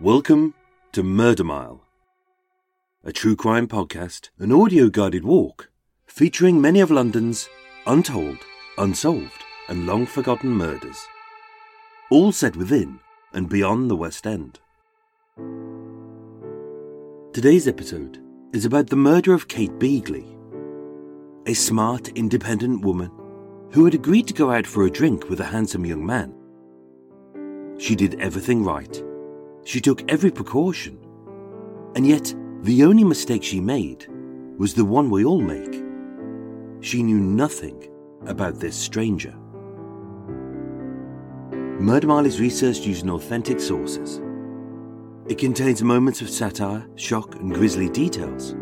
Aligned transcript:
Welcome 0.00 0.54
to 0.92 1.02
Murder 1.02 1.42
Mile, 1.42 1.82
a 3.02 3.10
true 3.10 3.34
crime 3.34 3.66
podcast, 3.66 4.30
an 4.38 4.52
audio 4.52 4.88
guided 4.90 5.24
walk 5.24 5.70
featuring 6.06 6.60
many 6.60 6.78
of 6.78 6.92
London's 6.92 7.48
untold, 7.84 8.38
unsolved, 8.78 9.44
and 9.68 9.88
long 9.88 10.06
forgotten 10.06 10.50
murders, 10.50 11.04
all 12.12 12.30
set 12.30 12.54
within 12.54 13.00
and 13.32 13.48
beyond 13.48 13.90
the 13.90 13.96
West 13.96 14.24
End. 14.24 14.60
Today's 17.32 17.66
episode 17.66 18.22
is 18.52 18.64
about 18.64 18.90
the 18.90 18.94
murder 18.94 19.34
of 19.34 19.48
Kate 19.48 19.80
Beagley, 19.80 20.28
a 21.46 21.54
smart, 21.54 22.06
independent 22.10 22.84
woman 22.84 23.10
who 23.72 23.84
had 23.84 23.94
agreed 23.94 24.28
to 24.28 24.34
go 24.34 24.52
out 24.52 24.64
for 24.64 24.86
a 24.86 24.90
drink 24.92 25.28
with 25.28 25.40
a 25.40 25.46
handsome 25.46 25.84
young 25.84 26.06
man. 26.06 26.32
She 27.80 27.96
did 27.96 28.20
everything 28.20 28.62
right. 28.62 29.02
She 29.68 29.82
took 29.82 30.10
every 30.10 30.30
precaution. 30.30 30.98
And 31.94 32.06
yet, 32.06 32.34
the 32.62 32.84
only 32.84 33.04
mistake 33.04 33.44
she 33.44 33.60
made 33.60 34.06
was 34.56 34.72
the 34.72 34.86
one 34.86 35.10
we 35.10 35.26
all 35.26 35.42
make. 35.42 35.84
She 36.80 37.02
knew 37.02 37.20
nothing 37.20 37.86
about 38.26 38.54
this 38.54 38.74
stranger. 38.74 39.34
Murder 41.78 42.06
Mile 42.06 42.24
is 42.24 42.40
researched 42.40 42.86
using 42.86 43.10
authentic 43.10 43.60
sources. 43.60 44.22
It 45.26 45.36
contains 45.36 45.82
moments 45.82 46.22
of 46.22 46.30
satire, 46.30 46.88
shock, 46.94 47.34
and 47.34 47.52
grisly 47.52 47.90
details. 47.90 48.52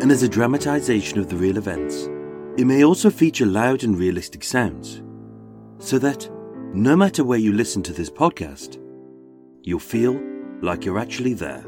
And 0.00 0.10
as 0.10 0.22
a 0.22 0.28
dramatization 0.28 1.18
of 1.18 1.28
the 1.28 1.36
real 1.36 1.58
events, 1.58 2.08
it 2.56 2.64
may 2.64 2.82
also 2.82 3.10
feature 3.10 3.44
loud 3.44 3.84
and 3.84 3.94
realistic 3.94 4.42
sounds, 4.42 5.02
so 5.76 5.98
that 5.98 6.30
no 6.72 6.96
matter 6.96 7.24
where 7.24 7.38
you 7.38 7.52
listen 7.52 7.82
to 7.82 7.92
this 7.92 8.08
podcast, 8.08 8.82
you'll 9.68 9.78
feel 9.78 10.18
like 10.62 10.86
you're 10.86 10.98
actually 10.98 11.34
there. 11.34 11.62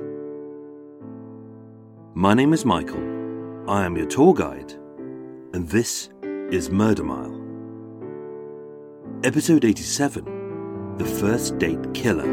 My 2.14 2.32
name 2.32 2.54
is 2.54 2.64
Michael. 2.64 3.04
I 3.68 3.84
am 3.84 3.94
your 3.94 4.06
tour 4.06 4.32
guide, 4.32 4.72
and 5.52 5.68
this 5.68 6.08
is 6.22 6.70
Murder 6.70 7.04
Mile. 7.04 7.36
Episode 9.22 9.66
87 9.66 10.96
The 10.96 11.04
First 11.04 11.58
Date 11.58 11.92
Killer. 11.92 12.24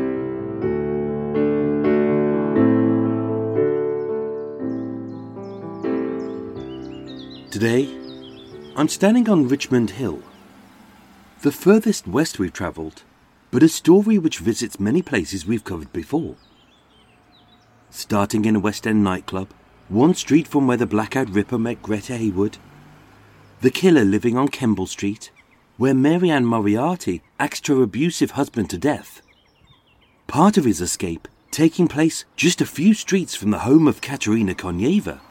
Today, 7.51 7.89
I'm 8.77 8.87
standing 8.87 9.29
on 9.29 9.49
Richmond 9.49 9.89
Hill, 9.89 10.21
the 11.41 11.51
furthest 11.51 12.07
west 12.07 12.39
we've 12.39 12.53
travelled, 12.53 13.03
but 13.51 13.63
a 13.63 13.69
story 13.69 14.17
which 14.17 14.39
visits 14.39 14.79
many 14.79 15.01
places 15.01 15.45
we've 15.45 15.63
covered 15.63 15.91
before. 15.93 16.35
Starting 17.89 18.45
in 18.45 18.55
a 18.55 18.59
West 18.59 18.85
End 18.85 19.03
nightclub, 19.03 19.49
one 19.87 20.13
street 20.13 20.47
from 20.47 20.67
where 20.67 20.77
the 20.77 20.85
Blackout 20.85 21.29
Ripper 21.29 21.57
met 21.57 21.81
Greta 21.81 22.17
Haywood, 22.17 22.57
the 23.61 23.71
killer 23.71 24.03
living 24.03 24.37
on 24.37 24.49
Kemble 24.49 24.85
Street, 24.85 25.31
where 25.77 25.93
Marianne 25.93 26.45
Moriarty 26.45 27.21
axed 27.39 27.67
her 27.67 27.81
abusive 27.81 28.31
husband 28.31 28.69
to 28.69 28.77
death. 28.77 29.21
Part 30.27 30.57
of 30.57 30.65
his 30.65 30.81
escape 30.81 31.27
taking 31.51 31.87
place 31.87 32.25
just 32.35 32.61
a 32.61 32.65
few 32.65 32.93
streets 32.93 33.33
from 33.33 33.51
the 33.51 33.59
home 33.59 33.87
of 33.87 34.01
Katerina 34.01 34.53
Konyeva, 34.53 35.21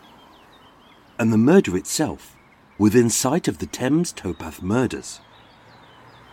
and 1.18 1.32
the 1.32 1.38
murder 1.38 1.76
itself 1.76 2.34
within 2.78 3.10
sight 3.10 3.48
of 3.48 3.58
the 3.58 3.66
Thames 3.66 4.12
Towpath 4.12 4.62
murders. 4.62 5.20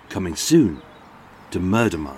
Coming 0.09 0.35
soon 0.35 0.81
to 1.53 1.59
Murder 1.59 2.00
Mile. 2.00 2.18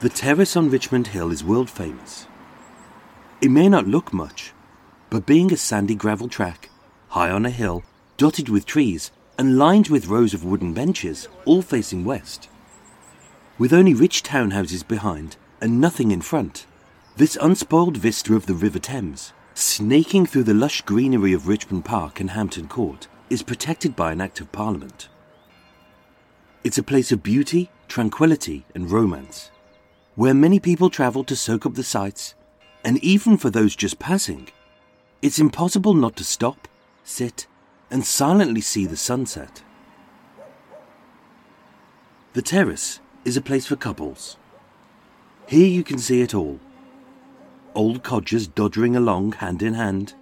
The 0.00 0.10
terrace 0.10 0.54
on 0.54 0.68
Richmond 0.68 1.06
Hill 1.06 1.30
is 1.30 1.42
world 1.42 1.70
famous. 1.70 2.26
It 3.40 3.50
may 3.50 3.66
not 3.66 3.86
look 3.86 4.12
much, 4.12 4.52
but 5.08 5.24
being 5.24 5.50
a 5.50 5.56
sandy 5.56 5.94
gravel 5.94 6.28
track, 6.28 6.68
high 7.08 7.30
on 7.30 7.46
a 7.46 7.50
hill, 7.50 7.82
dotted 8.18 8.50
with 8.50 8.66
trees, 8.66 9.10
and 9.38 9.56
lined 9.56 9.88
with 9.88 10.08
rows 10.08 10.34
of 10.34 10.44
wooden 10.44 10.74
benches, 10.74 11.28
all 11.46 11.62
facing 11.62 12.04
west. 12.04 12.50
With 13.56 13.72
only 13.72 13.94
rich 13.94 14.22
townhouses 14.22 14.86
behind 14.86 15.38
and 15.62 15.80
nothing 15.80 16.10
in 16.10 16.20
front, 16.20 16.66
this 17.16 17.38
unspoiled 17.40 17.96
vista 17.96 18.34
of 18.34 18.44
the 18.44 18.52
River 18.52 18.80
Thames, 18.80 19.32
snaking 19.54 20.26
through 20.26 20.44
the 20.44 20.52
lush 20.52 20.82
greenery 20.82 21.32
of 21.32 21.48
Richmond 21.48 21.86
Park 21.86 22.20
and 22.20 22.32
Hampton 22.32 22.68
Court, 22.68 23.08
is 23.30 23.42
protected 23.42 23.96
by 23.96 24.12
an 24.12 24.20
Act 24.20 24.42
of 24.42 24.52
Parliament. 24.52 25.08
It's 26.62 26.78
a 26.78 26.82
place 26.82 27.10
of 27.10 27.22
beauty, 27.22 27.70
tranquility, 27.88 28.66
and 28.74 28.90
romance, 28.90 29.50
where 30.14 30.34
many 30.34 30.60
people 30.60 30.90
travel 30.90 31.24
to 31.24 31.34
soak 31.34 31.64
up 31.64 31.74
the 31.74 31.82
sights, 31.82 32.34
and 32.84 32.98
even 33.02 33.38
for 33.38 33.48
those 33.48 33.74
just 33.74 33.98
passing, 33.98 34.48
it's 35.22 35.38
impossible 35.38 35.94
not 35.94 36.16
to 36.16 36.24
stop, 36.24 36.68
sit, 37.02 37.46
and 37.90 38.04
silently 38.04 38.60
see 38.60 38.84
the 38.84 38.96
sunset. 38.96 39.62
The 42.34 42.42
terrace 42.42 43.00
is 43.24 43.38
a 43.38 43.42
place 43.42 43.66
for 43.66 43.76
couples. 43.76 44.36
Here 45.46 45.66
you 45.66 45.82
can 45.82 45.98
see 45.98 46.20
it 46.20 46.34
all 46.34 46.60
old 47.74 48.02
codgers 48.02 48.48
doddering 48.48 48.96
along 48.96 49.32
hand 49.32 49.62
in 49.62 49.74
hand, 49.74 50.14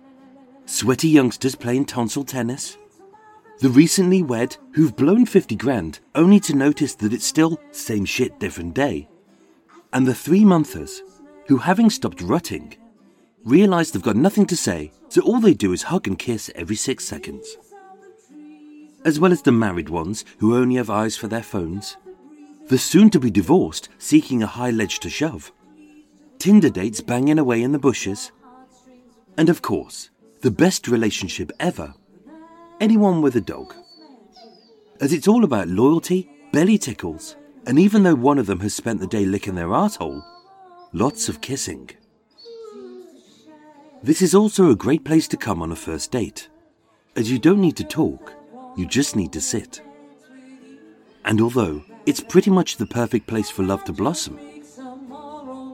sweaty 0.67 1.09
youngsters 1.09 1.55
playing 1.55 1.87
tonsil 1.87 2.25
tennis, 2.25 2.77
the 3.61 3.69
recently 3.71 4.23
wed 4.23 4.57
who've 4.73 4.95
blown 4.95 5.27
50 5.27 5.57
grand 5.57 5.99
only 6.15 6.39
to 6.41 6.55
notice 6.55 6.95
that 6.97 7.13
it's 7.13 7.25
still 7.25 7.61
same 7.73 8.05
shit, 8.05 8.39
different 8.39 8.75
day, 8.75 9.09
and 9.93 10.07
the 10.07 10.15
three 10.15 10.45
monthers 10.45 11.03
who, 11.49 11.57
having 11.57 11.91
stopped 11.91 12.21
rutting, 12.21 12.77
realise 13.45 13.91
they've 13.91 14.03
got 14.03 14.17
nothing 14.17 14.47
to 14.47 14.57
say, 14.57 14.93
so 15.09 15.23
all 15.23 15.41
they 15.41 15.55
do 15.55 15.73
is 15.73 15.85
hug 15.85 16.07
and 16.07 16.19
kiss 16.19 16.51
every 16.55 16.77
six 16.77 17.05
seconds. 17.05 17.57
As 19.05 19.19
well 19.19 19.33
as 19.33 19.43
the 19.43 19.53
married 19.53 19.89
ones 19.89 20.25
who 20.39 20.57
only 20.57 20.77
have 20.77 20.91
eyes 20.91 21.17
for 21.17 21.27
their 21.27 21.43
phones, 21.43 21.97
the 22.69 22.79
soon 22.79 23.11
to 23.11 23.19
be 23.19 23.31
divorced 23.31 23.89
seeking 23.99 24.43
a 24.43 24.47
high 24.47 24.71
ledge 24.71 25.01
to 25.01 25.11
shove, 25.11 25.51
Tinder 26.39 26.71
dates 26.71 27.01
banging 27.01 27.39
away 27.39 27.63
in 27.63 27.73
the 27.73 27.79
bushes, 27.79 28.31
and 29.37 29.49
of 29.49 29.63
course, 29.63 30.11
the 30.43 30.51
best 30.51 30.87
relationship 30.87 31.51
ever 31.59 31.95
anyone 32.81 33.23
with 33.23 33.37
a 33.37 33.41
dog. 33.41 33.75
As 35.01 35.13
it's 35.13 35.29
all 35.29 35.45
about 35.45 35.69
loyalty, 35.69 36.29
belly 36.53 36.79
tickles, 36.79 37.37
and 37.67 37.79
even 37.79 38.03
though 38.03 38.15
one 38.15 38.39
of 38.39 38.47
them 38.47 38.61
has 38.61 38.75
spent 38.75 39.01
the 39.01 39.07
day 39.07 39.25
licking 39.25 39.55
their 39.55 39.75
asshole, 39.75 40.23
lots 40.93 41.29
of 41.29 41.41
kissing. 41.41 41.91
This 44.03 44.23
is 44.23 44.35
also 44.35 44.71
a 44.71 44.77
great 44.77 45.05
place 45.05 45.29
to 45.29 45.37
come 45.37 45.61
on 45.61 45.73
a 45.73 45.77
first 45.77 46.11
date, 46.11 46.49
as 47.17 47.31
you 47.31 47.39
don't 47.39 47.61
need 47.61 47.77
to 47.77 47.85
talk, 47.85 48.33
You 48.79 48.87
just 48.87 49.17
need 49.17 49.33
to 49.33 49.41
sit. 49.41 49.83
And 51.25 51.41
although 51.41 51.83
it's 52.07 52.21
pretty 52.21 52.49
much 52.49 52.77
the 52.77 52.87
perfect 52.87 53.27
place 53.27 53.51
for 53.51 53.65
love 53.65 53.83
to 53.87 53.93
blossom, 53.93 54.39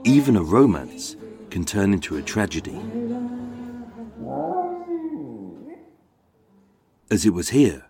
even 0.05 0.37
a 0.37 0.43
romance 0.43 1.17
can 1.51 1.67
turn 1.67 1.93
into 1.93 2.17
a 2.17 2.23
tragedy. 2.23 2.81
As 7.11 7.27
it 7.27 7.35
was 7.35 7.51
here, 7.51 7.85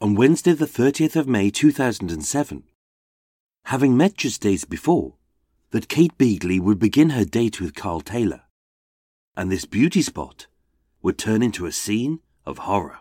on 0.00 0.14
Wednesday, 0.14 0.52
the 0.52 0.64
30th 0.64 1.16
of 1.16 1.28
May 1.28 1.50
2007, 1.50 2.62
having 3.66 3.94
met 3.94 4.16
just 4.16 4.40
days 4.40 4.64
before, 4.64 5.14
that 5.70 5.88
Kate 5.88 6.16
Beagley 6.16 6.58
would 6.58 6.78
begin 6.78 7.10
her 7.10 7.26
date 7.26 7.60
with 7.60 7.74
Carl 7.74 8.00
Taylor, 8.00 8.42
and 9.36 9.52
this 9.52 9.66
beauty 9.66 10.00
spot 10.00 10.46
would 11.02 11.18
turn 11.18 11.42
into 11.42 11.66
a 11.66 11.72
scene 11.72 12.20
of 12.46 12.58
horror. 12.58 13.00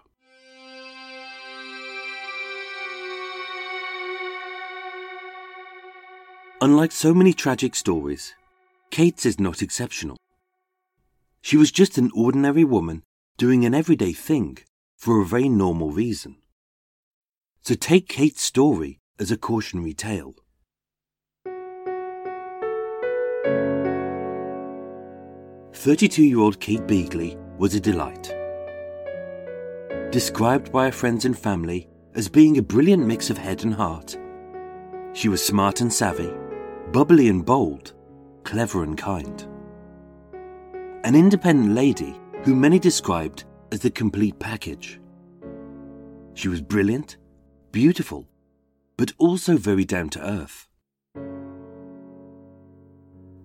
Unlike 6.60 6.92
so 6.92 7.13
many 7.13 7.31
tragic 7.31 7.74
stories, 7.75 8.36
Kate's 8.92 9.25
is 9.25 9.39
not 9.39 9.62
exceptional. 9.62 10.18
She 11.42 11.56
was 11.56 11.71
just 11.71 11.98
an 11.98 12.12
ordinary 12.13 12.65
woman 12.65 13.04
doing 13.38 13.63
an 13.63 13.74
everyday 13.74 14.12
thing 14.12 14.57
for 15.03 15.19
a 15.19 15.25
very 15.25 15.50
normal 15.50 15.91
reason. 15.91 16.38
So 17.63 17.75
take 17.75 18.07
Kate's 18.07 18.41
story 18.41 19.01
as 19.19 19.31
a 19.31 19.38
cautionary 19.38 19.94
tale. 19.94 20.33
Thirty-two-year-old 25.73 26.61
Kate 26.61 26.88
Beagley 26.88 27.38
was 27.57 27.75
a 27.75 27.81
delight. 27.81 28.33
Described 30.11 30.71
by 30.71 30.85
her 30.85 30.91
friends 30.94 31.25
and 31.25 31.38
family 31.38 31.89
as 32.15 32.29
being 32.29 32.57
a 32.57 32.61
brilliant 32.61 33.05
mix 33.05 33.29
of 33.29 33.38
head 33.38 33.65
and 33.65 33.73
heart, 33.73 34.17
she 35.11 35.27
was 35.27 35.45
smart 35.45 35.81
and 35.81 35.91
savvy, 35.91 36.31
bubbly 36.94 37.27
and 37.27 37.45
bold, 37.45 37.91
clever 38.45 38.83
and 38.83 38.97
kind. 38.97 39.45
An 41.03 41.13
independent 41.13 41.75
lady 41.75 42.17
who 42.44 42.55
many 42.55 42.79
described 42.79 43.44
as 43.74 43.80
the 43.80 43.90
complete 43.90 44.38
package. 44.38 45.02
She 46.36 46.48
was 46.48 46.62
brilliant, 46.62 47.18
beautiful, 47.72 48.28
but 48.98 49.14
also 49.18 49.58
very 49.58 49.84
down 49.84 50.10
to 50.10 50.22
earth. 50.22 50.68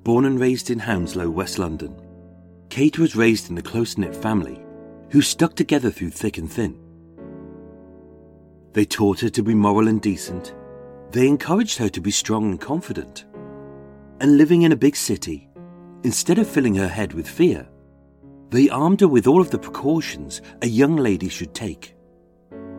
Born 0.05 0.27
and 0.27 0.39
raised 0.39 0.69
in 0.69 0.81
Hounslow, 0.81 1.31
West 1.31 1.59
London, 1.59 1.99
Kate 2.69 2.99
was 2.99 3.17
raised 3.17 3.51
in 3.51 3.57
a 3.57 3.63
close 3.63 3.97
knit 3.97 4.15
family 4.15 4.61
who 5.09 5.23
stuck 5.23 5.55
together 5.55 5.91
through 5.91 6.11
thick 6.11 6.37
and 6.37 6.53
thin. 6.53 6.79
They 8.75 8.85
taught 8.85 9.21
her 9.21 9.31
to 9.31 9.43
be 9.43 9.55
moral 9.55 9.89
and 9.89 10.03
decent. 10.03 10.55
They 11.11 11.27
encouraged 11.27 11.79
her 11.79 11.89
to 11.89 12.03
be 12.03 12.11
strong 12.11 12.51
and 12.51 12.61
confident. 12.61 13.25
And 14.21 14.37
living 14.37 14.61
in 14.63 14.73
a 14.73 14.77
big 14.77 14.95
city, 14.95 15.49
instead 16.05 16.39
of 16.39 16.47
filling 16.47 16.75
her 16.75 16.89
head 16.89 17.15
with 17.15 17.27
fear, 17.27 17.67
they 18.51 18.69
armed 18.69 19.01
her 19.01 19.09
with 19.09 19.27
all 19.27 19.41
of 19.41 19.51
the 19.51 19.59
precautions 19.59 20.41
a 20.63 20.67
young 20.67 20.97
lady 20.97 21.29
should 21.29 21.55
take, 21.55 21.95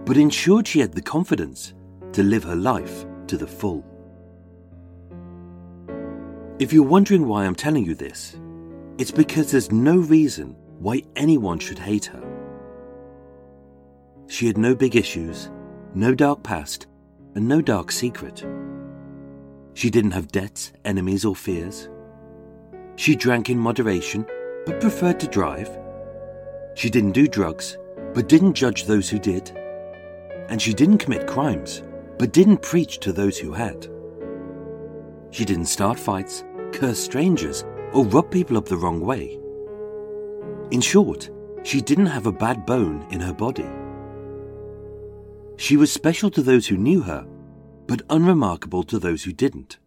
but 0.05 0.17
ensured 0.17 0.67
she 0.67 0.79
had 0.79 0.93
the 0.93 1.01
confidence 1.01 1.73
to 2.13 2.23
live 2.23 2.43
her 2.43 2.55
life 2.55 3.05
to 3.27 3.37
the 3.37 3.47
full. 3.47 3.85
If 6.57 6.73
you're 6.73 6.83
wondering 6.83 7.27
why 7.27 7.45
I'm 7.45 7.55
telling 7.55 7.85
you 7.85 7.95
this, 7.95 8.37
it's 8.97 9.11
because 9.11 9.51
there's 9.51 9.71
no 9.71 9.97
reason 9.97 10.55
why 10.79 11.03
anyone 11.15 11.59
should 11.59 11.79
hate 11.79 12.05
her. 12.05 12.23
She 14.27 14.47
had 14.47 14.57
no 14.57 14.75
big 14.75 14.95
issues, 14.95 15.49
no 15.93 16.13
dark 16.13 16.43
past, 16.43 16.87
and 17.35 17.47
no 17.47 17.61
dark 17.61 17.91
secret. 17.91 18.45
She 19.73 19.89
didn't 19.89 20.11
have 20.11 20.31
debts, 20.31 20.73
enemies, 20.83 21.23
or 21.23 21.35
fears. 21.35 21.89
She 22.95 23.15
drank 23.15 23.49
in 23.49 23.57
moderation 23.57 24.25
but 24.65 24.81
preferred 24.81 25.19
to 25.19 25.27
drive. 25.27 25.69
She 26.75 26.89
didn't 26.89 27.11
do 27.11 27.27
drugs, 27.27 27.77
but 28.13 28.27
didn't 28.27 28.53
judge 28.53 28.85
those 28.85 29.09
who 29.09 29.19
did. 29.19 29.51
And 30.49 30.61
she 30.61 30.73
didn't 30.73 30.97
commit 30.99 31.27
crimes, 31.27 31.83
but 32.17 32.33
didn't 32.33 32.61
preach 32.61 32.99
to 32.99 33.13
those 33.13 33.37
who 33.37 33.51
had. 33.51 33.87
She 35.31 35.45
didn't 35.45 35.65
start 35.65 35.99
fights, 35.99 36.43
curse 36.71 36.99
strangers, 36.99 37.63
or 37.93 38.05
rub 38.05 38.31
people 38.31 38.57
up 38.57 38.65
the 38.65 38.77
wrong 38.77 38.99
way. 38.99 39.39
In 40.71 40.81
short, 40.81 41.29
she 41.63 41.81
didn't 41.81 42.07
have 42.07 42.27
a 42.27 42.31
bad 42.31 42.65
bone 42.65 43.05
in 43.11 43.19
her 43.19 43.33
body. 43.33 43.69
She 45.57 45.77
was 45.77 45.91
special 45.91 46.31
to 46.31 46.41
those 46.41 46.67
who 46.67 46.77
knew 46.77 47.01
her, 47.01 47.27
but 47.87 48.01
unremarkable 48.09 48.83
to 48.83 48.99
those 48.99 49.23
who 49.23 49.33
didn't. 49.33 49.77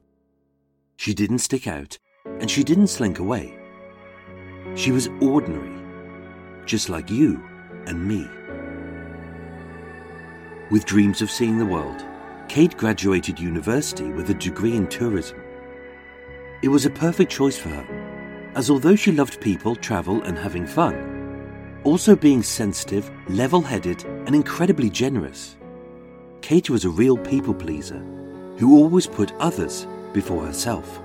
She 0.96 1.14
didn't 1.14 1.38
stick 1.38 1.66
out, 1.66 1.98
and 2.40 2.50
she 2.50 2.62
didn't 2.62 2.88
slink 2.88 3.18
away. 3.18 3.58
She 4.74 4.90
was 4.90 5.08
ordinary, 5.20 5.74
just 6.66 6.88
like 6.88 7.10
you 7.10 7.42
and 7.86 8.06
me. 8.06 8.26
With 10.70 10.86
dreams 10.86 11.20
of 11.20 11.30
seeing 11.30 11.58
the 11.58 11.66
world, 11.66 12.04
Kate 12.48 12.76
graduated 12.76 13.38
university 13.38 14.10
with 14.10 14.30
a 14.30 14.34
degree 14.34 14.76
in 14.76 14.86
tourism. 14.86 15.38
It 16.62 16.68
was 16.68 16.86
a 16.86 16.90
perfect 16.90 17.30
choice 17.30 17.58
for 17.58 17.68
her, 17.68 18.52
as 18.54 18.70
although 18.70 18.96
she 18.96 19.12
loved 19.12 19.40
people, 19.40 19.76
travel, 19.76 20.22
and 20.22 20.38
having 20.38 20.66
fun, 20.66 21.80
also 21.84 22.16
being 22.16 22.42
sensitive, 22.42 23.10
level 23.28 23.60
headed, 23.60 24.04
and 24.04 24.34
incredibly 24.34 24.88
generous, 24.88 25.56
Kate 26.40 26.70
was 26.70 26.84
a 26.84 26.90
real 26.90 27.16
people 27.16 27.54
pleaser 27.54 27.98
who 28.58 28.76
always 28.76 29.06
put 29.06 29.32
others 29.38 29.86
before 30.12 30.44
herself. 30.44 31.00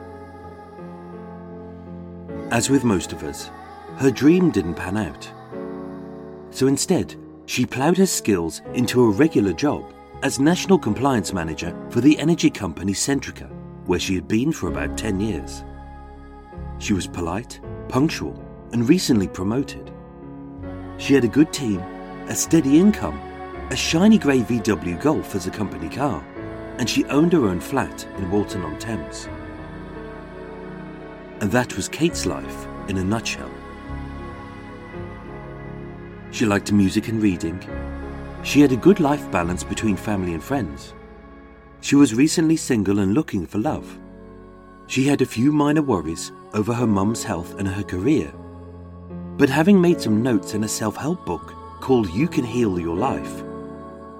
As 2.51 2.69
with 2.69 2.83
most 2.83 3.11
of 3.11 3.23
us, 3.23 3.49
her 3.97 4.11
dream 4.11 4.51
didn't 4.51 4.75
pan 4.75 4.95
out. 4.95 5.29
So 6.51 6.67
instead, 6.67 7.15
she 7.47 7.65
ploughed 7.65 7.97
her 7.97 8.05
skills 8.05 8.61
into 8.73 9.03
a 9.03 9.09
regular 9.09 9.53
job 9.53 9.91
as 10.21 10.39
National 10.39 10.77
Compliance 10.77 11.33
Manager 11.33 11.75
for 11.89 12.01
the 12.01 12.17
energy 12.19 12.49
company 12.49 12.93
Centrica, 12.93 13.49
where 13.85 13.99
she 13.99 14.13
had 14.13 14.27
been 14.27 14.51
for 14.51 14.67
about 14.67 14.97
10 14.97 15.19
years. 15.19 15.63
She 16.77 16.93
was 16.93 17.07
polite, 17.07 17.59
punctual, 17.87 18.39
and 18.71 18.87
recently 18.87 19.27
promoted. 19.27 19.91
She 20.97 21.15
had 21.15 21.23
a 21.23 21.29
good 21.29 21.51
team, 21.51 21.79
a 22.27 22.35
steady 22.35 22.79
income, 22.79 23.19
a 23.71 23.75
shiny 23.75 24.19
grey 24.19 24.41
VW 24.41 25.01
Golf 25.01 25.33
as 25.33 25.47
a 25.47 25.51
company 25.51 25.89
car, 25.89 26.23
and 26.77 26.87
she 26.87 27.05
owned 27.05 27.33
her 27.33 27.47
own 27.47 27.59
flat 27.59 28.05
in 28.17 28.29
Walton 28.29 28.61
on 28.61 28.77
Thames. 28.77 29.27
And 31.41 31.51
that 31.51 31.75
was 31.75 31.89
Kate's 31.89 32.27
life 32.27 32.67
in 32.89 32.97
a 32.97 33.03
nutshell. 33.03 33.51
She 36.31 36.45
liked 36.45 36.71
music 36.71 37.07
and 37.07 37.21
reading. 37.21 37.59
She 38.43 38.61
had 38.61 38.71
a 38.71 38.77
good 38.77 38.99
life 38.99 39.29
balance 39.31 39.63
between 39.63 39.95
family 39.95 40.33
and 40.33 40.43
friends. 40.43 40.93
She 41.81 41.95
was 41.95 42.13
recently 42.13 42.57
single 42.57 42.99
and 42.99 43.13
looking 43.13 43.45
for 43.45 43.59
love. 43.59 43.97
She 44.87 45.05
had 45.05 45.21
a 45.21 45.25
few 45.25 45.51
minor 45.51 45.81
worries 45.81 46.31
over 46.53 46.73
her 46.73 46.87
mum's 46.87 47.23
health 47.23 47.57
and 47.59 47.67
her 47.67 47.83
career. 47.83 48.33
But 49.37 49.49
having 49.49 49.79
made 49.79 50.01
some 50.01 50.23
notes 50.23 50.53
in 50.53 50.63
a 50.63 50.67
self 50.67 50.95
help 50.95 51.25
book 51.25 51.53
called 51.81 52.09
You 52.09 52.27
Can 52.27 52.43
Heal 52.43 52.79
Your 52.79 52.95
Life, 52.95 53.43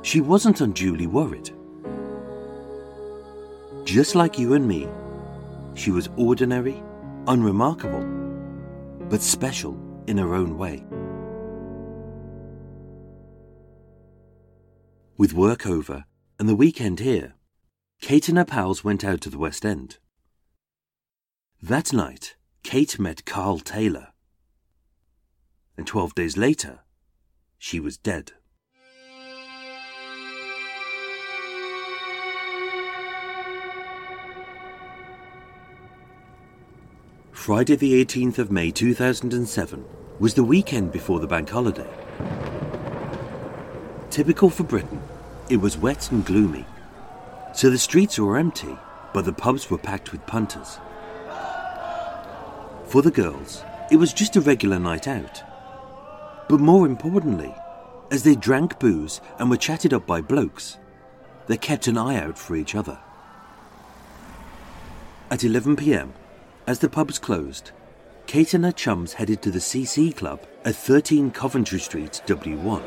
she 0.01 0.21
wasn't 0.21 0.61
unduly 0.61 1.07
worried. 1.07 1.51
Just 3.83 4.15
like 4.15 4.37
you 4.37 4.53
and 4.53 4.67
me, 4.67 4.87
she 5.73 5.91
was 5.91 6.09
ordinary, 6.17 6.81
unremarkable, 7.27 8.05
but 9.09 9.21
special 9.21 9.77
in 10.07 10.17
her 10.17 10.33
own 10.33 10.57
way. 10.57 10.86
With 15.19 15.33
work 15.33 15.65
over 15.65 16.05
and 16.37 16.47
the 16.47 16.55
weekend 16.55 16.99
here, 16.99 17.33
Kate 18.01 18.29
and 18.29 18.37
her 18.37 18.45
pals 18.45 18.83
went 18.83 19.03
out 19.03 19.19
to 19.21 19.31
the 19.31 19.39
West 19.39 19.65
End. 19.65 19.97
That 21.59 21.91
night, 21.91 22.35
Kate 22.61 22.99
met 22.99 23.25
Carl 23.25 23.57
Taylor. 23.57 24.09
And 25.75 25.87
12 25.87 26.13
days 26.13 26.37
later, 26.37 26.81
she 27.57 27.79
was 27.79 27.97
dead. 27.97 28.33
Friday, 37.31 37.75
the 37.75 38.05
18th 38.05 38.37
of 38.37 38.51
May 38.51 38.69
2007, 38.69 39.83
was 40.19 40.35
the 40.35 40.43
weekend 40.43 40.91
before 40.91 41.19
the 41.19 41.27
bank 41.27 41.49
holiday. 41.49 41.89
Typical 44.17 44.49
for 44.49 44.63
Britain, 44.63 44.99
it 45.47 45.57
was 45.57 45.77
wet 45.77 46.09
and 46.11 46.25
gloomy, 46.25 46.65
so 47.53 47.69
the 47.69 47.77
streets 47.77 48.17
were 48.17 48.35
empty, 48.35 48.75
but 49.13 49.25
the 49.25 49.31
pubs 49.31 49.69
were 49.69 49.77
packed 49.77 50.11
with 50.11 50.25
punters. 50.25 50.79
For 52.87 53.03
the 53.03 53.11
girls, 53.11 53.63
it 53.91 53.97
was 53.97 54.13
just 54.13 54.35
a 54.35 54.41
regular 54.41 54.79
night 54.79 55.07
out. 55.07 55.43
But 56.49 56.59
more 56.59 56.87
importantly, 56.87 57.53
As 58.09 58.23
they 58.23 58.33
drank 58.33 58.79
booze 58.79 59.21
and 59.37 59.51
were 59.51 59.55
chatted 59.55 59.93
up 59.93 60.07
by 60.07 60.21
blokes, 60.21 60.79
they 61.45 61.57
kept 61.57 61.85
an 61.85 61.99
eye 61.99 62.19
out 62.19 62.39
for 62.39 62.55
each 62.55 62.73
other. 62.73 62.97
At 65.29 65.43
11 65.43 65.75
pm, 65.75 66.13
as 66.65 66.79
the 66.79 66.89
pubs 66.89 67.19
closed, 67.19 67.69
Kate 68.25 68.55
and 68.55 68.65
her 68.65 68.71
chums 68.71 69.13
headed 69.13 69.43
to 69.43 69.51
the 69.51 69.59
CC 69.59 70.11
Club 70.15 70.41
at 70.65 70.75
13 70.75 71.29
Coventry 71.29 71.79
Street, 71.79 72.23
W1, 72.25 72.81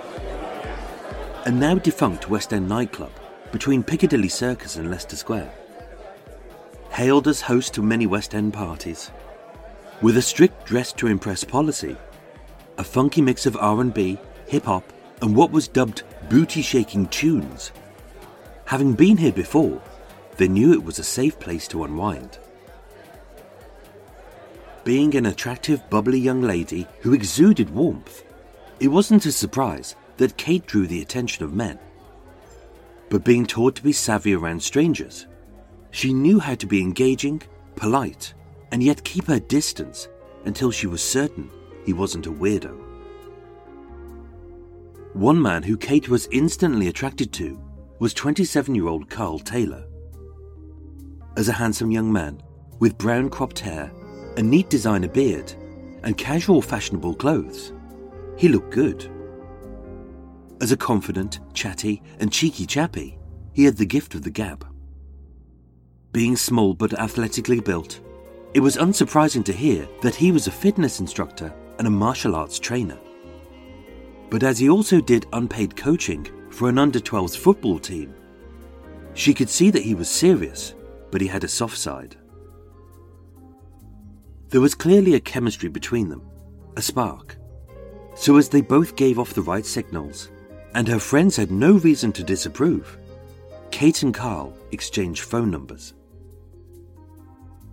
a 1.47 1.51
now 1.51 1.75
defunct 1.75 2.29
West 2.29 2.53
End 2.53 2.69
nightclub 2.69 3.13
between 3.51 3.83
Piccadilly 3.83 4.29
Circus 4.29 4.77
and 4.77 4.91
Leicester 4.91 5.17
Square. 5.17 5.51
Hailed 6.91 7.29
as 7.29 7.41
host 7.41 7.73
to 7.75 7.83
many 7.83 8.07
West 8.07 8.35
End 8.35 8.53
parties, 8.53 9.11
with 10.03 10.19
a 10.19 10.23
strict 10.23 10.67
dress 10.67 10.93
to 10.93 11.07
impress 11.07 11.43
policy, 11.43 11.97
a 12.77 12.85
funky 12.85 13.23
mix 13.23 13.47
of 13.47 13.57
R&B, 13.57 14.19
hip 14.49 14.65
hop, 14.65 14.85
and 15.23 15.35
what 15.35 15.51
was 15.51 15.67
dubbed 15.67 16.03
booty 16.29 16.61
shaking 16.61 17.07
tunes. 17.07 17.73
Having 18.67 18.95
been 18.95 19.17
here 19.17 19.33
before, 19.33 19.81
they 20.37 20.49
knew 20.49 20.75
it 20.75 20.85
was 20.85 20.99
a 20.99 21.05
safe 21.05 21.39
place 21.41 21.67
to 21.69 21.85
unwind. 21.85 22.39
Being 24.85 25.15
an 25.17 25.27
attractive, 25.27 25.89
bubbly 25.89 26.19
young 26.19 26.43
lady 26.43 26.87
who 27.01 27.15
exuded 27.15 27.71
warmth, 27.71 28.25
it 28.79 28.89
wasn't 28.89 29.27
a 29.27 29.33
surprise 29.33 29.97
that 30.21 30.37
Kate 30.37 30.67
drew 30.67 30.87
the 30.87 31.01
attention 31.01 31.45
of 31.47 31.55
men. 31.55 31.79
But 33.09 33.25
being 33.25 33.47
taught 33.47 33.75
to 33.77 33.83
be 33.83 33.93
savvy 33.93 34.35
around 34.35 34.63
strangers, 34.63 35.27
she 35.93 36.13
knew 36.13 36.39
how 36.39 36.57
to 36.57 36.67
be 36.67 36.83
engaging, 36.83 37.41
polite, 37.75 38.35
and 38.71 38.83
yet 38.83 39.03
keep 39.03 39.27
her 39.29 39.41
distance 39.41 40.09
until 40.45 40.71
she 40.71 40.87
was 40.87 41.03
certain 41.03 41.51
he 41.87 41.95
wasn't 41.95 42.27
a 42.27 42.31
weirdo. 42.31 42.79
One 45.15 45.41
man 45.41 45.63
who 45.63 45.79
Kate 45.79 46.11
was 46.11 46.29
instantly 46.31 46.89
attracted 46.89 47.33
to 47.33 47.59
was 47.99 48.13
27 48.13 48.75
year 48.75 48.89
old 48.89 49.09
Carl 49.09 49.39
Taylor. 49.39 49.87
As 51.39 51.49
a 51.49 51.55
handsome 51.55 51.91
young 51.91 52.13
man, 52.13 52.43
with 52.79 52.99
brown 52.99 53.31
cropped 53.31 53.59
hair, 53.59 53.91
a 54.37 54.43
neat 54.43 54.69
designer 54.69 55.09
beard, 55.09 55.55
and 56.03 56.19
casual 56.19 56.61
fashionable 56.61 57.15
clothes, 57.15 57.73
he 58.37 58.49
looked 58.49 58.71
good. 58.71 59.11
As 60.61 60.73
a 60.73 60.77
confident, 60.77 61.41
chatty, 61.55 62.03
and 62.19 62.31
cheeky 62.31 62.67
chappie, 62.67 63.19
he 63.53 63.65
had 63.65 63.79
the 63.79 63.87
gift 63.87 64.15
of 64.15 64.23
the 64.23 64.31
gab. 64.31 64.67
Being 66.13 66.37
small 66.37 66.75
but 66.75 66.99
athletically 66.99 67.61
built, 67.61 68.01
it 68.53 68.61
was 68.61 68.77
unsurprising 68.77 69.45
to 69.45 69.53
hear 69.53 69.89
that 70.03 70.15
he 70.15 70.33
was 70.33 70.47
a 70.47 70.53
fitness 70.53 71.01
instructor 71.01 71.55
and 71.79 71.87
a 71.87 71.91
martial 71.91 72.37
arts 72.37 72.59
trainer. 72.59 72.99
But 74.29 74.43
as 74.43 74.59
he 74.59 74.69
also 74.69 75.01
did 75.01 75.27
unpaid 75.33 75.77
coaching 75.77 76.27
for 76.51 76.69
an 76.69 76.79
under 76.79 77.01
12s 77.01 77.39
football 77.39 77.79
team, 77.79 78.15
she 79.15 79.33
could 79.33 79.49
see 79.49 79.71
that 79.71 79.83
he 79.83 79.95
was 79.95 80.11
serious, 80.11 80.75
but 81.11 81.21
he 81.21 81.27
had 81.27 81.45
a 81.45 81.49
soft 81.49 81.79
side. 81.79 82.17
There 84.49 84.61
was 84.61 84.75
clearly 84.75 85.15
a 85.15 85.21
chemistry 85.21 85.69
between 85.69 86.09
them, 86.09 86.23
a 86.77 86.83
spark. 86.83 87.37
So, 88.15 88.37
as 88.37 88.49
they 88.49 88.61
both 88.61 88.97
gave 88.97 89.19
off 89.19 89.35
the 89.35 89.43
right 89.43 89.65
signals, 89.65 90.31
and 90.75 90.87
her 90.89 90.99
friends 90.99 91.37
had 91.37 91.51
no 91.51 91.73
reason 91.73 92.13
to 92.13 92.25
disapprove, 92.25 92.99
Kate 93.71 94.03
and 94.03 94.15
Carl 94.15 94.53
exchanged 94.73 95.23
phone 95.23 95.51
numbers. 95.51 95.95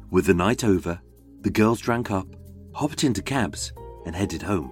With 0.09 0.25
the 0.25 0.33
night 0.33 0.63
over, 0.63 0.99
the 1.41 1.49
girls 1.49 1.79
drank 1.79 2.11
up, 2.11 2.27
hopped 2.73 3.03
into 3.03 3.21
cabs, 3.21 3.73
and 4.05 4.15
headed 4.15 4.41
home, 4.41 4.71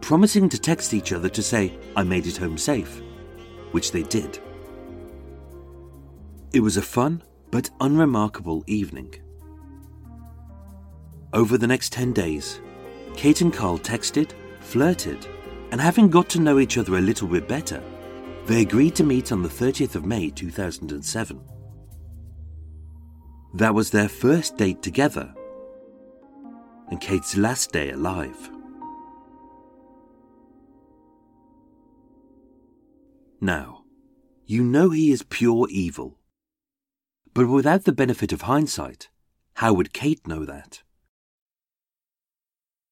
promising 0.00 0.48
to 0.48 0.58
text 0.58 0.94
each 0.94 1.12
other 1.12 1.28
to 1.28 1.42
say, 1.42 1.72
I 1.96 2.02
made 2.02 2.26
it 2.26 2.36
home 2.36 2.58
safe, 2.58 3.02
which 3.72 3.92
they 3.92 4.02
did. 4.04 4.38
It 6.52 6.60
was 6.60 6.76
a 6.76 6.82
fun 6.82 7.22
but 7.50 7.70
unremarkable 7.80 8.64
evening. 8.66 9.14
Over 11.32 11.58
the 11.58 11.66
next 11.66 11.92
10 11.92 12.14
days, 12.14 12.60
Kate 13.16 13.40
and 13.42 13.52
Carl 13.52 13.78
texted, 13.78 14.32
flirted, 14.60 15.26
and 15.70 15.80
having 15.80 16.08
got 16.08 16.28
to 16.30 16.40
know 16.40 16.58
each 16.58 16.78
other 16.78 16.96
a 16.96 17.00
little 17.00 17.28
bit 17.28 17.46
better, 17.46 17.82
they 18.46 18.62
agreed 18.62 18.94
to 18.96 19.04
meet 19.04 19.32
on 19.32 19.42
the 19.42 19.48
30th 19.48 19.94
of 19.94 20.06
May 20.06 20.30
2007. 20.30 21.40
That 23.54 23.74
was 23.74 23.90
their 23.90 24.08
first 24.08 24.56
date 24.56 24.82
together, 24.82 25.34
and 26.90 27.00
Kate's 27.00 27.36
last 27.36 27.72
day 27.72 27.90
alive. 27.90 28.50
Now, 33.40 33.84
you 34.46 34.64
know 34.64 34.90
he 34.90 35.12
is 35.12 35.22
pure 35.22 35.68
evil. 35.70 36.18
But 37.34 37.46
without 37.48 37.84
the 37.84 37.92
benefit 37.92 38.32
of 38.32 38.42
hindsight, 38.42 39.10
how 39.54 39.72
would 39.74 39.92
Kate 39.92 40.26
know 40.26 40.44
that? 40.44 40.82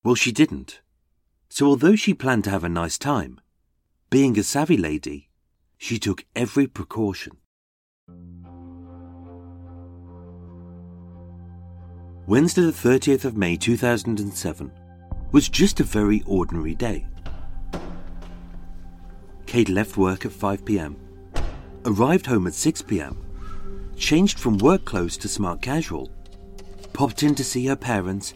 Well, 0.04 0.14
she 0.14 0.30
didn't. 0.30 0.82
So 1.56 1.68
although 1.68 1.96
she 1.96 2.12
planned 2.12 2.44
to 2.44 2.50
have 2.50 2.64
a 2.64 2.68
nice 2.68 2.98
time, 2.98 3.40
being 4.10 4.38
a 4.38 4.42
savvy 4.42 4.76
lady, 4.76 5.30
she 5.78 5.98
took 5.98 6.26
every 6.36 6.66
precaution. 6.66 7.38
Wednesday, 12.26 12.60
the 12.60 12.72
30th 12.72 13.24
of 13.24 13.38
May 13.38 13.56
2007, 13.56 14.70
was 15.32 15.48
just 15.48 15.80
a 15.80 15.84
very 15.84 16.22
ordinary 16.26 16.74
day. 16.74 17.06
Kate 19.46 19.70
left 19.70 19.96
work 19.96 20.26
at 20.26 20.32
5 20.32 20.62
pm, 20.62 20.94
arrived 21.86 22.26
home 22.26 22.46
at 22.46 22.52
6 22.52 22.82
pm, 22.82 23.16
changed 23.96 24.38
from 24.38 24.58
work 24.58 24.84
clothes 24.84 25.16
to 25.16 25.26
smart 25.26 25.62
casual, 25.62 26.10
popped 26.92 27.22
in 27.22 27.34
to 27.34 27.42
see 27.42 27.64
her 27.64 27.76
parents, 27.76 28.34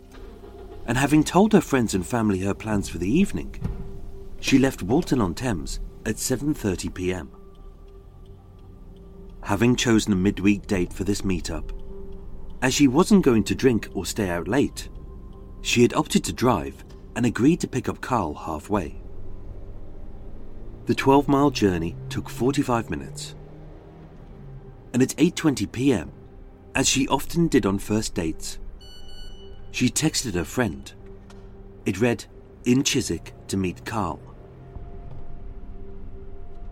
and 0.90 0.98
having 0.98 1.22
told 1.22 1.52
her 1.52 1.60
friends 1.60 1.94
and 1.94 2.04
family 2.04 2.40
her 2.40 2.52
plans 2.52 2.88
for 2.88 2.98
the 2.98 3.08
evening, 3.08 3.54
she 4.40 4.58
left 4.58 4.82
Walton 4.82 5.20
on 5.20 5.34
Thames 5.34 5.78
at 6.04 6.16
7:30 6.16 6.92
p.m. 6.92 7.30
Having 9.44 9.76
chosen 9.76 10.12
a 10.12 10.16
midweek 10.16 10.66
date 10.66 10.92
for 10.92 11.04
this 11.04 11.22
meetup, 11.22 11.70
as 12.60 12.74
she 12.74 12.88
wasn't 12.88 13.24
going 13.24 13.44
to 13.44 13.54
drink 13.54 13.88
or 13.94 14.04
stay 14.04 14.30
out 14.30 14.48
late, 14.48 14.88
she 15.62 15.82
had 15.82 15.94
opted 15.94 16.24
to 16.24 16.32
drive 16.32 16.84
and 17.14 17.24
agreed 17.24 17.60
to 17.60 17.68
pick 17.68 17.88
up 17.88 18.00
Carl 18.00 18.34
halfway. 18.34 19.00
The 20.86 20.96
12-mile 20.96 21.50
journey 21.50 21.94
took 22.08 22.28
45 22.28 22.90
minutes. 22.90 23.36
And 24.92 25.00
at 25.04 25.10
8:20 25.10 25.70
p.m., 25.70 26.10
as 26.74 26.88
she 26.88 27.06
often 27.06 27.46
did 27.46 27.64
on 27.64 27.78
first 27.78 28.12
dates, 28.16 28.58
she 29.70 29.88
texted 29.88 30.34
her 30.34 30.44
friend. 30.44 30.92
It 31.86 32.00
read, 32.00 32.24
"In 32.64 32.82
Chiswick 32.82 33.34
to 33.48 33.56
meet 33.56 33.84
Carl." 33.84 34.20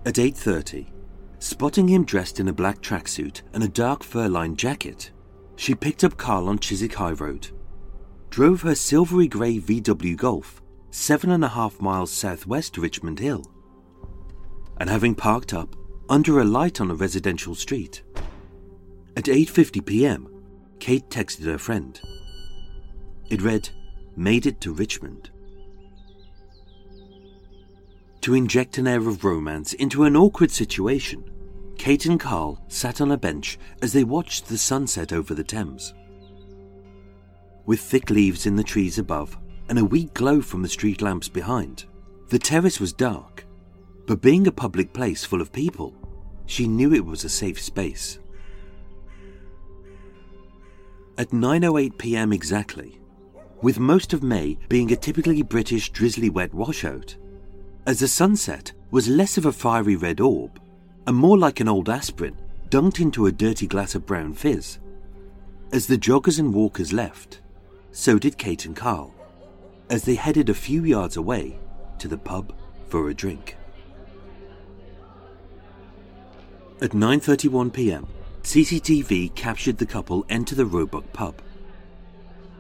At 0.05 0.19
8:30, 0.19 0.93
spotting 1.38 1.88
him 1.88 2.05
dressed 2.05 2.40
in 2.40 2.49
a 2.49 2.52
black 2.52 2.81
tracksuit 2.81 3.43
and 3.52 3.62
a 3.62 3.69
dark 3.69 4.02
fur-lined 4.02 4.59
jacket, 4.59 5.11
she 5.57 5.75
picked 5.75 6.05
up 6.05 6.17
Carl 6.17 6.49
on 6.49 6.59
Chiswick 6.59 6.95
High 6.95 7.12
Road, 7.12 7.49
drove 8.31 8.62
her 8.62 8.75
silvery 8.75 9.28
grey 9.28 9.59
VW 9.59 10.17
Golf 10.17 10.62
seven 10.90 11.31
and 11.31 11.45
a 11.45 11.49
half 11.49 11.81
miles 11.81 12.11
southwest 12.11 12.78
Richmond 12.78 13.19
Hill, 13.19 13.45
and 14.78 14.88
having 14.88 15.14
parked 15.14 15.52
up 15.52 15.76
under 16.09 16.40
a 16.40 16.45
light 16.45 16.81
on 16.81 16.90
a 16.90 16.95
residential 16.95 17.55
street. 17.55 18.02
At 19.17 19.25
8:50 19.25 19.85
p.m., 19.85 20.28
Kate 20.78 21.09
texted 21.11 21.45
her 21.45 21.59
friend. 21.59 22.00
It 23.31 23.43
read, 23.43 23.69
"Made 24.17 24.47
it 24.47 24.61
to 24.63 24.73
Richmond." 24.73 25.31
To 28.23 28.35
inject 28.35 28.79
an 28.79 28.87
air 28.87 29.07
of 29.09 29.25
romance 29.25 29.73
into 29.75 30.05
an 30.05 30.17
awkward 30.17 30.51
situation, 30.51 31.25
Kate 31.79 32.07
and 32.07 32.19
Carl 32.19 32.63
sat 32.69 33.01
on 33.01 33.13
a 33.13 33.17
bench 33.17 33.59
as 33.81 33.93
they 33.93 34.05
watched 34.05 34.49
the 34.49 34.59
sunset 34.59 35.13
over 35.13 35.35
the 35.35 35.45
Thames. 35.45 35.95
With 37.67 37.81
thick 37.81 38.11
leaves 38.11 38.47
in 38.47 38.57
the 38.57 38.65
trees 38.65 38.99
above 38.99 39.39
and 39.69 39.79
a 39.79 39.85
weak 39.85 40.15
glow 40.15 40.41
from 40.41 40.63
the 40.63 40.69
street 40.69 41.03
lamps 41.03 41.29
behind, 41.29 41.85
the 42.29 42.39
terrace 42.39 42.81
was 42.81 42.93
dark, 42.93 43.47
but 44.07 44.23
being 44.23 44.47
a 44.47 44.53
public 44.53 44.93
place 44.93 45.25
full 45.25 45.41
of 45.41 45.53
people, 45.53 45.95
she 46.47 46.67
knew 46.67 46.93
it 46.93 47.05
was 47.05 47.25
a 47.25 47.29
safe 47.29 47.61
space. 47.61 48.19
At 51.17 51.31
9:08 51.31 51.99
p.m. 51.99 52.33
exactly, 52.33 52.98
with 53.62 53.79
most 53.79 54.12
of 54.12 54.23
May 54.23 54.59
being 54.69 54.93
a 54.93 54.97
typically 54.97 55.43
British 55.43 55.91
drizzly 55.91 56.31
wet 56.31 56.55
washout, 56.55 57.17
as 57.87 58.00
the 58.00 58.09
sunset 58.09 58.73
was 58.91 59.09
less 59.09 59.37
of 59.37 59.47
a 59.47 59.53
fiery 59.53 59.97
red 59.97 60.21
orb 60.21 60.61
and 61.07 61.17
more 61.17 61.38
like 61.38 61.61
an 61.61 61.69
old 61.69 61.88
aspirin 61.88 62.37
dunked 62.69 63.00
into 63.00 63.27
a 63.27 63.33
dirty 63.33 63.67
glass 63.67 63.95
of 63.95 64.07
brown 64.07 64.35
fizz. 64.35 64.79
As 65.73 65.87
the 65.87 65.99
joggers 65.99 66.38
and 66.38 66.53
walkers 66.53 66.93
left, 66.93 67.41
so 67.93 68.19
did 68.19 68.38
Kate 68.38 68.65
and 68.67 68.77
Carl, 68.77 69.15
as 69.91 70.05
they 70.05 70.15
headed 70.15 70.49
a 70.49 70.55
few 70.55 70.85
yards 70.85 71.17
away 71.17 71.59
to 71.99 72.09
the 72.09 72.19
pub 72.19 72.55
for 72.88 73.09
a 73.09 73.15
drink. 73.15 73.57
At 76.81 76.91
9:31 76.91 77.73
p.m., 77.73 78.07
CCTV 78.43 79.35
captured 79.35 79.79
the 79.79 79.87
couple 79.87 80.25
enter 80.29 80.55
the 80.55 80.67
Roebuck 80.67 81.12
pub. 81.12 81.43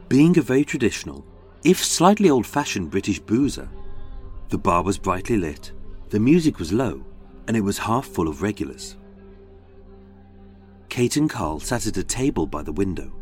Being 0.08 0.38
a 0.38 0.42
very 0.42 0.64
traditional, 0.64 1.26
if 1.64 1.84
slightly 1.84 2.30
old-fashioned 2.30 2.90
British 2.90 3.18
boozer, 3.18 3.68
the 4.48 4.56
bar 4.56 4.82
was 4.82 4.96
brightly 4.96 5.36
lit, 5.36 5.72
the 6.08 6.18
music 6.18 6.58
was 6.58 6.72
low, 6.72 7.04
and 7.46 7.54
it 7.54 7.60
was 7.60 7.76
half 7.76 8.06
full 8.06 8.26
of 8.26 8.40
regulars. 8.40 8.96
Kate 10.88 11.16
and 11.18 11.28
Carl 11.28 11.60
sat 11.60 11.86
at 11.86 11.98
a 11.98 12.02
table 12.02 12.46
by 12.46 12.62
the 12.62 12.72
window, 12.72 13.12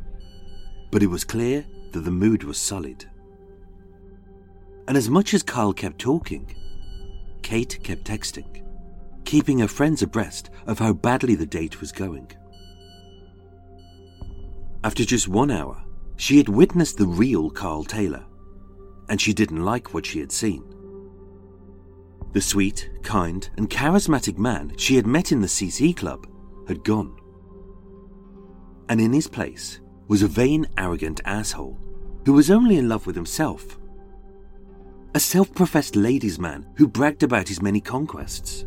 but 0.93 1.03
it 1.03 1.09
was 1.09 1.25
clear 1.25 1.67
that 1.91 2.03
the 2.03 2.11
mood 2.13 2.45
was 2.45 2.57
sullied. 2.57 3.05
And 4.87 4.97
as 4.97 5.11
much 5.11 5.35
as 5.35 5.43
Carl 5.43 5.73
kept 5.73 5.99
talking, 5.99 6.55
Kate 7.43 7.81
kept 7.83 8.05
texting, 8.05 8.65
keeping 9.25 9.59
her 9.59 9.67
friends 9.67 10.03
abreast 10.03 10.51
of 10.69 10.79
how 10.79 10.93
badly 10.93 11.35
the 11.35 11.47
date 11.47 11.81
was 11.81 11.91
going. 11.91 12.31
After 14.85 15.05
just 15.05 15.27
one 15.27 15.51
hour, 15.51 15.83
she 16.17 16.39
had 16.39 16.49
witnessed 16.49 16.99
the 16.99 17.07
real 17.07 17.51
Carl 17.51 17.85
Taylor, 17.85 18.25
and 19.09 19.21
she 19.21 19.33
didn't 19.33 19.65
like 19.65 19.95
what 19.95 20.07
she 20.07 20.21
had 20.21 20.33
seen. 20.33 20.65
The 22.33 22.41
sweet, 22.41 22.91
kind, 23.03 23.49
and 23.57 23.71
charismatic 23.71 24.37
man 24.37 24.73
she 24.77 24.97
had 24.97 25.07
met 25.07 25.33
in 25.33 25.41
the 25.41 25.47
CC 25.47 25.97
Club 25.97 26.27
had 26.69 26.85
gone. 26.85 27.17
And 28.89 29.01
in 29.01 29.13
his 29.13 29.27
place 29.27 29.81
was 30.09 30.23
a 30.23 30.29
vain, 30.29 30.67
arrogant 30.77 31.21
asshole 31.25 31.79
who 32.25 32.33
was 32.33 32.51
only 32.51 32.77
in 32.77 32.89
love 32.89 33.07
with 33.07 33.17
himself. 33.17 33.79
A 35.15 35.21
self 35.21 35.55
professed 35.55 35.97
ladies' 35.97 36.39
man 36.39 36.67
who 36.77 36.87
bragged 36.87 37.23
about 37.23 37.49
his 37.49 37.63
many 37.63 37.81
conquests. 37.81 38.67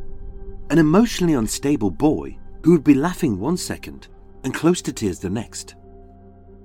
An 0.70 0.80
emotionally 0.80 1.34
unstable 1.34 1.92
boy 1.92 2.38
who 2.64 2.72
would 2.72 2.84
be 2.84 2.94
laughing 2.94 3.40
one 3.40 3.58
second 3.58 4.08
and 4.44 4.54
close 4.54 4.82
to 4.82 4.94
tears 4.94 5.20
the 5.20 5.30
next. 5.30 5.76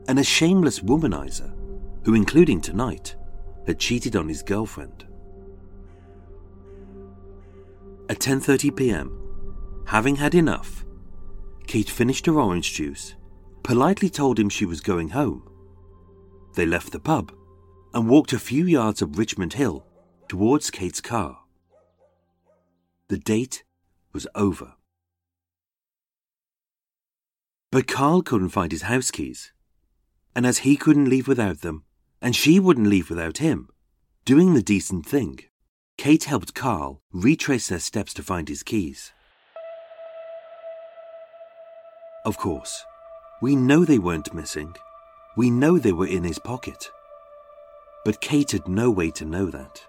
And 0.06 0.18
a 0.18 0.25
shameless 0.25 0.80
womanizer 0.80 1.52
who, 2.04 2.14
including 2.14 2.61
tonight, 2.61 3.16
had 3.66 3.78
cheated 3.78 4.16
on 4.16 4.28
his 4.28 4.42
girlfriend. 4.42 5.06
At 8.11 8.18
10:30 8.18 8.76
p.m., 8.76 9.08
having 9.87 10.16
had 10.16 10.34
enough, 10.34 10.84
Kate 11.66 11.88
finished 11.88 12.26
her 12.26 12.38
orange 12.38 12.75
juice, 12.75 13.14
politely 13.62 14.11
told 14.11 14.38
him 14.38 14.50
she 14.50 14.66
was 14.66 14.82
going 14.82 15.08
home. 15.08 15.49
They 16.54 16.66
left 16.66 16.92
the 16.92 17.00
pub 17.00 17.32
and 17.94 18.08
walked 18.08 18.34
a 18.34 18.38
few 18.38 18.66
yards 18.66 19.00
up 19.00 19.16
Richmond 19.16 19.54
Hill 19.54 19.87
towards 20.28 20.70
Kate's 20.70 21.00
car. 21.00 21.40
The 23.08 23.18
date 23.18 23.64
was 24.12 24.26
over. 24.34 24.75
But 27.73 27.88
Carl 27.88 28.23
couldn't 28.23 28.50
find 28.50 28.70
his 28.70 28.82
house 28.82 29.11
keys, 29.11 29.52
and 30.34 30.46
as 30.46 30.58
he 30.58 30.76
couldn't 30.76 31.08
leave 31.08 31.28
without 31.28 31.60
them, 31.60 31.84
and 32.20 32.34
she 32.34 32.58
wouldn't 32.58 32.88
leave 32.88 33.10
without 33.10 33.38
him, 33.38 33.68
doing 34.24 34.54
the 34.54 34.62
decent 34.62 35.06
thing, 35.06 35.38
Kate 35.96 36.24
helped 36.24 36.54
Carl 36.54 37.02
retrace 37.12 37.68
their 37.68 37.78
steps 37.78 38.14
to 38.14 38.22
find 38.22 38.48
his 38.48 38.62
keys. 38.62 39.12
Of 42.24 42.38
course, 42.38 42.84
we 43.42 43.54
know 43.54 43.84
they 43.84 43.98
weren't 43.98 44.34
missing. 44.34 44.74
We 45.36 45.50
know 45.50 45.78
they 45.78 45.92
were 45.92 46.06
in 46.06 46.24
his 46.24 46.38
pocket. 46.38 46.90
But 48.04 48.20
Kate 48.20 48.52
had 48.52 48.66
no 48.66 48.90
way 48.90 49.10
to 49.12 49.24
know 49.24 49.50
that. 49.50 49.82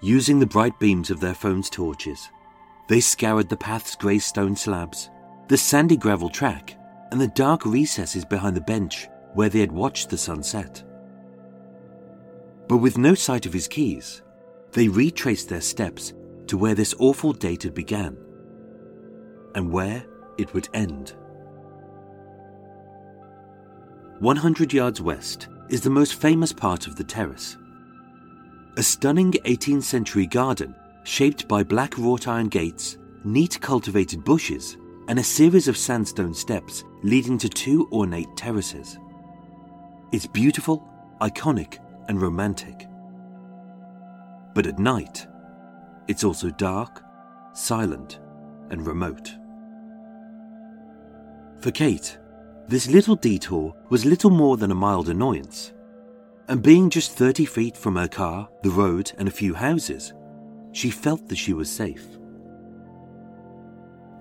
Using 0.00 0.38
the 0.38 0.46
bright 0.46 0.78
beams 0.78 1.10
of 1.10 1.20
their 1.20 1.34
phone's 1.34 1.70
torches, 1.70 2.28
they 2.88 3.00
scoured 3.00 3.48
the 3.48 3.56
path's 3.56 3.94
grey 3.94 4.18
stone 4.18 4.56
slabs, 4.56 5.10
the 5.48 5.56
sandy 5.56 5.96
gravel 5.96 6.28
track, 6.28 6.76
and 7.14 7.20
the 7.20 7.28
dark 7.28 7.64
recesses 7.64 8.24
behind 8.24 8.56
the 8.56 8.60
bench 8.60 9.06
where 9.34 9.48
they 9.48 9.60
had 9.60 9.70
watched 9.70 10.10
the 10.10 10.18
sunset. 10.18 10.82
But 12.66 12.78
with 12.78 12.98
no 12.98 13.14
sight 13.14 13.46
of 13.46 13.52
his 13.52 13.68
keys, 13.68 14.22
they 14.72 14.88
retraced 14.88 15.48
their 15.48 15.60
steps 15.60 16.12
to 16.48 16.58
where 16.58 16.74
this 16.74 16.92
awful 16.98 17.32
date 17.32 17.62
had 17.62 17.72
begun 17.72 18.16
and 19.54 19.70
where 19.70 20.04
it 20.38 20.52
would 20.54 20.68
end. 20.74 21.14
100 24.18 24.72
yards 24.72 25.00
west 25.00 25.46
is 25.68 25.82
the 25.82 25.90
most 25.90 26.16
famous 26.16 26.52
part 26.52 26.88
of 26.88 26.96
the 26.96 27.04
terrace. 27.04 27.56
A 28.76 28.82
stunning 28.82 29.30
18th 29.44 29.84
century 29.84 30.26
garden 30.26 30.74
shaped 31.04 31.46
by 31.46 31.62
black 31.62 31.96
wrought 31.96 32.26
iron 32.26 32.48
gates, 32.48 32.98
neat 33.22 33.60
cultivated 33.60 34.24
bushes, 34.24 34.76
and 35.08 35.18
a 35.18 35.24
series 35.24 35.68
of 35.68 35.76
sandstone 35.76 36.34
steps 36.34 36.84
leading 37.02 37.36
to 37.38 37.48
two 37.48 37.88
ornate 37.92 38.36
terraces. 38.36 38.98
It's 40.12 40.26
beautiful, 40.26 40.88
iconic, 41.20 41.78
and 42.08 42.20
romantic. 42.20 42.88
But 44.54 44.66
at 44.66 44.78
night, 44.78 45.26
it's 46.08 46.24
also 46.24 46.50
dark, 46.50 47.02
silent, 47.52 48.20
and 48.70 48.86
remote. 48.86 49.34
For 51.60 51.70
Kate, 51.70 52.18
this 52.68 52.88
little 52.88 53.16
detour 53.16 53.74
was 53.90 54.04
little 54.04 54.30
more 54.30 54.56
than 54.56 54.70
a 54.70 54.74
mild 54.74 55.08
annoyance, 55.08 55.72
and 56.48 56.62
being 56.62 56.90
just 56.90 57.12
30 57.12 57.44
feet 57.46 57.76
from 57.76 57.96
her 57.96 58.08
car, 58.08 58.48
the 58.62 58.70
road, 58.70 59.12
and 59.18 59.28
a 59.28 59.32
few 59.32 59.54
houses, 59.54 60.12
she 60.72 60.90
felt 60.90 61.28
that 61.28 61.36
she 61.36 61.52
was 61.52 61.70
safe. 61.70 62.04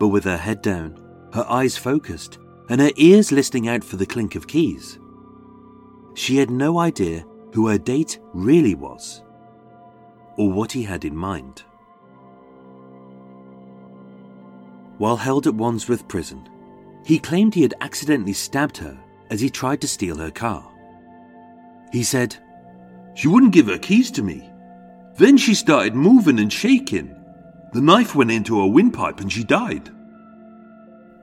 But 0.04 0.10
with 0.10 0.26
her 0.26 0.36
head 0.36 0.62
down, 0.62 1.00
her 1.32 1.46
eyes 1.50 1.78
focused, 1.78 2.38
and 2.68 2.82
her 2.82 2.92
ears 2.98 3.32
listening 3.32 3.70
out 3.70 3.86
for 3.86 3.96
the 3.96 4.06
clink 4.06 4.36
of 4.36 4.50
keys, 4.50 5.00
she 6.13 6.36
had 6.36 6.52
no 6.52 6.78
idea 6.78 7.26
who 7.54 7.70
her 7.70 7.78
date 7.78 8.20
really 8.34 8.76
was, 8.76 9.24
or 10.36 10.52
what 10.52 10.74
he 10.74 10.84
had 10.84 11.06
in 11.06 11.16
mind. 11.16 11.63
While 14.98 15.16
held 15.16 15.48
at 15.48 15.56
Wandsworth 15.56 16.06
Prison, 16.10 16.50
he 17.06 17.18
claimed 17.18 17.56
he 17.56 17.62
had 17.62 17.76
accidentally 17.80 18.34
stabbed 18.34 18.76
her 18.80 19.02
as 19.30 19.39
he 19.39 19.50
tried 19.50 19.80
to 19.80 19.88
steal 19.88 20.18
her 20.18 20.32
car. 20.32 20.70
He 21.94 22.04
said, 22.04 22.36
She 23.16 23.30
wouldn't 23.30 23.54
give 23.54 23.68
her 23.68 23.78
keys 23.78 24.12
to 24.12 24.22
me. 24.22 24.52
Then 25.16 25.38
she 25.38 25.54
started 25.54 25.96
moving 25.96 26.39
and 26.39 26.52
shaking. 26.52 27.23
The 27.74 27.82
knife 27.82 28.14
went 28.14 28.30
into 28.30 28.60
her 28.60 28.68
windpipe 28.68 29.20
and 29.20 29.34
she 29.34 29.44
died. 29.44 29.90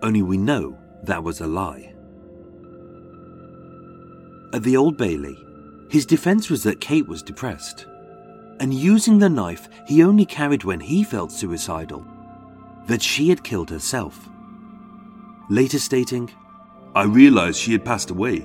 Only 0.02 0.22
we 0.22 0.36
know 0.36 0.76
that 1.04 1.22
was 1.22 1.40
a 1.40 1.46
lie. 1.46 1.94
At 4.52 4.64
the 4.64 4.76
Old 4.76 4.96
Bailey, 4.96 5.38
his 5.88 6.04
defense 6.04 6.50
was 6.50 6.64
that 6.64 6.80
Kate 6.80 7.06
was 7.06 7.22
depressed, 7.22 7.86
and 8.58 8.74
using 8.74 9.20
the 9.20 9.28
knife 9.28 9.68
he 9.86 10.02
only 10.02 10.26
carried 10.26 10.64
when 10.64 10.80
he 10.80 11.04
felt 11.04 11.30
suicidal, 11.30 12.04
that 12.88 13.00
she 13.00 13.28
had 13.28 13.44
killed 13.44 13.70
herself. 13.70 14.28
Later 15.50 15.78
stating, 15.78 16.32
I 16.96 17.04
realized 17.04 17.60
she 17.60 17.70
had 17.70 17.84
passed 17.84 18.10
away. 18.10 18.44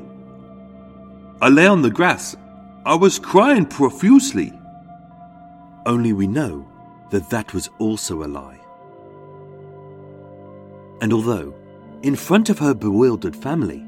I 1.42 1.50
lay 1.50 1.66
on 1.66 1.82
the 1.82 1.90
grass. 1.90 2.36
I 2.86 2.94
was 2.94 3.18
crying 3.18 3.66
profusely. 3.66 4.54
Only 5.88 6.14
we 6.14 6.28
know 6.28 6.68
that 7.16 7.30
that 7.30 7.54
was 7.54 7.70
also 7.80 8.24
a 8.24 8.28
lie. 8.28 8.60
And 11.00 11.14
although, 11.14 11.54
in 12.02 12.14
front 12.14 12.50
of 12.50 12.60
her 12.60 12.74
bewildered 12.74 13.38
family, 13.38 13.86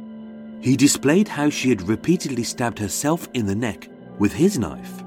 he 0.61 0.77
displayed 0.77 1.27
how 1.27 1.49
she 1.49 1.67
had 1.67 1.89
repeatedly 1.89 2.43
stabbed 2.43 2.79
herself 2.79 3.27
in 3.33 3.45
the 3.45 3.55
neck 3.55 3.89
with 4.17 4.31
his 4.31 4.57
knife. 4.57 5.03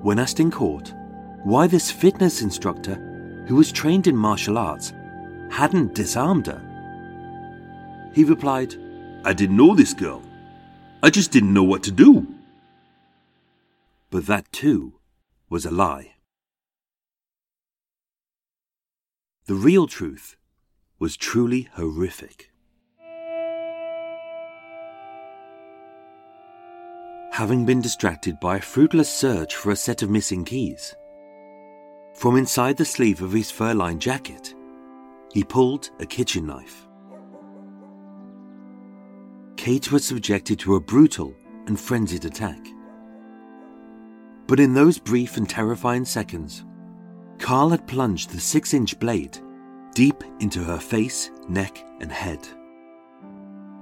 When 0.00 0.18
asked 0.18 0.40
in 0.40 0.50
court 0.50 0.94
why 1.44 1.66
this 1.66 1.90
fitness 1.90 2.40
instructor, 2.40 2.94
who 3.46 3.56
was 3.56 3.72
trained 3.72 4.06
in 4.06 4.16
martial 4.16 4.56
arts, 4.56 4.94
hadn't 5.50 5.94
disarmed 5.94 6.46
her, 6.46 6.62
he 8.14 8.24
replied, 8.24 8.74
I 9.22 9.34
didn't 9.34 9.58
know 9.58 9.74
this 9.74 9.92
girl. 9.92 10.22
I 11.02 11.10
just 11.10 11.30
didn't 11.30 11.52
know 11.52 11.64
what 11.64 11.82
to 11.82 11.90
do. 11.90 12.26
But 14.08 14.24
that 14.26 14.50
too 14.50 14.94
was 15.50 15.66
a 15.66 15.70
lie. 15.70 16.14
The 19.50 19.56
real 19.56 19.88
truth 19.88 20.36
was 21.00 21.16
truly 21.16 21.62
horrific. 21.72 22.52
having 27.32 27.66
been 27.66 27.80
distracted 27.80 28.38
by 28.38 28.58
a 28.58 28.60
fruitless 28.60 29.08
search 29.08 29.56
for 29.56 29.72
a 29.72 29.76
set 29.76 30.02
of 30.02 30.10
missing 30.10 30.44
keys. 30.44 30.94
From 32.14 32.36
inside 32.36 32.76
the 32.76 32.84
sleeve 32.84 33.22
of 33.22 33.32
his 33.32 33.50
fur 33.50 33.74
lined 33.74 34.00
jacket, 34.00 34.54
he 35.32 35.42
pulled 35.42 35.90
a 35.98 36.06
kitchen 36.06 36.46
knife. 36.46 36.86
Kate 39.56 39.90
was 39.90 40.04
subjected 40.04 40.60
to 40.60 40.76
a 40.76 40.80
brutal 40.80 41.34
and 41.66 41.80
frenzied 41.80 42.24
attack. 42.24 42.64
But 44.46 44.60
in 44.60 44.74
those 44.74 45.00
brief 45.00 45.36
and 45.36 45.50
terrifying 45.50 46.04
seconds, 46.04 46.64
Carl 47.40 47.70
had 47.70 47.88
plunged 47.88 48.30
the 48.30 48.38
six 48.38 48.74
inch 48.74 48.98
blade 49.00 49.38
deep 49.94 50.22
into 50.38 50.62
her 50.62 50.78
face, 50.78 51.30
neck, 51.48 51.84
and 52.00 52.12
head. 52.12 52.46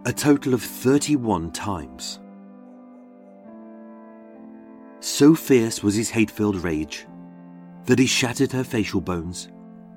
A 0.07 0.13
total 0.13 0.55
of 0.55 0.63
31 0.63 1.51
times. 1.53 2.21
So 5.01 5.35
fierce 5.35 5.83
was 5.83 5.95
his 5.95 6.09
hate 6.09 6.31
filled 6.31 6.63
rage 6.63 7.07
that 7.85 7.99
he 7.99 8.07
shattered 8.07 8.53
her 8.53 8.65
facial 8.65 9.01
bones, 9.01 9.49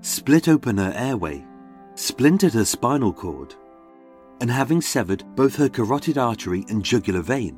split 0.01 0.47
open 0.47 0.77
her 0.77 0.93
airway, 0.95 1.45
splintered 1.95 2.53
her 2.53 2.65
spinal 2.65 3.13
cord, 3.13 3.55
and 4.41 4.49
having 4.49 4.81
severed 4.81 5.23
both 5.35 5.55
her 5.55 5.69
carotid 5.69 6.17
artery 6.17 6.65
and 6.69 6.83
jugular 6.83 7.21
vein, 7.21 7.57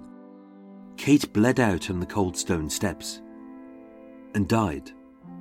Kate 0.97 1.31
bled 1.33 1.59
out 1.59 1.89
on 1.89 1.99
the 1.99 2.05
cold 2.05 2.37
stone 2.37 2.69
steps 2.69 3.21
and 4.35 4.47
died 4.47 4.91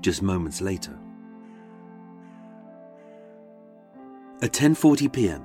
just 0.03 0.23
moments 0.23 0.61
later. 0.61 0.99
At 4.43 4.53
10:40 4.53 5.13
p.m., 5.13 5.45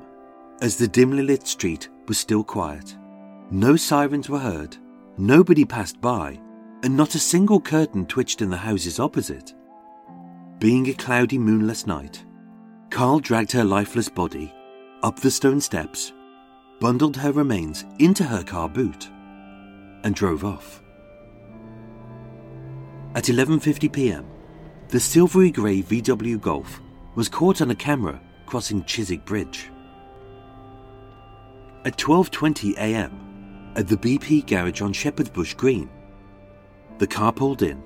as 0.62 0.76
the 0.76 0.88
dimly 0.88 1.22
lit 1.22 1.46
street 1.48 1.90
was 2.08 2.18
still 2.18 2.44
quiet, 2.44 2.98
no 3.52 3.76
sirens 3.76 4.28
were 4.28 4.40
heard, 4.40 4.76
nobody 5.18 5.66
passed 5.66 6.02
by, 6.02 6.40
and 6.84 6.98
not 6.98 7.16
a 7.16 7.20
single 7.20 7.62
curtain 7.62 8.06
twitched 8.06 8.42
in 8.42 8.50
the 8.50 8.58
houses 8.58 9.00
opposite. 9.00 9.54
Being 10.60 10.90
a 10.90 10.94
cloudy, 10.94 11.38
moonless 11.38 11.86
night, 11.86 12.26
Carl 12.90 13.20
dragged 13.20 13.52
her 13.52 13.64
lifeless 13.64 14.10
body 14.10 14.54
up 15.04 15.20
the 15.20 15.30
stone 15.30 15.62
steps, 15.62 16.12
bundled 16.80 17.16
her 17.18 17.32
remains 17.32 17.86
into 18.00 18.24
her 18.24 18.44
car 18.44 18.68
boot, 18.68 19.10
and 20.04 20.16
drove 20.16 20.44
off. 20.44 20.82
At 23.14 23.26
11:50 23.26 23.92
p.m., 23.92 24.26
the 24.90 25.00
silvery 25.00 25.52
grey 25.52 25.82
VW 25.82 26.40
Golf 26.40 26.80
was 27.16 27.28
caught 27.28 27.62
on 27.62 27.72
a 27.72 27.76
camera 27.76 28.22
crossing 28.46 28.86
Chiswick 28.86 29.26
Bridge. 29.26 29.70
At 31.84 31.98
12:20 31.98 32.76
a.m., 32.78 33.74
at 33.76 33.88
the 33.88 33.98
BP 33.98 34.48
garage 34.48 34.82
on 34.82 34.94
Shepherd's 34.94 35.30
Bush 35.30 35.54
Green, 35.54 35.90
the 37.00 37.08
car 37.08 37.34
pulled 37.34 37.64
in. 37.64 37.84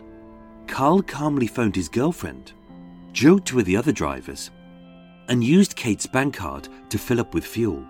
Carl 0.68 1.02
calmly 1.02 1.48
phoned 1.48 1.76
his 1.76 1.90
girlfriend, 1.90 2.54
joked 3.12 3.52
with 3.52 3.66
the 3.66 3.76
other 3.76 3.92
drivers, 3.92 4.52
and 5.28 5.44
used 5.44 5.76
Kate's 5.76 6.06
bank 6.06 6.36
card 6.36 6.70
to 6.90 7.00
fill 7.00 7.20
up 7.20 7.34
with 7.34 7.46
fuel. 7.46 7.84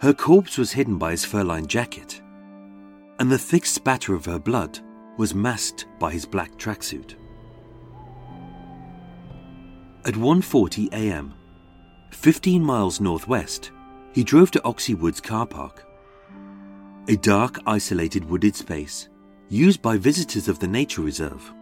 Her 0.00 0.12
corpse 0.12 0.58
was 0.58 0.72
hidden 0.72 0.98
by 0.98 1.12
his 1.12 1.24
fur-lined 1.24 1.68
jacket, 1.68 2.20
and 3.18 3.30
the 3.30 3.38
thick 3.38 3.64
spatter 3.64 4.14
of 4.14 4.26
her 4.26 4.38
blood 4.38 4.78
was 5.16 5.34
masked 5.34 5.86
by 5.98 6.12
his 6.12 6.26
black 6.26 6.56
tracksuit. 6.56 7.16
At 10.02 10.14
1:40 10.14 10.92
a.m., 10.92 11.34
15 12.12 12.64
miles 12.64 13.02
northwest, 13.02 13.70
he 14.12 14.24
drove 14.24 14.50
to 14.52 14.64
Oxhey 14.64 14.94
Woods 14.94 15.20
car 15.20 15.46
park. 15.46 15.84
A 17.08 17.16
dark, 17.16 17.58
isolated 17.66 18.24
wooded 18.24 18.56
space 18.56 19.10
used 19.50 19.82
by 19.82 19.98
visitors 19.98 20.48
of 20.48 20.58
the 20.58 20.66
nature 20.66 21.02
reserve. 21.02 21.52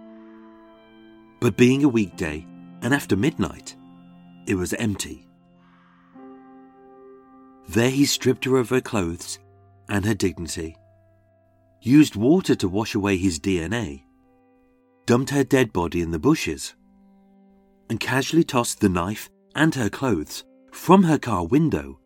But 1.40 1.56
being 1.56 1.82
a 1.82 1.88
weekday 1.88 2.46
and 2.80 2.94
after 2.94 3.16
midnight, 3.16 3.74
it 4.46 4.54
was 4.54 4.72
empty. 4.74 5.26
There 7.68 7.90
he 7.90 8.06
stripped 8.06 8.44
her 8.44 8.56
of 8.56 8.70
her 8.70 8.80
clothes 8.80 9.40
and 9.88 10.04
her 10.04 10.14
dignity, 10.14 10.76
used 11.80 12.14
water 12.14 12.54
to 12.54 12.68
wash 12.68 12.94
away 12.94 13.16
his 13.16 13.40
DNA, 13.40 14.04
dumped 15.06 15.30
her 15.30 15.44
dead 15.44 15.72
body 15.72 16.02
in 16.02 16.12
the 16.12 16.18
bushes, 16.20 16.74
and 17.88 18.00
casually 18.00 18.44
tossed 18.44 18.80
the 18.80 18.88
knife 18.88 19.30
and 19.54 19.74
her 19.74 19.88
clothes 19.88 20.44
from 20.72 21.02
her 21.02 21.18
car 21.18 21.46
window 21.46 21.98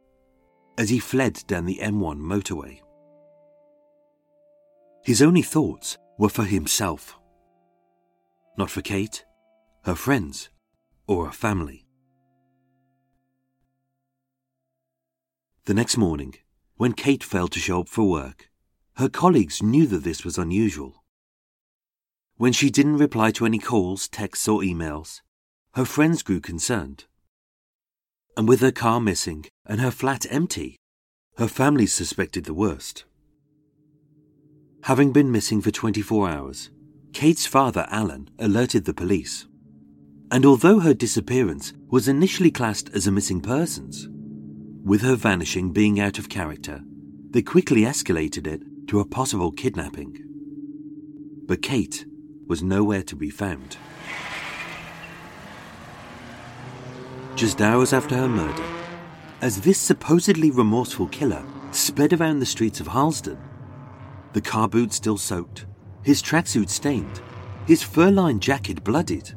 as 0.78 0.88
he 0.88 0.98
fled 0.98 1.42
down 1.46 1.66
the 1.66 1.80
M1 1.82 2.18
motorway. 2.18 2.80
His 5.04 5.20
only 5.20 5.42
thoughts 5.42 5.98
were 6.18 6.28
for 6.28 6.44
himself, 6.44 7.18
not 8.56 8.70
for 8.70 8.82
Kate, 8.82 9.24
her 9.84 9.94
friends, 9.94 10.48
or 11.06 11.26
her 11.26 11.32
family. 11.32 11.86
The 15.64 15.74
next 15.74 15.96
morning, 15.96 16.34
when 16.76 16.92
Kate 16.92 17.22
failed 17.22 17.52
to 17.52 17.60
show 17.60 17.80
up 17.80 17.88
for 17.88 18.08
work, 18.08 18.50
her 18.96 19.08
colleagues 19.08 19.62
knew 19.62 19.86
that 19.86 20.04
this 20.04 20.24
was 20.24 20.38
unusual. 20.38 21.04
When 22.36 22.52
she 22.52 22.70
didn't 22.70 22.98
reply 22.98 23.30
to 23.32 23.46
any 23.46 23.58
calls, 23.58 24.08
texts, 24.08 24.48
or 24.48 24.60
emails, 24.60 25.20
her 25.74 25.84
friends 25.86 26.22
grew 26.22 26.38
concerned. 26.38 27.04
And 28.36 28.46
with 28.46 28.60
her 28.60 28.72
car 28.72 29.00
missing 29.00 29.46
and 29.66 29.80
her 29.80 29.90
flat 29.90 30.26
empty, 30.30 30.76
her 31.38 31.48
family 31.48 31.86
suspected 31.86 32.44
the 32.44 32.52
worst. 32.52 33.04
Having 34.82 35.12
been 35.12 35.32
missing 35.32 35.62
for 35.62 35.70
24 35.70 36.28
hours, 36.28 36.70
Kate's 37.14 37.46
father, 37.46 37.86
Alan, 37.88 38.28
alerted 38.38 38.84
the 38.84 38.92
police. 38.92 39.46
And 40.30 40.44
although 40.44 40.80
her 40.80 40.92
disappearance 40.92 41.72
was 41.88 42.08
initially 42.08 42.50
classed 42.50 42.90
as 42.94 43.06
a 43.06 43.12
missing 43.12 43.40
persons, 43.40 44.08
with 44.84 45.00
her 45.00 45.14
vanishing 45.14 45.72
being 45.72 46.00
out 46.00 46.18
of 46.18 46.28
character, 46.28 46.82
they 47.30 47.42
quickly 47.42 47.82
escalated 47.82 48.46
it 48.46 48.62
to 48.88 49.00
a 49.00 49.06
possible 49.06 49.52
kidnapping. 49.52 50.18
But 51.46 51.62
Kate 51.62 52.04
was 52.46 52.62
nowhere 52.62 53.02
to 53.04 53.16
be 53.16 53.30
found. 53.30 53.78
Just 57.34 57.62
hours 57.62 57.92
after 57.92 58.14
her 58.14 58.28
murder, 58.28 58.64
as 59.40 59.60
this 59.60 59.78
supposedly 59.78 60.50
remorseful 60.50 61.08
killer 61.08 61.42
sped 61.70 62.12
around 62.12 62.38
the 62.38 62.46
streets 62.46 62.78
of 62.78 62.86
Harlesden, 62.86 63.38
the 64.34 64.40
car 64.40 64.68
boot 64.68 64.92
still 64.92 65.16
soaked, 65.16 65.66
his 66.02 66.22
tracksuit 66.22 66.68
stained, 66.68 67.22
his 67.66 67.82
fur-lined 67.82 68.42
jacket 68.42 68.84
bloodied. 68.84 69.32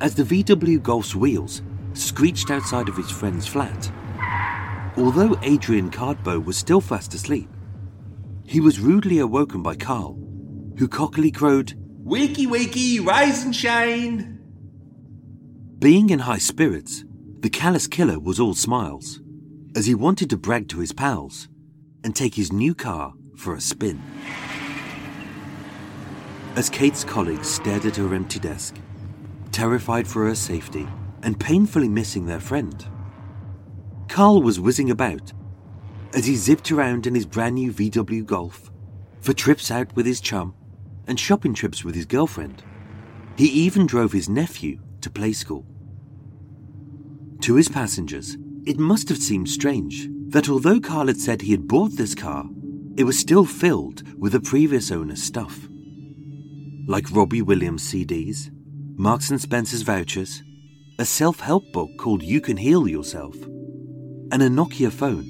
As 0.00 0.14
the 0.14 0.22
VW 0.22 0.82
Golf's 0.82 1.14
wheels 1.14 1.62
screeched 1.94 2.50
outside 2.50 2.88
of 2.88 2.96
his 2.96 3.10
friend's 3.10 3.46
flat, 3.46 3.90
although 4.96 5.38
Adrian 5.42 5.90
Cardbow 5.90 6.38
was 6.38 6.56
still 6.56 6.80
fast 6.80 7.12
asleep, 7.12 7.50
he 8.44 8.60
was 8.60 8.80
rudely 8.80 9.18
awoken 9.18 9.62
by 9.62 9.74
Carl, 9.74 10.16
who 10.78 10.88
cockily 10.88 11.32
crowed, 11.32 11.74
Wakey, 12.04 12.46
wakey, 12.46 13.04
rise 13.04 13.44
and 13.44 13.54
shine! 13.54 14.39
Being 15.80 16.10
in 16.10 16.18
high 16.18 16.36
spirits, 16.36 17.06
the 17.38 17.48
callous 17.48 17.86
killer 17.86 18.20
was 18.20 18.38
all 18.38 18.52
smiles, 18.52 19.22
as 19.74 19.86
he 19.86 19.94
wanted 19.94 20.28
to 20.28 20.36
brag 20.36 20.68
to 20.68 20.80
his 20.80 20.92
pals 20.92 21.48
and 22.04 22.14
take 22.14 22.34
his 22.34 22.52
new 22.52 22.74
car 22.74 23.14
for 23.34 23.54
a 23.54 23.62
spin. 23.62 23.98
As 26.54 26.68
Kate's 26.68 27.02
colleagues 27.02 27.48
stared 27.48 27.86
at 27.86 27.96
her 27.96 28.12
empty 28.12 28.38
desk, 28.38 28.76
terrified 29.52 30.06
for 30.06 30.26
her 30.26 30.34
safety 30.34 30.86
and 31.22 31.40
painfully 31.40 31.88
missing 31.88 32.26
their 32.26 32.40
friend, 32.40 32.86
Carl 34.06 34.42
was 34.42 34.60
whizzing 34.60 34.90
about 34.90 35.32
as 36.12 36.26
he 36.26 36.36
zipped 36.36 36.70
around 36.70 37.06
in 37.06 37.14
his 37.14 37.24
brand 37.24 37.54
new 37.54 37.72
VW 37.72 38.26
Golf 38.26 38.70
for 39.22 39.32
trips 39.32 39.70
out 39.70 39.96
with 39.96 40.04
his 40.04 40.20
chum 40.20 40.54
and 41.06 41.18
shopping 41.18 41.54
trips 41.54 41.86
with 41.86 41.94
his 41.94 42.04
girlfriend. 42.04 42.62
He 43.38 43.46
even 43.46 43.86
drove 43.86 44.12
his 44.12 44.28
nephew 44.28 44.80
to 45.00 45.08
play 45.08 45.32
school. 45.32 45.64
To 47.42 47.54
his 47.54 47.68
passengers, 47.68 48.36
it 48.66 48.78
must 48.78 49.08
have 49.08 49.18
seemed 49.18 49.48
strange 49.48 50.08
that 50.28 50.48
although 50.48 50.78
Carl 50.78 51.06
had 51.06 51.18
said 51.18 51.42
he 51.42 51.52
had 51.52 51.66
bought 51.66 51.96
this 51.96 52.14
car 52.14 52.44
it 52.96 53.04
was 53.04 53.18
still 53.18 53.46
filled 53.46 54.02
with 54.18 54.32
the 54.32 54.40
previous 54.40 54.90
owner's 54.90 55.22
stuff. 55.22 55.68
Like 56.86 57.10
Robbie 57.10 57.40
Williams 57.40 57.82
CDs, 57.82 58.50
Marks 58.98 59.30
and 59.30 59.40
Spencer's 59.40 59.82
vouchers, 59.82 60.42
a 60.98 61.06
self-help 61.06 61.72
book 61.72 61.88
called 61.98 62.22
You 62.22 62.42
Can 62.42 62.58
Heal 62.58 62.86
Yourself, 62.86 63.34
and 64.32 64.42
a 64.42 64.50
Nokia 64.50 64.92
phone, 64.92 65.24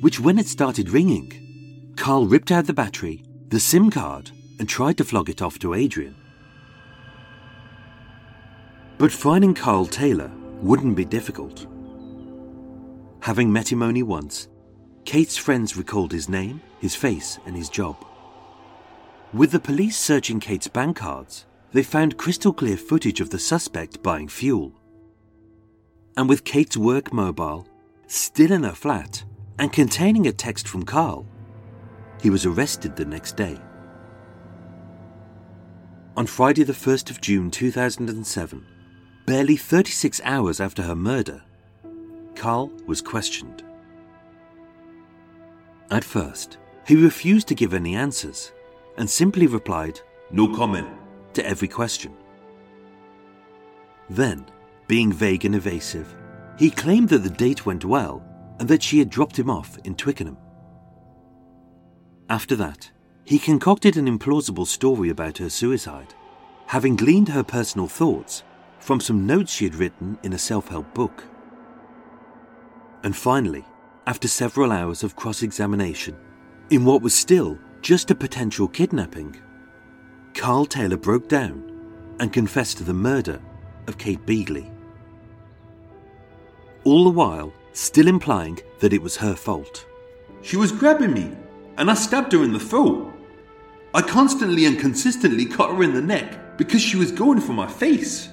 which 0.00 0.18
when 0.18 0.36
it 0.36 0.48
started 0.48 0.90
ringing, 0.90 1.92
Carl 1.96 2.26
ripped 2.26 2.50
out 2.50 2.66
the 2.66 2.72
battery, 2.72 3.24
the 3.48 3.60
SIM 3.60 3.88
card, 3.88 4.32
and 4.58 4.68
tried 4.68 4.96
to 4.98 5.04
flog 5.04 5.30
it 5.30 5.42
off 5.42 5.60
to 5.60 5.74
Adrian. 5.74 6.16
But 8.98 9.12
finding 9.12 9.54
Carl 9.54 9.86
Taylor 9.86 10.32
wouldn't 10.62 10.96
be 10.96 11.04
difficult. 11.04 11.66
Having 13.20 13.52
met 13.52 13.70
him 13.70 13.82
only 13.82 14.02
once, 14.02 14.48
Kate's 15.04 15.36
friends 15.36 15.76
recalled 15.76 16.12
his 16.12 16.28
name, 16.28 16.62
his 16.78 16.94
face, 16.94 17.38
and 17.44 17.56
his 17.56 17.68
job. 17.68 17.96
With 19.32 19.50
the 19.50 19.60
police 19.60 19.96
searching 19.96 20.40
Kate's 20.40 20.68
bank 20.68 20.98
cards, 20.98 21.46
they 21.72 21.82
found 21.82 22.16
crystal 22.16 22.52
clear 22.52 22.76
footage 22.76 23.20
of 23.20 23.30
the 23.30 23.38
suspect 23.38 24.02
buying 24.02 24.28
fuel. 24.28 24.72
And 26.16 26.28
with 26.28 26.44
Kate's 26.44 26.76
work 26.76 27.12
mobile 27.12 27.66
still 28.06 28.52
in 28.52 28.62
her 28.62 28.74
flat 28.74 29.24
and 29.58 29.72
containing 29.72 30.26
a 30.26 30.32
text 30.32 30.68
from 30.68 30.84
Carl, 30.84 31.26
he 32.20 32.30
was 32.30 32.46
arrested 32.46 32.94
the 32.94 33.04
next 33.04 33.36
day. 33.36 33.58
On 36.16 36.26
Friday, 36.26 36.62
the 36.62 36.74
1st 36.74 37.10
of 37.10 37.20
June 37.22 37.50
2007, 37.50 38.66
barely 39.26 39.56
36 39.56 40.20
hours 40.24 40.60
after 40.60 40.82
her 40.82 40.96
murder, 40.96 41.42
Carl 42.34 42.72
was 42.86 43.00
questioned. 43.00 43.62
At 45.90 46.04
first, 46.04 46.58
he 46.86 46.96
refused 46.96 47.48
to 47.48 47.54
give 47.54 47.74
any 47.74 47.94
answers 47.94 48.52
and 48.96 49.08
simply 49.08 49.46
replied, 49.46 50.00
No 50.30 50.54
comment. 50.54 50.88
to 51.34 51.46
every 51.46 51.68
question. 51.68 52.12
Then, 54.10 54.44
being 54.86 55.12
vague 55.12 55.46
and 55.46 55.54
evasive, 55.54 56.14
he 56.58 56.70
claimed 56.70 57.08
that 57.08 57.22
the 57.22 57.30
date 57.30 57.64
went 57.64 57.84
well 57.84 58.22
and 58.58 58.68
that 58.68 58.82
she 58.82 58.98
had 58.98 59.08
dropped 59.08 59.38
him 59.38 59.48
off 59.48 59.78
in 59.84 59.94
Twickenham. 59.94 60.36
After 62.28 62.54
that, 62.56 62.90
he 63.24 63.38
concocted 63.38 63.96
an 63.96 64.06
implausible 64.06 64.66
story 64.66 65.08
about 65.08 65.38
her 65.38 65.48
suicide, 65.48 66.14
having 66.66 66.96
gleaned 66.96 67.28
her 67.28 67.42
personal 67.42 67.88
thoughts 67.88 68.42
from 68.82 68.98
some 68.98 69.24
notes 69.26 69.52
she 69.52 69.64
had 69.64 69.76
written 69.76 70.18
in 70.24 70.32
a 70.32 70.38
self 70.38 70.68
help 70.68 70.92
book. 70.92 71.24
And 73.04 73.16
finally, 73.16 73.64
after 74.08 74.26
several 74.26 74.72
hours 74.72 75.04
of 75.04 75.14
cross 75.14 75.42
examination, 75.42 76.16
in 76.70 76.84
what 76.84 77.00
was 77.00 77.14
still 77.14 77.58
just 77.80 78.10
a 78.10 78.14
potential 78.14 78.66
kidnapping, 78.66 79.36
Carl 80.34 80.66
Taylor 80.66 80.96
broke 80.96 81.28
down 81.28 82.16
and 82.18 82.32
confessed 82.32 82.78
to 82.78 82.84
the 82.84 82.92
murder 82.92 83.40
of 83.86 83.98
Kate 83.98 84.24
Beagley. 84.26 84.68
All 86.82 87.04
the 87.04 87.10
while, 87.10 87.52
still 87.72 88.08
implying 88.08 88.58
that 88.80 88.92
it 88.92 89.00
was 89.00 89.16
her 89.16 89.36
fault. 89.36 89.86
She 90.42 90.56
was 90.56 90.72
grabbing 90.72 91.12
me, 91.12 91.30
and 91.78 91.88
I 91.88 91.94
stabbed 91.94 92.32
her 92.32 92.42
in 92.42 92.52
the 92.52 92.58
throat. 92.58 93.14
I 93.94 94.02
constantly 94.02 94.64
and 94.64 94.78
consistently 94.78 95.46
cut 95.46 95.70
her 95.70 95.84
in 95.84 95.94
the 95.94 96.02
neck 96.02 96.58
because 96.58 96.82
she 96.82 96.96
was 96.96 97.12
going 97.12 97.40
for 97.40 97.52
my 97.52 97.68
face. 97.68 98.31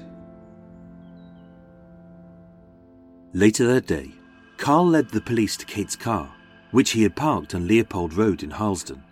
Later 3.34 3.68
that 3.68 3.86
day, 3.86 4.12
Carl 4.58 4.88
led 4.88 5.10
the 5.10 5.22
police 5.22 5.56
to 5.58 5.66
Kate's 5.66 5.96
car, 5.96 6.34
which 6.72 6.92
he 6.92 7.04
had 7.04 7.16
parked 7.16 7.54
on 7.54 7.68
Leopold 7.68 8.14
Road 8.14 8.42
in 8.42 8.50
Harlesden. 8.50 9.04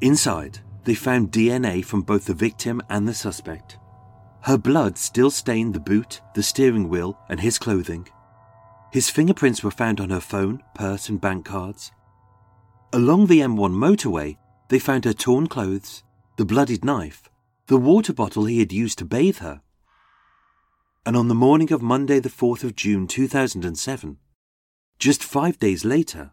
Inside, 0.00 0.60
they 0.84 0.94
found 0.94 1.32
DNA 1.32 1.84
from 1.84 2.02
both 2.02 2.26
the 2.26 2.34
victim 2.34 2.80
and 2.88 3.08
the 3.08 3.14
suspect. 3.14 3.78
Her 4.42 4.58
blood 4.58 4.98
still 4.98 5.30
stained 5.30 5.74
the 5.74 5.80
boot, 5.80 6.20
the 6.34 6.42
steering 6.42 6.88
wheel, 6.88 7.18
and 7.28 7.40
his 7.40 7.58
clothing. 7.58 8.06
His 8.92 9.10
fingerprints 9.10 9.64
were 9.64 9.70
found 9.70 10.00
on 10.00 10.10
her 10.10 10.20
phone, 10.20 10.62
purse, 10.74 11.08
and 11.08 11.20
bank 11.20 11.46
cards. 11.46 11.90
Along 12.92 13.26
the 13.26 13.40
M1 13.40 13.72
motorway, 13.72 14.36
they 14.68 14.78
found 14.78 15.04
her 15.04 15.12
torn 15.12 15.48
clothes, 15.48 16.04
the 16.36 16.44
bloodied 16.44 16.84
knife, 16.84 17.28
the 17.66 17.78
water 17.78 18.12
bottle 18.12 18.44
he 18.44 18.60
had 18.60 18.72
used 18.72 18.98
to 18.98 19.04
bathe 19.04 19.38
her. 19.38 19.62
And 21.06 21.18
on 21.18 21.28
the 21.28 21.34
morning 21.34 21.70
of 21.70 21.82
Monday, 21.82 22.18
the 22.18 22.30
4th 22.30 22.64
of 22.64 22.74
June 22.74 23.06
2007, 23.06 24.16
just 24.98 25.22
five 25.22 25.58
days 25.58 25.84
later, 25.84 26.30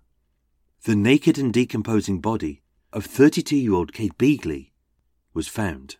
the 0.85 0.95
naked 0.95 1.37
and 1.37 1.53
decomposing 1.53 2.21
body 2.21 2.61
of 2.93 3.05
32 3.05 3.57
year 3.57 3.73
old 3.73 3.91
Kate 3.91 4.17
Beagley 4.17 4.71
was 5.33 5.49
found. 5.49 5.97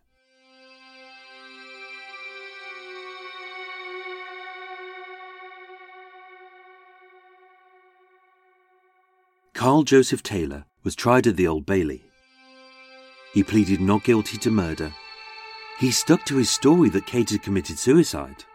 Carl 9.53 9.83
Joseph 9.83 10.23
Taylor 10.23 10.63
was 10.83 10.95
tried 10.95 11.27
at 11.27 11.35
the 11.35 11.47
Old 11.47 11.65
Bailey. 11.65 12.05
He 13.33 13.43
pleaded 13.43 13.81
not 13.81 14.05
guilty 14.05 14.37
to 14.37 14.49
murder. 14.49 14.93
He 15.77 15.91
stuck 15.91 16.25
to 16.25 16.37
his 16.37 16.49
story 16.49 16.89
that 16.89 17.05
Kate 17.05 17.29
had 17.29 17.43
committed 17.43 17.77
suicide. 17.77 18.45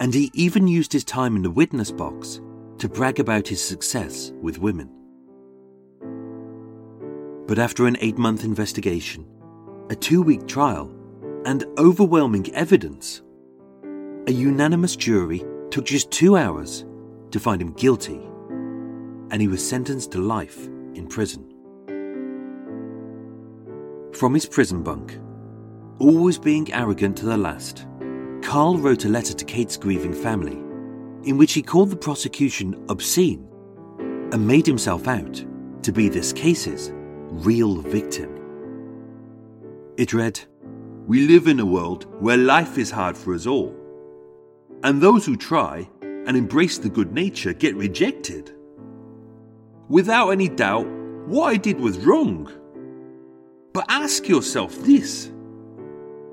And 0.00 0.12
he 0.12 0.30
even 0.34 0.66
used 0.66 0.92
his 0.92 1.04
time 1.04 1.36
in 1.36 1.42
the 1.42 1.50
witness 1.50 1.90
box 1.90 2.40
to 2.78 2.88
brag 2.88 3.20
about 3.20 3.48
his 3.48 3.64
success 3.64 4.32
with 4.40 4.58
women. 4.58 4.90
But 7.46 7.58
after 7.58 7.86
an 7.86 7.96
eight 8.00 8.18
month 8.18 8.42
investigation, 8.44 9.26
a 9.90 9.94
two 9.94 10.22
week 10.22 10.46
trial, 10.46 10.90
and 11.44 11.64
overwhelming 11.78 12.52
evidence, 12.54 13.22
a 14.26 14.32
unanimous 14.32 14.96
jury 14.96 15.44
took 15.70 15.84
just 15.84 16.10
two 16.10 16.36
hours 16.36 16.86
to 17.30 17.38
find 17.38 17.60
him 17.60 17.72
guilty, 17.74 18.20
and 19.30 19.42
he 19.42 19.48
was 19.48 19.66
sentenced 19.66 20.12
to 20.12 20.18
life 20.18 20.66
in 20.94 21.06
prison. 21.06 21.50
From 24.14 24.32
his 24.32 24.46
prison 24.46 24.82
bunk, 24.82 25.18
always 25.98 26.38
being 26.38 26.72
arrogant 26.72 27.16
to 27.18 27.26
the 27.26 27.36
last, 27.36 27.86
Carl 28.44 28.76
wrote 28.76 29.06
a 29.06 29.08
letter 29.08 29.32
to 29.32 29.44
Kate's 29.44 29.78
grieving 29.78 30.12
family 30.12 30.58
in 31.28 31.38
which 31.38 31.54
he 31.54 31.62
called 31.62 31.88
the 31.88 31.96
prosecution 31.96 32.84
obscene 32.90 33.48
and 34.32 34.46
made 34.46 34.66
himself 34.66 35.08
out 35.08 35.42
to 35.82 35.90
be 35.90 36.10
this 36.10 36.32
case's 36.32 36.92
real 36.92 37.76
victim. 37.80 38.30
It 39.96 40.12
read, 40.12 40.38
We 41.06 41.26
live 41.26 41.48
in 41.48 41.58
a 41.58 41.64
world 41.64 42.04
where 42.22 42.36
life 42.36 42.76
is 42.76 42.90
hard 42.90 43.16
for 43.16 43.34
us 43.34 43.46
all. 43.46 43.74
And 44.82 45.00
those 45.00 45.24
who 45.24 45.36
try 45.36 45.88
and 46.02 46.36
embrace 46.36 46.76
the 46.76 46.90
good 46.90 47.14
nature 47.14 47.54
get 47.54 47.74
rejected. 47.74 48.52
Without 49.88 50.30
any 50.30 50.50
doubt, 50.50 50.86
what 51.26 51.46
I 51.46 51.56
did 51.56 51.80
was 51.80 51.98
wrong. 51.98 52.52
But 53.72 53.86
ask 53.88 54.28
yourself 54.28 54.76
this 54.80 55.32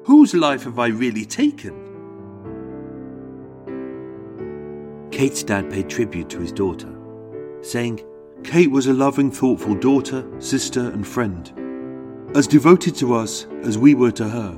whose 0.04 0.34
life 0.34 0.66
have 0.66 0.78
I 0.78 0.88
really 0.88 1.26
taken? 1.26 1.81
Kate's 5.12 5.44
dad 5.44 5.70
paid 5.70 5.90
tribute 5.90 6.30
to 6.30 6.40
his 6.40 6.52
daughter, 6.52 6.90
saying, 7.62 8.02
Kate 8.44 8.72
was 8.72 8.88
a 8.88 8.94
loving, 8.94 9.30
thoughtful 9.30 9.76
daughter, 9.76 10.26
sister, 10.40 10.90
and 10.90 11.06
friend, 11.06 11.52
as 12.36 12.48
devoted 12.48 12.96
to 12.96 13.14
us 13.14 13.46
as 13.64 13.78
we 13.78 13.94
were 13.94 14.12
to 14.12 14.28
her. 14.28 14.58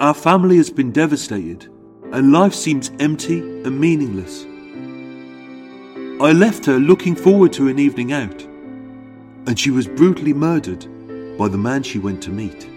Our 0.00 0.14
family 0.14 0.56
has 0.56 0.70
been 0.70 0.92
devastated, 0.92 1.68
and 2.12 2.32
life 2.32 2.54
seems 2.54 2.92
empty 3.00 3.40
and 3.40 3.78
meaningless. 3.78 4.44
I 6.22 6.32
left 6.32 6.64
her 6.66 6.78
looking 6.78 7.14
forward 7.14 7.52
to 7.54 7.68
an 7.68 7.78
evening 7.78 8.12
out, 8.12 8.42
and 9.46 9.58
she 9.58 9.70
was 9.70 9.86
brutally 9.86 10.32
murdered 10.32 10.86
by 11.36 11.48
the 11.48 11.58
man 11.58 11.82
she 11.82 11.98
went 11.98 12.22
to 12.22 12.30
meet. 12.30 12.68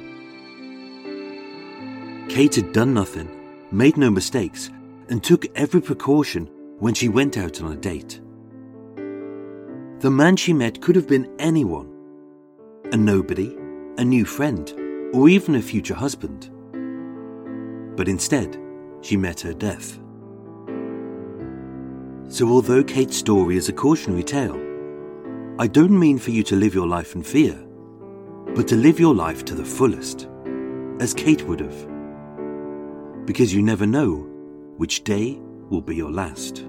Kate 2.28 2.56
had 2.56 2.74
done 2.74 2.94
nothing, 2.94 3.30
made 3.72 3.98
no 3.98 4.10
mistakes, 4.10 4.70
and 5.10 5.24
took 5.24 5.46
every 5.56 5.82
precaution 5.82 6.50
when 6.82 6.96
she 6.96 7.10
went 7.10 7.38
out 7.38 7.62
on 7.62 7.72
a 7.72 7.76
date. 7.76 8.20
The 10.00 10.10
man 10.10 10.36
she 10.36 10.52
met 10.52 10.82
could 10.82 10.96
have 10.96 11.08
been 11.08 11.34
anyone 11.38 11.88
a 12.92 12.98
nobody, 12.98 13.56
a 14.00 14.04
new 14.04 14.26
friend, 14.26 14.74
or 15.14 15.30
even 15.30 15.56
a 15.56 15.62
future 15.62 15.94
husband. 15.94 16.50
But 17.96 18.10
instead, 18.10 18.60
she 19.02 19.16
met 19.16 19.40
her 19.42 19.54
death. 19.54 19.98
So, 22.28 22.50
although 22.50 22.84
Kate's 22.84 23.16
story 23.16 23.56
is 23.56 23.70
a 23.70 23.74
cautionary 23.74 24.24
tale, 24.24 24.60
I 25.60 25.68
don't 25.68 25.98
mean 25.98 26.18
for 26.18 26.32
you 26.32 26.44
to 26.44 26.56
live 26.56 26.74
your 26.74 26.88
life 26.88 27.16
in 27.16 27.24
fear, 27.24 27.58
but 28.56 28.68
to 28.70 28.76
live 28.76 29.00
your 29.00 29.16
life 29.16 29.46
to 29.46 29.56
the 29.56 29.64
fullest, 29.64 30.28
as 31.00 31.14
Kate 31.14 31.44
would 31.44 31.62
have. 31.62 33.26
Because 33.26 33.54
you 33.54 33.62
never 33.62 33.86
know 33.86 34.28
which 34.78 35.04
day 35.04 35.40
will 35.70 35.82
be 35.82 35.96
your 35.96 36.12
last. 36.12 36.66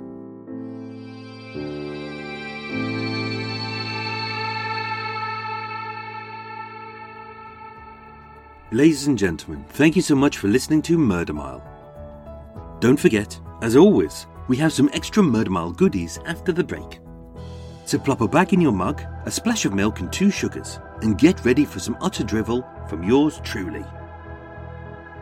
Ladies 8.72 9.06
and 9.06 9.18
gentlemen, 9.18 9.66
thank 9.68 9.96
you 9.96 10.00
so 10.00 10.14
much 10.14 10.38
for 10.38 10.48
listening 10.48 10.80
to 10.80 10.96
Murder 10.96 11.34
Mile. 11.34 11.62
Don't 12.80 12.98
forget, 12.98 13.38
as 13.60 13.76
always, 13.76 14.26
we 14.48 14.56
have 14.56 14.72
some 14.72 14.88
extra 14.94 15.22
Murder 15.22 15.50
Mile 15.50 15.72
goodies 15.72 16.18
after 16.24 16.52
the 16.52 16.64
break. 16.64 17.00
So 17.84 17.98
plop 17.98 18.22
a 18.22 18.28
bag 18.28 18.54
in 18.54 18.62
your 18.62 18.72
mug, 18.72 19.02
a 19.26 19.30
splash 19.30 19.66
of 19.66 19.74
milk, 19.74 20.00
and 20.00 20.10
two 20.10 20.30
sugars, 20.30 20.80
and 21.02 21.18
get 21.18 21.44
ready 21.44 21.66
for 21.66 21.80
some 21.80 21.98
utter 22.00 22.24
drivel 22.24 22.66
from 22.88 23.04
yours 23.04 23.42
truly. 23.44 23.84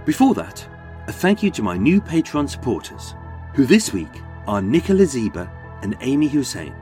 Before 0.07 0.35
that, 0.35 0.65
a 1.09 1.13
thank 1.13 1.43
you 1.43 1.51
to 1.51 1.63
my 1.65 1.77
new 1.77 2.01
Patreon 2.01 2.49
supporters, 2.49 3.17
who 3.55 3.67
this 3.67 3.93
week 3.93 4.23
are 4.47 4.63
Nicola 4.63 5.07
Ziba 5.07 5.51
and 5.83 5.97
Amy 6.03 6.29
Hussein. 6.29 6.73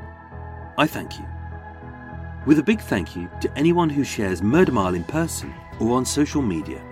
I 0.77 0.87
thank 0.87 1.19
you. 1.19 1.25
With 2.45 2.59
a 2.59 2.63
big 2.63 2.83
thank 2.83 3.17
you 3.17 3.31
to 3.41 3.51
anyone 3.57 3.89
who 3.89 4.05
shares 4.05 4.43
Murder 4.43 4.73
Mile 4.73 4.95
in 4.95 5.05
person 5.05 5.55
or 5.81 5.97
on 5.97 6.05
social 6.05 6.43
media. 6.43 6.83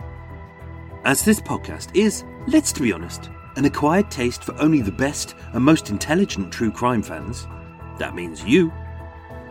As 1.04 1.24
this 1.24 1.40
podcast 1.40 1.94
is, 1.94 2.24
let's 2.46 2.72
to 2.72 2.82
be 2.82 2.92
honest, 2.92 3.30
an 3.56 3.64
acquired 3.64 4.10
taste 4.10 4.44
for 4.44 4.54
only 4.60 4.82
the 4.82 4.92
best 4.92 5.34
and 5.52 5.64
most 5.64 5.90
intelligent 5.90 6.52
true 6.52 6.70
crime 6.70 7.02
fans, 7.02 7.46
that 7.98 8.14
means 8.14 8.44
you, 8.44 8.72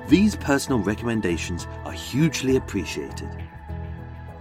these 0.07 0.35
personal 0.35 0.79
recommendations 0.79 1.65
are 1.83 1.91
hugely 1.91 2.57
appreciated. 2.57 3.29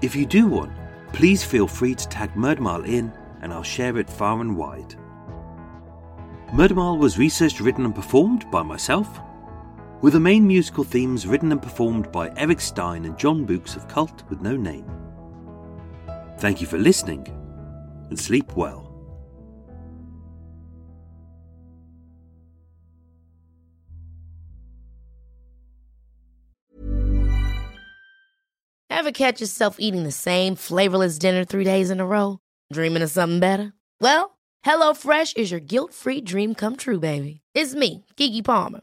If 0.02 0.14
you 0.14 0.26
do 0.26 0.46
one, 0.46 0.74
please 1.12 1.42
feel 1.42 1.66
free 1.66 1.94
to 1.94 2.08
tag 2.08 2.34
Murdermile 2.34 2.86
in 2.86 3.12
and 3.40 3.52
I'll 3.52 3.62
share 3.62 3.96
it 3.98 4.10
far 4.10 4.40
and 4.40 4.56
wide. 4.56 4.94
Murdermile 6.52 6.98
was 6.98 7.18
researched, 7.18 7.60
written, 7.60 7.84
and 7.84 7.94
performed 7.94 8.50
by 8.50 8.62
myself, 8.62 9.20
with 10.04 10.12
the 10.12 10.20
main 10.20 10.46
musical 10.46 10.84
themes 10.84 11.26
written 11.26 11.50
and 11.50 11.62
performed 11.62 12.12
by 12.12 12.30
Erik 12.36 12.60
Stein 12.60 13.06
and 13.06 13.16
Jon 13.16 13.46
Boux 13.46 13.62
of 13.74 13.88
Cult 13.88 14.22
with 14.28 14.42
No 14.42 14.54
Name. 14.54 14.84
Thank 16.40 16.60
you 16.60 16.66
for 16.66 16.76
listening 16.76 17.26
and 18.10 18.20
sleep 18.20 18.52
well. 18.54 18.92
Ever 28.90 29.10
catch 29.10 29.40
yourself 29.40 29.76
eating 29.78 30.02
the 30.02 30.12
same 30.12 30.54
flavorless 30.54 31.18
dinner 31.18 31.46
three 31.46 31.64
days 31.64 31.88
in 31.88 31.98
a 31.98 32.04
row? 32.04 32.40
Dreaming 32.70 33.02
of 33.02 33.10
something 33.10 33.40
better? 33.40 33.72
Well, 34.02 34.36
HelloFresh 34.66 35.38
is 35.38 35.50
your 35.50 35.60
guilt 35.60 35.94
free 35.94 36.20
dream 36.20 36.54
come 36.54 36.76
true, 36.76 37.00
baby. 37.00 37.40
It's 37.54 37.74
me, 37.74 38.04
Keke 38.18 38.44
Palmer. 38.44 38.82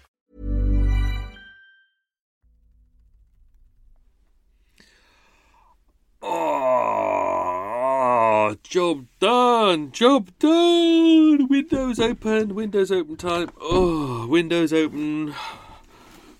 Job 8.71 9.05
done, 9.19 9.91
job 9.91 10.29
done. 10.39 11.45
Windows 11.49 11.99
open, 11.99 12.55
windows 12.55 12.89
open 12.89 13.17
time. 13.17 13.49
Oh, 13.59 14.25
windows 14.27 14.71
open. 14.71 15.35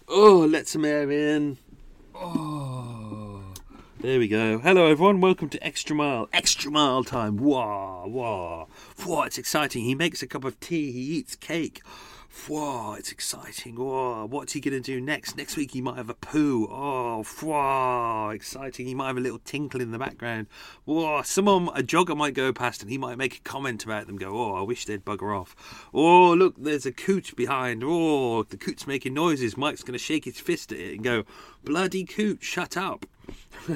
Oh, 0.08 0.48
let 0.50 0.66
some 0.66 0.86
air 0.86 1.12
in. 1.12 1.58
Oh, 2.16 3.42
there 4.00 4.18
we 4.18 4.30
go. 4.30 4.60
Hello, 4.60 4.86
everyone. 4.86 5.20
Welcome 5.20 5.50
to 5.50 5.62
Extra 5.62 5.94
Mile. 5.94 6.30
Extra 6.32 6.72
Mile 6.72 7.04
time. 7.04 7.36
Wah, 7.36 8.08
wah. 8.08 8.68
Wah, 9.06 9.24
it's 9.24 9.38
exciting. 9.38 9.84
He 9.84 9.94
makes 9.94 10.24
a 10.24 10.28
cup 10.28 10.46
of 10.46 10.58
tea. 10.62 10.94
He 10.94 11.18
eats 11.18 11.36
cake. 11.36 11.82
Whoa, 12.48 12.94
it's 12.94 13.12
exciting. 13.12 13.76
Whoa, 13.76 14.26
what's 14.26 14.54
he 14.54 14.62
going 14.62 14.74
to 14.74 14.80
do 14.80 15.00
next? 15.00 15.38
Next 15.38 15.58
week 15.58 15.72
he 15.72 15.82
might 15.82 15.98
have 15.98 16.10
a 16.10 16.16
poo. 16.16 16.66
Oh, 16.72 17.24
whoa, 17.24 18.30
exciting. 18.30 18.88
He 18.88 18.96
might 18.96 19.08
have 19.08 19.18
a 19.18 19.22
little 19.22 19.40
tinkle 19.40 19.80
in 19.80 19.92
the 19.92 20.00
background. 20.00 20.48
Whoa, 20.86 21.22
someone, 21.24 21.68
a 21.76 21.84
jogger 21.84 22.18
might 22.18 22.34
go 22.34 22.52
past 22.52 22.82
and 22.82 22.90
he 22.90 22.98
might 22.98 23.18
make 23.18 23.38
a 23.38 23.42
comment 23.42 23.84
about 23.84 24.08
them. 24.08 24.18
Go, 24.18 24.32
oh, 24.32 24.56
I 24.56 24.62
wish 24.62 24.86
they'd 24.86 25.06
bugger 25.06 25.38
off. 25.38 25.90
Oh, 25.94 26.34
look, 26.34 26.56
there's 26.58 26.86
a 26.86 26.92
coot 26.92 27.36
behind. 27.36 27.84
Oh, 27.86 28.44
the 28.44 28.58
coot's 28.58 28.88
making 28.88 29.14
noises. 29.14 29.56
Mike's 29.56 29.84
going 29.84 29.94
to 29.94 30.00
shake 30.00 30.26
his 30.26 30.40
fist 30.40 30.72
at 30.72 30.80
it 30.80 30.96
and 30.96 31.04
go, 31.04 31.26
bloody 31.64 32.06
coot, 32.06 32.42
shut 32.42 32.76
up. 32.76 33.06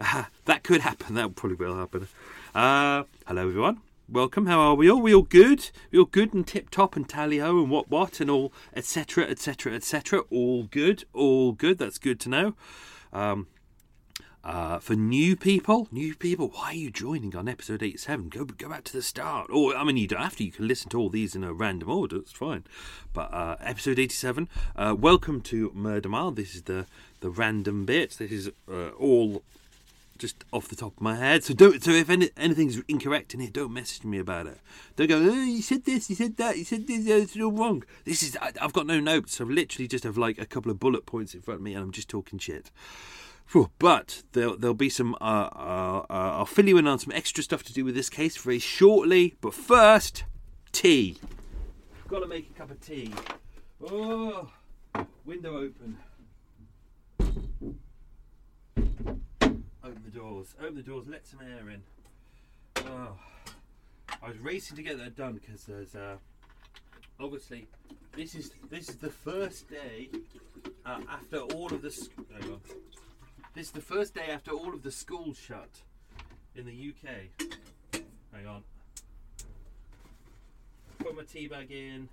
uh, 0.00 0.24
that 0.44 0.62
could 0.62 0.82
happen. 0.82 1.14
That 1.14 1.34
probably 1.36 1.56
will 1.56 1.76
happen. 1.76 2.08
Uh, 2.54 3.04
hello, 3.26 3.48
everyone 3.48 3.80
welcome. 4.10 4.46
How 4.46 4.60
are 4.60 4.74
we 4.74 4.90
all? 4.90 5.00
We 5.00 5.14
all 5.14 5.22
good? 5.22 5.70
We 5.90 5.98
all 5.98 6.06
good 6.06 6.32
and 6.32 6.46
tip 6.46 6.70
top 6.70 6.96
and 6.96 7.08
tally 7.08 7.38
ho 7.38 7.60
and 7.60 7.70
what 7.70 7.90
what 7.90 8.20
and 8.20 8.30
all 8.30 8.52
etc 8.74 9.24
etc 9.24 9.74
etc. 9.74 10.20
All 10.30 10.64
good, 10.64 11.04
all 11.12 11.52
good. 11.52 11.78
That's 11.78 11.98
good 11.98 12.18
to 12.20 12.28
know. 12.28 12.54
Um, 13.12 13.48
uh, 14.44 14.78
for 14.78 14.94
new 14.94 15.36
people, 15.36 15.88
new 15.90 16.14
people, 16.14 16.48
why 16.48 16.68
are 16.68 16.74
you 16.74 16.90
joining 16.90 17.36
on 17.36 17.48
episode 17.48 17.82
eighty-seven? 17.82 18.30
Go 18.30 18.44
go 18.44 18.68
back 18.68 18.84
to 18.84 18.92
the 18.92 19.02
start. 19.02 19.50
Or 19.50 19.76
I 19.76 19.84
mean, 19.84 19.96
you 19.96 20.06
don't 20.06 20.22
have 20.22 20.36
to. 20.36 20.44
You 20.44 20.52
can 20.52 20.68
listen 20.68 20.88
to 20.90 20.98
all 20.98 21.10
these 21.10 21.34
in 21.34 21.44
a 21.44 21.52
random 21.52 21.90
order. 21.90 22.16
It's 22.16 22.32
fine. 22.32 22.64
But 23.12 23.32
uh, 23.32 23.56
episode 23.60 23.98
eighty-seven. 23.98 24.48
Uh, 24.74 24.96
welcome 24.98 25.40
to 25.42 25.70
Murder 25.74 26.08
Mile. 26.08 26.30
This 26.30 26.54
is 26.54 26.62
the 26.62 26.86
the 27.20 27.30
random 27.30 27.84
bit. 27.84 28.16
This 28.18 28.32
is 28.32 28.50
uh, 28.70 28.90
all 28.90 29.42
just 30.18 30.44
off 30.52 30.68
the 30.68 30.76
top 30.76 30.96
of 30.96 31.02
my 31.02 31.16
head. 31.16 31.44
So 31.44 31.54
don't. 31.54 31.82
So 31.82 31.90
if 31.92 32.10
any, 32.10 32.30
anything's 32.36 32.80
incorrect 32.88 33.34
in 33.34 33.40
here, 33.40 33.50
don't 33.50 33.72
message 33.72 34.04
me 34.04 34.18
about 34.18 34.46
it. 34.46 34.58
Don't 34.96 35.08
go. 35.08 35.18
Oh, 35.18 35.44
you 35.44 35.62
said 35.62 35.84
this. 35.84 36.10
You 36.10 36.16
said 36.16 36.36
that. 36.36 36.58
You 36.58 36.64
said 36.64 36.86
this. 36.86 37.06
It's 37.06 37.36
all 37.40 37.52
wrong. 37.52 37.84
This 38.04 38.22
is. 38.22 38.36
I, 38.36 38.52
have 38.60 38.72
got 38.72 38.86
no 38.86 39.00
notes. 39.00 39.40
I've 39.40 39.50
literally 39.50 39.88
just 39.88 40.04
have 40.04 40.18
like 40.18 40.38
a 40.38 40.46
couple 40.46 40.70
of 40.70 40.80
bullet 40.80 41.06
points 41.06 41.34
in 41.34 41.40
front 41.40 41.60
of 41.60 41.62
me, 41.62 41.74
and 41.74 41.82
I'm 41.82 41.92
just 41.92 42.08
talking 42.08 42.38
shit. 42.38 42.70
But 43.78 44.24
there'll, 44.32 44.58
there'll 44.58 44.74
be 44.74 44.90
some. 44.90 45.14
Uh, 45.20 45.48
uh, 45.54 46.06
uh, 46.10 46.36
I'll 46.38 46.46
fill 46.46 46.68
you 46.68 46.78
in 46.78 46.86
on 46.86 46.98
some 46.98 47.12
extra 47.12 47.42
stuff 47.42 47.62
to 47.64 47.72
do 47.72 47.84
with 47.84 47.94
this 47.94 48.10
case 48.10 48.36
very 48.36 48.58
shortly. 48.58 49.36
But 49.40 49.54
first, 49.54 50.24
tea. 50.72 51.16
I've 52.02 52.08
got 52.08 52.20
to 52.20 52.26
make 52.26 52.50
a 52.50 52.58
cup 52.58 52.70
of 52.70 52.80
tea. 52.80 53.12
Oh, 53.82 54.50
window 55.24 55.56
open. 55.56 55.98
Open 59.88 60.02
the 60.04 60.18
doors. 60.18 60.54
Open 60.60 60.74
the 60.74 60.82
doors. 60.82 61.06
Let 61.08 61.26
some 61.26 61.40
air 61.40 61.70
in. 61.70 61.82
Oh, 62.84 63.16
I 64.22 64.28
was 64.28 64.38
racing 64.38 64.76
to 64.76 64.82
get 64.82 64.98
that 64.98 65.16
done 65.16 65.32
because 65.32 65.64
there's 65.64 65.94
uh, 65.94 66.16
obviously 67.18 67.68
this 68.14 68.34
is 68.34 68.50
this 68.68 68.90
is 68.90 68.96
the 68.96 69.08
first 69.08 69.70
day 69.70 70.10
uh, 70.84 71.00
after 71.10 71.38
all 71.38 71.72
of 71.72 71.80
the. 71.80 71.90
Sc-. 71.90 72.10
This 73.54 73.68
is 73.68 73.72
the 73.72 73.80
first 73.80 74.14
day 74.14 74.26
after 74.30 74.50
all 74.50 74.74
of 74.74 74.82
the 74.82 74.92
schools 74.92 75.38
shut 75.38 75.70
in 76.54 76.66
the 76.66 76.92
UK. 76.92 78.02
Hang 78.34 78.46
on. 78.46 78.62
Put 80.98 81.16
my 81.16 81.22
tea 81.22 81.48
bag 81.48 81.72
in. 81.72 82.10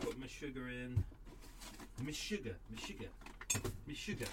Put 0.00 0.18
my 0.18 0.26
sugar 0.26 0.68
in. 0.68 1.04
My 2.02 2.10
sugar. 2.10 2.56
My 2.68 2.80
sugar. 2.80 3.10
My 3.86 3.94
sugar. 3.94 4.26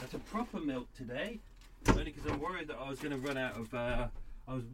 That's 0.00 0.14
a 0.14 0.18
proper 0.18 0.60
milk 0.60 0.92
today. 0.94 1.38
Only 1.88 2.04
because 2.04 2.30
I'm 2.30 2.40
worried 2.40 2.68
that 2.68 2.78
I 2.78 2.88
was 2.88 2.98
going 2.98 3.12
to 3.12 3.18
run 3.18 3.36
out 3.36 3.56
of. 3.56 3.72
Uh, 3.72 4.08
I 4.46 4.54
was 4.54 4.64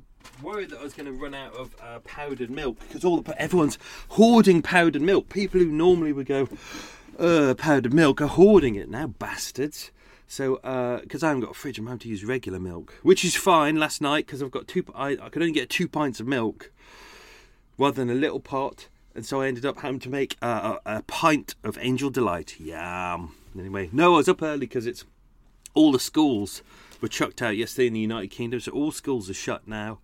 worried 0.42 0.70
that 0.70 0.80
I 0.80 0.82
was 0.82 0.94
going 0.94 1.06
to 1.06 1.12
run 1.12 1.34
out 1.34 1.54
of 1.54 1.74
uh, 1.82 1.98
powdered 2.00 2.50
milk 2.50 2.78
because 2.80 3.04
all 3.04 3.20
the 3.20 3.42
everyone's 3.42 3.78
hoarding 4.10 4.62
powdered 4.62 5.02
milk. 5.02 5.28
People 5.28 5.60
who 5.60 5.66
normally 5.66 6.12
would 6.12 6.26
go 6.26 6.48
uh, 7.18 7.54
powdered 7.56 7.92
milk 7.92 8.20
are 8.20 8.26
hoarding 8.26 8.74
it 8.74 8.88
now, 8.88 9.06
bastards. 9.06 9.90
So, 10.26 10.56
because 11.02 11.22
uh, 11.22 11.26
I 11.26 11.28
haven't 11.28 11.42
got 11.42 11.50
a 11.50 11.54
fridge, 11.54 11.78
I'm 11.78 11.86
having 11.86 12.00
to 12.00 12.08
use 12.08 12.24
regular 12.24 12.58
milk, 12.58 12.94
which 13.02 13.24
is 13.24 13.36
fine. 13.36 13.76
Last 13.76 14.00
night, 14.00 14.26
because 14.26 14.42
I've 14.42 14.50
got 14.50 14.66
two, 14.66 14.84
I, 14.94 15.10
I 15.10 15.28
could 15.28 15.42
only 15.42 15.52
get 15.52 15.68
two 15.68 15.86
pints 15.86 16.18
of 16.18 16.26
milk 16.26 16.72
rather 17.78 17.96
than 17.96 18.10
a 18.10 18.18
little 18.18 18.40
pot, 18.40 18.88
and 19.14 19.24
so 19.24 19.42
I 19.42 19.48
ended 19.48 19.66
up 19.66 19.80
having 19.80 20.00
to 20.00 20.08
make 20.08 20.36
a, 20.40 20.46
a, 20.46 20.80
a 20.86 21.02
pint 21.02 21.54
of 21.62 21.78
Angel 21.80 22.10
Delight. 22.10 22.58
Yum. 22.58 23.34
Anyway, 23.56 23.90
no, 23.92 24.14
I 24.14 24.16
was 24.16 24.28
up 24.28 24.42
early 24.42 24.60
because 24.60 24.86
it's 24.86 25.04
all 25.74 25.92
the 25.92 25.98
schools 25.98 26.62
were 27.00 27.08
chucked 27.08 27.42
out 27.42 27.56
yesterday 27.56 27.88
in 27.88 27.92
the 27.92 28.00
United 28.00 28.28
Kingdom, 28.28 28.60
so 28.60 28.72
all 28.72 28.92
schools 28.92 29.28
are 29.28 29.34
shut 29.34 29.68
now. 29.68 29.98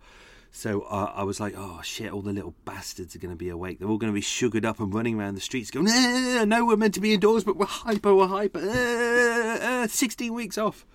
So 0.51 0.81
uh, 0.81 1.11
I 1.15 1.23
was 1.23 1.39
like, 1.39 1.53
oh 1.57 1.79
shit, 1.81 2.11
all 2.11 2.21
the 2.21 2.33
little 2.33 2.53
bastards 2.65 3.15
are 3.15 3.19
going 3.19 3.31
to 3.31 3.37
be 3.37 3.47
awake. 3.47 3.79
They're 3.79 3.87
all 3.87 3.97
going 3.97 4.11
to 4.11 4.15
be 4.15 4.21
sugared 4.21 4.65
up 4.65 4.81
and 4.81 4.93
running 4.93 5.17
around 5.17 5.35
the 5.35 5.41
streets 5.41 5.71
going, 5.71 5.87
eh, 5.87 6.43
no, 6.43 6.65
we're 6.65 6.75
meant 6.75 6.93
to 6.95 6.99
be 6.99 7.13
indoors, 7.13 7.45
but 7.45 7.55
we're 7.55 7.65
hyper, 7.65 8.13
we're 8.13 8.27
hyper. 8.27 8.59
Eh, 8.59 9.57
eh, 9.61 9.87
16 9.87 10.33
weeks 10.33 10.57
off. 10.57 10.85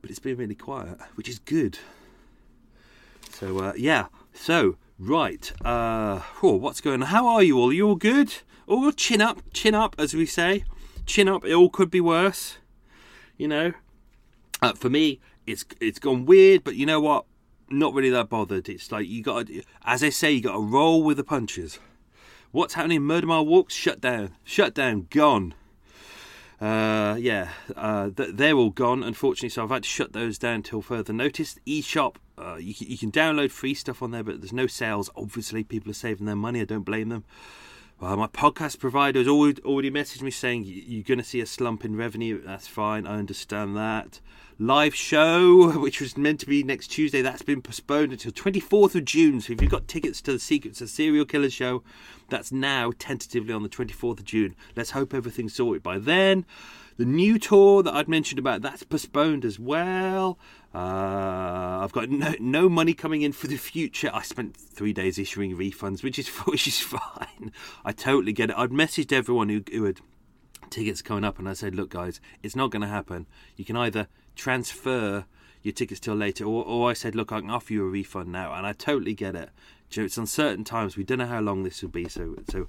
But 0.00 0.10
it's 0.10 0.18
been 0.18 0.38
really 0.38 0.54
quiet, 0.54 0.98
which 1.16 1.28
is 1.28 1.38
good. 1.38 1.78
So, 3.30 3.58
uh, 3.58 3.72
yeah. 3.76 4.06
So, 4.32 4.76
right. 4.98 5.52
Uh, 5.64 6.22
oh, 6.42 6.54
what's 6.56 6.80
going 6.80 7.02
on? 7.02 7.08
How 7.08 7.26
are 7.26 7.42
you 7.42 7.58
all? 7.58 7.68
Are 7.68 7.74
you 7.74 7.88
all 7.88 7.94
good? 7.94 8.36
All 8.66 8.90
chin 8.92 9.20
up, 9.20 9.42
chin 9.52 9.74
up, 9.74 9.96
as 9.98 10.14
we 10.14 10.24
say. 10.24 10.64
Chin 11.04 11.28
up, 11.28 11.44
it 11.44 11.52
all 11.52 11.68
could 11.68 11.90
be 11.90 12.00
worse. 12.00 12.58
You 13.36 13.48
know? 13.48 13.72
Uh, 14.60 14.72
for 14.72 14.90
me, 14.90 15.20
it's 15.46 15.64
it's 15.80 15.98
gone 15.98 16.26
weird, 16.26 16.64
but 16.64 16.74
you 16.74 16.86
know 16.86 17.00
what? 17.00 17.24
Not 17.70 17.94
really 17.94 18.10
that 18.10 18.28
bothered. 18.28 18.68
It's 18.68 18.90
like 18.90 19.06
you 19.06 19.22
got, 19.22 19.48
as 19.84 20.02
I 20.02 20.08
say, 20.08 20.32
you 20.32 20.40
got 20.40 20.54
to 20.54 20.60
roll 20.60 21.02
with 21.02 21.16
the 21.16 21.24
punches. 21.24 21.78
What's 22.50 22.74
happening? 22.74 23.02
Murder 23.02 23.26
Mile 23.26 23.44
Walks 23.44 23.74
shut 23.74 24.00
down, 24.00 24.34
shut 24.42 24.74
down, 24.74 25.06
gone. 25.10 25.54
Uh, 26.60 27.16
yeah, 27.20 27.50
uh, 27.76 28.10
they're 28.14 28.54
all 28.54 28.70
gone, 28.70 29.02
unfortunately. 29.02 29.50
So 29.50 29.62
I've 29.62 29.70
had 29.70 29.82
to 29.82 29.88
shut 29.88 30.12
those 30.12 30.38
down 30.38 30.62
till 30.62 30.82
further 30.82 31.12
notice. 31.12 31.58
eShop, 31.66 32.16
uh, 32.36 32.56
you, 32.56 32.74
can, 32.74 32.88
you 32.88 32.98
can 32.98 33.12
download 33.12 33.50
free 33.50 33.74
stuff 33.74 34.02
on 34.02 34.10
there, 34.10 34.24
but 34.24 34.40
there's 34.40 34.52
no 34.52 34.66
sales. 34.66 35.10
Obviously, 35.14 35.62
people 35.62 35.90
are 35.90 35.94
saving 35.94 36.26
their 36.26 36.34
money. 36.34 36.60
I 36.60 36.64
don't 36.64 36.84
blame 36.84 37.10
them. 37.10 37.24
Uh, 38.00 38.16
my 38.16 38.28
podcast 38.28 38.78
provider 38.78 39.20
has 39.20 39.28
already, 39.28 39.60
already 39.62 39.90
messaged 39.90 40.22
me 40.22 40.30
saying 40.30 40.64
you're 40.64 41.02
going 41.02 41.18
to 41.18 41.24
see 41.24 41.40
a 41.40 41.46
slump 41.46 41.84
in 41.84 41.96
revenue. 41.96 42.42
That's 42.44 42.66
fine. 42.66 43.06
I 43.06 43.18
understand 43.18 43.76
that 43.76 44.20
live 44.60 44.94
show, 44.94 45.70
which 45.78 46.00
was 46.00 46.16
meant 46.16 46.40
to 46.40 46.46
be 46.46 46.64
next 46.64 46.88
Tuesday, 46.88 47.22
that's 47.22 47.42
been 47.42 47.62
postponed 47.62 48.10
until 48.10 48.32
24th 48.32 48.96
of 48.96 49.04
June. 49.04 49.40
So 49.40 49.52
if 49.52 49.62
you've 49.62 49.70
got 49.70 49.86
tickets 49.86 50.20
to 50.22 50.32
the 50.32 50.38
Secrets 50.38 50.80
of 50.80 50.90
Serial 50.90 51.24
Killer 51.24 51.50
show, 51.50 51.84
that's 52.28 52.50
now 52.50 52.92
tentatively 52.98 53.54
on 53.54 53.62
the 53.62 53.68
24th 53.68 54.18
of 54.18 54.24
June. 54.24 54.56
Let's 54.74 54.90
hope 54.90 55.14
everything's 55.14 55.54
sorted 55.54 55.82
by 55.82 55.98
then. 55.98 56.44
The 56.96 57.04
new 57.04 57.38
tour 57.38 57.84
that 57.84 57.94
I'd 57.94 58.08
mentioned 58.08 58.40
about 58.40 58.60
that's 58.60 58.82
postponed 58.82 59.44
as 59.44 59.56
well. 59.56 60.36
Uh, 60.74 61.78
I've 61.80 61.92
got 61.92 62.10
no, 62.10 62.34
no 62.40 62.68
money 62.68 62.92
coming 62.94 63.22
in 63.22 63.30
for 63.30 63.46
the 63.46 63.56
future. 63.56 64.10
I 64.12 64.22
spent 64.22 64.56
three 64.56 64.92
days 64.92 65.16
issuing 65.20 65.56
refunds, 65.56 66.02
which 66.02 66.18
is 66.18 66.26
which 66.46 66.66
is 66.66 66.80
fine. 66.80 67.52
I 67.84 67.92
totally 67.92 68.32
get 68.32 68.50
it. 68.50 68.56
I'd 68.58 68.70
messaged 68.70 69.12
everyone 69.12 69.48
who, 69.48 69.62
who 69.70 69.84
had 69.84 70.00
tickets 70.70 71.00
coming 71.00 71.22
up, 71.22 71.38
and 71.38 71.48
I 71.48 71.52
said, 71.52 71.76
"Look, 71.76 71.90
guys, 71.90 72.20
it's 72.42 72.56
not 72.56 72.72
going 72.72 72.82
to 72.82 72.88
happen. 72.88 73.28
You 73.54 73.64
can 73.64 73.76
either 73.76 74.08
transfer 74.38 75.26
your 75.62 75.72
tickets 75.72 76.00
till 76.00 76.14
later. 76.14 76.44
Or, 76.44 76.64
or 76.64 76.90
I 76.90 76.94
said, 76.94 77.14
look, 77.14 77.32
I 77.32 77.40
can 77.40 77.50
offer 77.50 77.72
you 77.72 77.84
a 77.84 77.90
refund 77.90 78.32
now, 78.32 78.54
and 78.54 78.66
I 78.66 78.72
totally 78.72 79.14
get 79.14 79.34
it. 79.34 79.50
It's 79.90 80.16
uncertain 80.16 80.64
times. 80.64 80.96
We 80.96 81.04
don't 81.04 81.18
know 81.18 81.26
how 81.26 81.40
long 81.40 81.62
this 81.62 81.82
will 81.82 81.90
be, 81.90 82.08
so 82.08 82.36
so. 82.48 82.68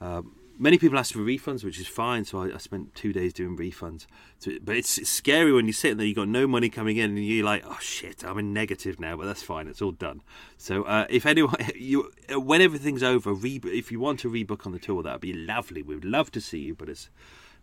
Um, 0.00 0.34
many 0.58 0.78
people 0.78 0.98
ask 0.98 1.12
for 1.12 1.20
refunds, 1.20 1.64
which 1.64 1.80
is 1.80 1.86
fine. 1.86 2.24
So 2.24 2.42
I, 2.42 2.54
I 2.54 2.58
spent 2.58 2.94
two 2.94 3.12
days 3.12 3.32
doing 3.32 3.56
refunds. 3.56 4.06
So, 4.38 4.52
but 4.62 4.76
it's, 4.76 4.98
it's, 4.98 5.10
scary 5.10 5.52
when 5.52 5.66
you're 5.66 5.72
sitting 5.72 5.98
there, 5.98 6.06
you've 6.06 6.16
got 6.16 6.28
no 6.28 6.46
money 6.46 6.68
coming 6.68 6.96
in, 6.96 7.10
and 7.10 7.24
you're 7.24 7.44
like, 7.44 7.64
oh 7.66 7.78
shit, 7.80 8.24
I'm 8.24 8.38
in 8.38 8.52
negative 8.52 9.00
now. 9.00 9.16
But 9.16 9.26
that's 9.26 9.42
fine. 9.42 9.68
It's 9.68 9.82
all 9.82 9.92
done. 9.92 10.22
So 10.56 10.84
uh, 10.84 11.06
if 11.10 11.26
anyone, 11.26 11.56
you, 11.74 12.10
when 12.30 12.62
everything's 12.62 13.02
over, 13.02 13.32
re- 13.32 13.60
if 13.64 13.90
you 13.90 14.00
want 14.00 14.20
to 14.20 14.30
rebook 14.30 14.66
on 14.66 14.72
the 14.72 14.78
tour, 14.78 15.02
that'd 15.02 15.20
be 15.20 15.32
lovely. 15.32 15.82
We'd 15.82 16.04
love 16.04 16.30
to 16.32 16.40
see 16.40 16.60
you. 16.60 16.74
But 16.74 16.88
it's, 16.88 17.10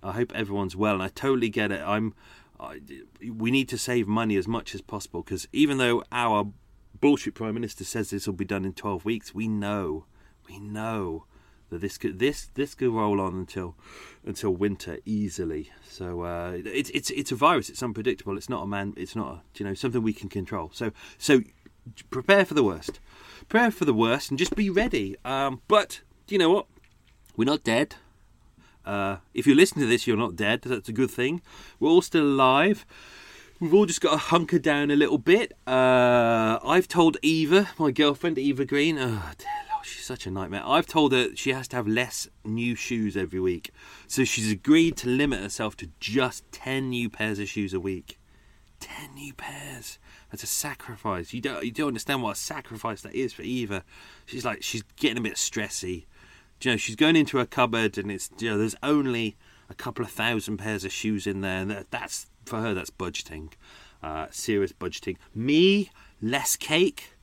I 0.04 0.12
hope 0.14 0.34
everyone's 0.36 0.76
well, 0.76 0.96
and 0.96 1.04
I 1.04 1.08
totally 1.08 1.50
get 1.50 1.72
it. 1.72 1.82
I'm 1.86 2.14
we 3.22 3.52
need 3.52 3.70
to 3.70 3.78
save 3.78 4.08
money 4.08 4.36
as 4.36 4.48
much 4.48 4.76
as 4.76 4.82
possible 4.82 5.22
because 5.22 5.48
even 5.54 5.78
though 5.78 6.04
our 6.12 6.52
bullshit 7.00 7.36
prime 7.36 7.54
minister 7.54 7.84
says 7.84 8.10
this 8.10 8.28
will 8.28 8.34
be 8.34 8.46
done 8.46 8.66
in 8.66 8.74
12 8.74 9.06
weeks, 9.06 9.34
we 9.34 9.48
know, 9.48 10.06
we 10.48 10.60
know 10.60 11.26
that 11.70 11.82
this 11.82 11.98
could 11.98 12.20
this 12.20 12.48
this 12.56 12.74
could 12.74 12.90
roll 12.90 13.22
on 13.22 13.36
until 13.36 13.76
until 14.26 14.52
winter 14.52 14.98
easily. 15.06 15.72
So 15.88 16.22
uh, 16.22 16.58
it's 16.66 16.90
it's 16.92 17.10
it's 17.12 17.32
a 17.32 17.36
virus. 17.36 17.70
It's 17.70 17.84
unpredictable. 17.84 18.38
It's 18.38 18.50
not 18.50 18.64
a 18.64 18.68
man. 18.68 18.94
It's 18.98 19.16
not 19.16 19.28
a, 19.28 19.42
you 19.56 19.66
know 19.66 19.74
something 19.74 20.02
we 20.02 20.14
can 20.14 20.30
control. 20.30 20.72
So 20.74 20.92
so 21.18 21.42
prepare 22.10 22.46
for 22.46 22.56
the 22.56 22.64
worst. 22.64 23.00
Prepare 23.48 23.72
for 23.72 23.86
the 23.86 23.94
worst 23.94 24.32
and 24.32 24.40
just 24.40 24.56
be 24.56 24.70
ready. 24.70 25.16
Um, 25.24 25.62
but 25.68 26.02
you 26.28 26.38
know 26.38 26.50
what? 26.50 26.66
We're 27.38 27.46
not 27.46 27.64
dead. 27.64 27.96
Uh, 28.90 29.18
if 29.36 29.46
you 29.46 29.54
listen 29.54 29.80
to 29.80 29.86
this, 29.86 30.08
you're 30.08 30.18
not 30.18 30.36
dead. 30.36 30.64
That's 30.64 30.90
a 30.90 30.92
good 30.92 31.12
thing. 31.12 31.44
We're 31.80 31.90
all 31.90 32.02
still 32.02 32.24
alive. 32.24 32.88
We've 33.60 33.72
all 33.72 33.86
just 33.86 34.02
got 34.02 34.12
to 34.12 34.18
hunker 34.18 34.58
down 34.58 34.90
a 34.90 34.96
little 34.96 35.20
bit. 35.20 35.54
Uh, 35.68 36.58
I've 36.64 36.88
told 36.88 37.18
Eva, 37.22 37.70
my 37.78 37.92
girlfriend, 37.92 38.40
Eva 38.40 38.66
Green, 38.66 38.98
oh, 38.98 39.32
dear 39.38 39.48
Lord, 39.72 39.86
she's 39.86 40.06
such 40.06 40.26
a 40.26 40.32
nightmare. 40.32 40.64
I've 40.66 40.88
told 40.88 41.12
her 41.12 41.36
she 41.36 41.52
has 41.52 41.68
to 41.68 41.76
have 41.76 41.88
less 41.88 42.28
new 42.44 42.74
shoes 42.74 43.16
every 43.16 43.40
week. 43.40 43.70
So 44.08 44.24
she's 44.24 44.52
agreed 44.52 44.98
to 44.98 45.08
limit 45.08 45.40
herself 45.40 45.78
to 45.78 45.90
just 46.00 46.52
10 46.52 46.90
new 46.90 47.12
pairs 47.12 47.38
of 47.38 47.48
shoes 47.48 47.76
a 47.76 47.80
week. 47.80 48.18
10 48.80 49.14
new 49.14 49.36
pairs. 49.36 50.00
That's 50.32 50.42
a 50.42 50.48
sacrifice. 50.48 51.32
You 51.32 51.42
don't, 51.42 51.64
you 51.64 51.72
don't 51.72 51.90
understand 51.90 52.24
what 52.24 52.38
a 52.38 52.40
sacrifice 52.40 53.02
that 53.04 53.14
is 53.14 53.34
for 53.34 53.44
Eva. 53.44 53.84
She's 54.26 54.46
like, 54.46 54.64
she's 54.64 54.82
getting 54.96 55.20
a 55.20 55.22
bit 55.22 55.36
stressy 55.36 56.06
you 56.62 56.72
know, 56.72 56.78
she's 56.78 56.96
going 56.96 57.16
into 57.16 57.38
her 57.38 57.46
cupboard 57.46 57.98
and 57.98 58.12
it's, 58.12 58.30
you 58.40 58.50
know, 58.50 58.58
there's 58.58 58.76
only 58.84 59.38
a 59.70 59.74
couple 59.74 60.04
of 60.04 60.12
thousand 60.12 60.58
pairs 60.58 60.84
of 60.84 60.92
shoes 60.92 61.28
in 61.28 61.42
there. 61.42 61.62
And 61.62 61.86
that's, 61.90 62.28
for 62.46 62.60
her, 62.60 62.74
that's 62.74 62.90
budgeting. 62.90 63.52
Uh, 64.02 64.28
serious 64.32 64.74
budgeting. 64.74 65.18
Me, 65.36 65.92
less 66.22 66.56
cake. 66.56 67.14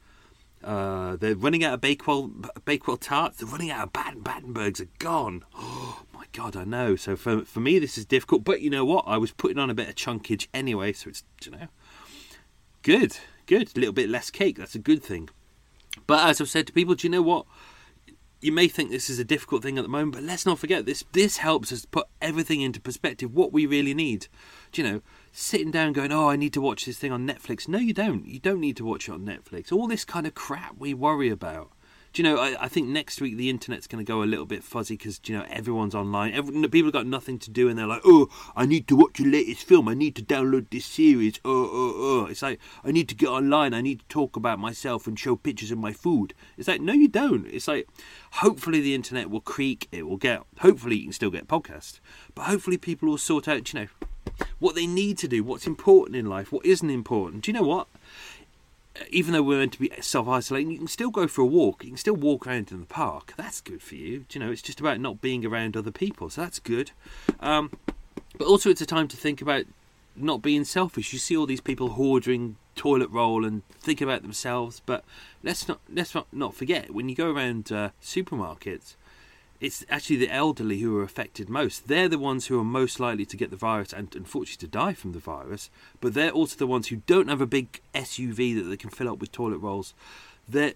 Uh, 0.62 1.16
they're 1.16 1.37
running 1.37 1.64
out 1.64 1.74
of 1.74 1.80
Bakewell, 1.80 2.30
Bakewell 2.64 2.97
tarts. 2.97 3.39
They're 3.39 3.49
running 3.49 3.70
out 3.70 3.84
of 3.84 3.93
Baden 3.93 4.22
Battenbergs. 4.22 4.80
Are 4.80 4.89
gone. 4.99 5.45
Oh 5.59 6.03
my 6.12 6.26
god, 6.32 6.57
I 6.57 6.64
know. 6.64 6.97
So 6.97 7.14
for 7.14 7.45
for 7.45 7.61
me, 7.61 7.78
this 7.78 7.97
is 7.97 8.05
difficult. 8.05 8.43
But 8.43 8.61
you 8.61 8.70
know 8.70 8.84
what? 8.84 9.05
I 9.07 9.16
was 9.18 9.32
putting 9.32 9.59
on 9.59 9.70
a 9.70 9.74
bit 9.74 9.89
of 9.89 9.95
chunkage 9.95 10.49
anyway, 10.53 10.93
so 10.93 11.11
it's 11.11 11.22
you 11.45 11.53
know, 11.53 11.68
good, 12.82 13.18
good. 13.47 13.70
A 13.76 13.80
little 13.80 13.93
bit 13.93 14.09
less 14.09 14.30
cake. 14.30 14.57
That's 14.57 14.74
a 14.74 14.78
good 14.78 15.03
thing. 15.03 15.28
But 16.07 16.28
as 16.28 16.41
I've 16.41 16.49
said 16.49 16.66
to 16.66 16.72
people, 16.72 16.95
do 16.95 17.07
you 17.07 17.11
know 17.11 17.22
what? 17.22 17.47
You 18.41 18.53
may 18.53 18.68
think 18.68 18.91
this 18.91 19.09
is 19.09 19.18
a 19.18 19.24
difficult 19.24 19.62
thing 19.62 19.78
at 19.78 19.82
the 19.82 19.89
moment, 19.89 20.12
but 20.12 20.22
let's 20.22 20.47
not 20.47 20.59
forget 20.59 20.87
this. 20.87 21.05
This 21.12 21.39
helps 21.39 21.72
us 21.72 21.84
put 21.84 22.07
everything 22.20 22.61
into 22.61 22.80
perspective. 22.80 23.32
What 23.32 23.53
we 23.53 23.66
really 23.66 23.95
need, 23.95 24.28
Do 24.72 24.82
you 24.82 24.89
know, 24.89 25.03
sitting 25.32 25.70
down 25.70 25.93
going, 25.93 26.12
"Oh, 26.12 26.28
I 26.28 26.37
need 26.37 26.53
to 26.53 26.61
watch 26.61 26.84
this 26.84 26.99
thing 26.99 27.12
on 27.12 27.26
Netflix." 27.26 27.66
No, 27.66 27.78
you 27.78 27.93
don't. 27.95 28.26
You 28.26 28.39
don't 28.39 28.61
need 28.61 28.76
to 28.76 28.84
watch 28.84 29.09
it 29.09 29.12
on 29.12 29.24
Netflix. 29.24 29.72
All 29.72 29.87
this 29.87 30.05
kind 30.05 30.26
of 30.26 30.34
crap 30.34 30.76
we 30.78 30.93
worry 30.93 31.30
about 31.30 31.70
you 32.18 32.24
know? 32.24 32.38
I, 32.38 32.64
I, 32.64 32.68
think 32.68 32.88
next 32.88 33.20
week 33.20 33.36
the 33.36 33.50
internet's 33.50 33.86
going 33.86 34.04
to 34.04 34.08
go 34.08 34.22
a 34.22 34.24
little 34.24 34.46
bit 34.46 34.62
fuzzy 34.62 34.96
because 34.96 35.20
you 35.26 35.36
know 35.36 35.44
everyone's 35.50 35.94
online. 35.94 36.32
Every, 36.32 36.52
people 36.68 36.86
have 36.86 36.92
got 36.92 37.06
nothing 37.06 37.38
to 37.40 37.50
do, 37.50 37.68
and 37.68 37.78
they're 37.78 37.86
like, 37.86 38.02
"Oh, 38.04 38.28
I 38.54 38.66
need 38.66 38.88
to 38.88 38.96
watch 38.96 39.18
the 39.18 39.24
latest 39.24 39.64
film. 39.64 39.88
I 39.88 39.94
need 39.94 40.16
to 40.16 40.22
download 40.22 40.70
this 40.70 40.84
series." 40.84 41.40
Oh, 41.44 41.70
oh, 41.72 41.94
oh! 41.96 42.26
It's 42.26 42.42
like 42.42 42.58
I 42.84 42.92
need 42.92 43.08
to 43.08 43.14
get 43.14 43.28
online. 43.28 43.74
I 43.74 43.80
need 43.80 44.00
to 44.00 44.06
talk 44.06 44.36
about 44.36 44.58
myself 44.58 45.06
and 45.06 45.18
show 45.18 45.36
pictures 45.36 45.70
of 45.70 45.78
my 45.78 45.92
food. 45.92 46.34
It's 46.56 46.68
like 46.68 46.80
no, 46.80 46.92
you 46.92 47.08
don't. 47.08 47.46
It's 47.46 47.68
like 47.68 47.88
hopefully 48.32 48.80
the 48.80 48.94
internet 48.94 49.30
will 49.30 49.40
creak. 49.40 49.88
It 49.92 50.06
will 50.06 50.16
get. 50.16 50.42
Hopefully 50.60 50.96
you 50.96 51.04
can 51.04 51.12
still 51.12 51.30
get 51.30 51.48
podcasts, 51.48 52.00
but 52.34 52.44
hopefully 52.44 52.78
people 52.78 53.08
will 53.08 53.18
sort 53.18 53.48
out. 53.48 53.72
You 53.72 53.80
know 53.80 53.88
what 54.58 54.74
they 54.74 54.86
need 54.86 55.18
to 55.18 55.28
do, 55.28 55.44
what's 55.44 55.66
important 55.66 56.16
in 56.16 56.26
life, 56.26 56.52
what 56.52 56.64
isn't 56.64 56.90
important. 56.90 57.44
Do 57.44 57.50
you 57.50 57.54
know 57.54 57.66
what? 57.66 57.88
Even 59.11 59.32
though 59.32 59.42
we're 59.42 59.59
meant 59.59 59.72
to 59.74 59.80
be 59.80 59.90
self 60.01 60.28
isolating, 60.28 60.70
you 60.70 60.78
can 60.78 60.86
still 60.86 61.11
go 61.11 61.26
for 61.26 61.42
a 61.42 61.47
walk. 61.47 61.84
You 61.84 61.90
can 61.90 61.99
still 61.99 62.16
walk 62.16 62.47
around 62.47 62.70
in 62.70 62.80
the 62.80 62.86
park. 62.86 63.34
That's 63.36 63.61
good 63.61 63.82
for 63.82 63.94
you. 63.94 64.24
Do 64.28 64.38
you 64.38 64.44
know, 64.44 64.51
it's 64.51 64.62
just 64.62 64.80
about 64.80 65.01
not 65.01 65.20
being 65.20 65.44
around 65.44 65.76
other 65.76 65.90
people. 65.90 66.30
So 66.30 66.42
that's 66.42 66.59
good. 66.59 66.90
Um, 67.40 67.70
but 68.38 68.47
also, 68.47 68.70
it's 68.70 68.80
a 68.80 68.86
time 68.86 69.09
to 69.09 69.16
think 69.16 69.40
about 69.40 69.64
not 70.14 70.42
being 70.42 70.64
selfish. 70.64 71.12
You 71.12 71.18
see 71.18 71.36
all 71.36 71.47
these 71.47 71.61
people 71.61 71.90
hoarding 71.90 72.57
toilet 72.74 73.11
roll 73.11 73.44
and 73.44 73.62
thinking 73.80 74.07
about 74.07 74.22
themselves. 74.22 74.82
But 74.84 75.05
let's 75.42 75.68
not 75.68 75.80
let's 75.92 76.14
not, 76.14 76.26
not 76.32 76.55
forget 76.55 76.92
when 76.92 77.09
you 77.09 77.14
go 77.14 77.30
around 77.30 77.72
uh, 77.72 77.90
supermarkets 78.03 78.94
it's 79.61 79.84
actually 79.88 80.16
the 80.16 80.30
elderly 80.30 80.80
who 80.80 80.98
are 80.98 81.02
affected 81.02 81.48
most. 81.48 81.88
They're 81.88 82.09
the 82.09 82.18
ones 82.18 82.46
who 82.46 82.59
are 82.61 82.64
most 82.64 83.00
likely 83.00 83.24
to 83.26 83.36
get 83.36 83.50
the 83.50 83.57
virus 83.57 83.92
and 83.92 84.14
unfortunately 84.14 84.66
to 84.66 84.70
die 84.70 84.92
from 84.92 85.12
the 85.12 85.18
virus. 85.18 85.70
But 86.00 86.14
they're 86.14 86.30
also 86.30 86.57
the 86.57 86.66
ones 86.66 86.88
who 86.88 86.96
don't 87.07 87.28
have 87.28 87.40
a 87.40 87.46
big 87.46 87.80
SUV 87.94 88.54
that 88.57 88.68
they 88.68 88.76
can 88.76 88.90
fill 88.90 89.09
up 89.09 89.18
with 89.18 89.32
toilet 89.32 89.59
rolls. 89.59 89.94
They 90.48 90.74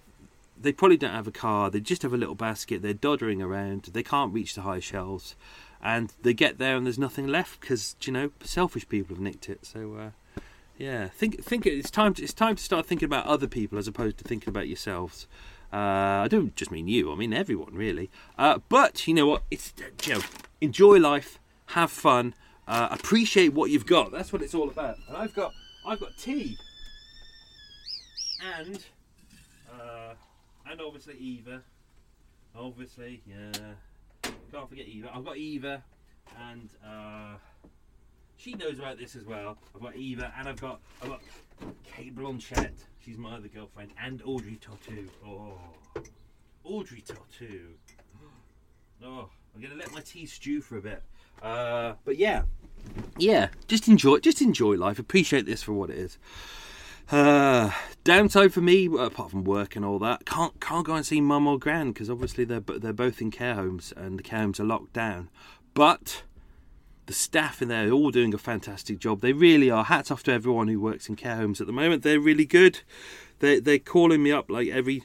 they 0.60 0.72
probably 0.72 0.98
don't 0.98 1.14
have 1.14 1.26
a 1.26 1.32
car. 1.32 1.70
They 1.70 1.80
just 1.80 2.02
have 2.02 2.12
a 2.12 2.18
little 2.18 2.34
basket. 2.34 2.82
They're 2.82 2.92
doddering 2.92 3.40
around. 3.40 3.84
They 3.84 4.02
can't 4.02 4.32
reach 4.32 4.54
the 4.54 4.62
high 4.62 4.80
shelves, 4.80 5.34
and 5.82 6.12
they 6.22 6.34
get 6.34 6.58
there 6.58 6.76
and 6.76 6.84
there's 6.84 6.98
nothing 6.98 7.26
left 7.26 7.60
because 7.60 7.96
you 8.02 8.12
know 8.12 8.30
selfish 8.42 8.88
people 8.88 9.16
have 9.16 9.22
nicked 9.22 9.48
it. 9.48 9.64
So. 9.64 9.94
Uh, 9.94 10.40
yeah, 10.80 11.08
think 11.08 11.44
think 11.44 11.66
it's 11.66 11.90
time 11.90 12.14
to, 12.14 12.22
it's 12.22 12.32
time 12.32 12.56
to 12.56 12.62
start 12.62 12.86
thinking 12.86 13.04
about 13.04 13.26
other 13.26 13.46
people 13.46 13.76
as 13.76 13.86
opposed 13.86 14.16
to 14.16 14.24
thinking 14.24 14.48
about 14.48 14.66
yourselves. 14.66 15.26
Uh, 15.72 16.24
I 16.24 16.28
don't 16.28 16.54
just 16.56 16.70
mean 16.70 16.88
you, 16.88 17.12
I 17.12 17.14
mean 17.14 17.32
everyone 17.32 17.74
really. 17.74 18.10
Uh, 18.36 18.58
but 18.68 19.06
you 19.06 19.14
know 19.14 19.26
what? 19.26 19.42
It's 19.50 19.72
you 20.04 20.14
know, 20.14 20.20
enjoy 20.60 20.98
life, 20.98 21.38
have 21.66 21.90
fun, 21.90 22.34
uh, 22.66 22.88
appreciate 22.90 23.52
what 23.52 23.70
you've 23.70 23.86
got. 23.86 24.12
That's 24.12 24.32
what 24.32 24.42
it's 24.42 24.54
all 24.54 24.68
about. 24.68 24.96
And 25.08 25.16
I've 25.16 25.34
got 25.34 25.52
I've 25.86 26.00
got 26.00 26.16
tea 26.18 26.56
and 28.40 28.84
uh, 29.72 30.14
and 30.70 30.80
obviously 30.80 31.14
Eva. 31.18 31.62
Obviously, 32.56 33.22
yeah. 33.26 33.52
Can't 34.52 34.68
forget 34.68 34.86
Eva. 34.86 35.10
I've 35.14 35.24
got 35.24 35.36
Eva, 35.36 35.84
and 36.50 36.68
uh, 36.84 37.36
she 38.36 38.54
knows 38.54 38.78
about 38.78 38.98
this 38.98 39.14
as 39.14 39.24
well. 39.24 39.56
I've 39.74 39.80
got 39.80 39.96
Eva, 39.96 40.32
and 40.38 40.48
I've 40.48 40.60
got 40.60 40.80
I've 41.02 41.08
got 41.08 41.20
Cate 41.84 42.14
Blanchett. 42.14 42.72
She's 43.04 43.16
my 43.16 43.36
other 43.36 43.48
girlfriend, 43.48 43.90
and 44.02 44.22
Audrey 44.24 44.58
Tautou. 44.60 45.08
Oh, 45.26 45.58
Audrey 46.64 47.02
Tautou. 47.02 47.72
Oh, 49.02 49.30
I'm 49.54 49.62
gonna 49.62 49.76
let 49.76 49.92
my 49.92 50.02
tea 50.02 50.26
stew 50.26 50.60
for 50.60 50.76
a 50.76 50.82
bit. 50.82 51.02
Uh, 51.40 51.94
but 52.04 52.18
yeah, 52.18 52.42
yeah, 53.16 53.48
just 53.66 53.88
enjoy, 53.88 54.18
just 54.18 54.42
enjoy 54.42 54.76
life. 54.76 54.98
Appreciate 54.98 55.46
this 55.46 55.62
for 55.62 55.72
what 55.72 55.88
it 55.88 55.96
is. 55.96 56.18
Uh, 57.10 57.70
downside 58.04 58.52
for 58.52 58.60
me, 58.60 58.86
apart 58.86 59.30
from 59.30 59.42
work 59.42 59.74
and 59.74 59.84
all 59.84 59.98
that, 59.98 60.24
can't 60.26 60.60
can't 60.60 60.86
go 60.86 60.94
and 60.94 61.04
see 61.04 61.20
mum 61.20 61.46
or 61.46 61.58
gran 61.58 61.92
because 61.92 62.08
obviously 62.08 62.44
they're 62.44 62.60
they're 62.60 62.92
both 62.92 63.20
in 63.20 63.30
care 63.30 63.54
homes 63.54 63.92
and 63.96 64.18
the 64.18 64.22
care 64.22 64.40
homes 64.40 64.60
are 64.60 64.64
locked 64.64 64.92
down. 64.92 65.28
But 65.74 66.22
the 67.10 67.14
staff 67.14 67.60
in 67.60 67.66
there 67.66 67.88
are 67.88 67.90
all 67.90 68.12
doing 68.12 68.32
a 68.32 68.38
fantastic 68.38 69.00
job. 69.00 69.20
They 69.20 69.32
really 69.32 69.68
are. 69.68 69.82
Hats 69.82 70.12
off 70.12 70.22
to 70.22 70.32
everyone 70.32 70.68
who 70.68 70.78
works 70.78 71.08
in 71.08 71.16
care 71.16 71.34
homes 71.34 71.60
at 71.60 71.66
the 71.66 71.72
moment. 71.72 72.04
They're 72.04 72.20
really 72.20 72.44
good. 72.44 72.82
They 73.40 73.58
they're 73.58 73.80
calling 73.80 74.22
me 74.22 74.30
up 74.30 74.48
like 74.48 74.68
every 74.68 75.02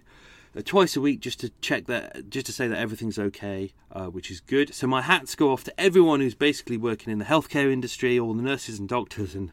uh, 0.56 0.62
twice 0.64 0.96
a 0.96 1.02
week 1.02 1.20
just 1.20 1.40
to 1.40 1.50
check 1.62 1.88
that, 1.88 2.30
just 2.30 2.46
to 2.46 2.52
say 2.52 2.68
that 2.68 2.78
everything's 2.78 3.18
okay, 3.18 3.74
uh, 3.92 4.06
which 4.06 4.30
is 4.30 4.40
good. 4.40 4.72
So 4.76 4.86
my 4.86 5.02
hats 5.02 5.34
go 5.34 5.52
off 5.52 5.64
to 5.64 5.82
everyone 5.82 6.20
who's 6.20 6.36
basically 6.36 6.78
working 6.78 7.12
in 7.12 7.18
the 7.18 7.26
healthcare 7.26 7.74
industry, 7.74 8.20
all 8.20 8.36
the 8.36 8.44
nurses 8.44 8.78
and 8.78 8.88
doctors, 8.88 9.34
and 9.34 9.52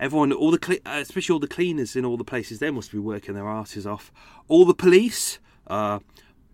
everyone, 0.00 0.32
all 0.32 0.50
the 0.50 0.80
uh, 0.84 0.98
especially 0.98 1.34
all 1.34 1.38
the 1.38 1.46
cleaners 1.46 1.94
in 1.94 2.04
all 2.04 2.16
the 2.16 2.24
places. 2.24 2.58
They 2.58 2.72
must 2.72 2.90
be 2.90 2.98
working 2.98 3.36
their 3.36 3.48
asses 3.48 3.86
off. 3.86 4.10
All 4.48 4.64
the 4.64 4.74
police. 4.74 5.38
Uh, 5.68 6.00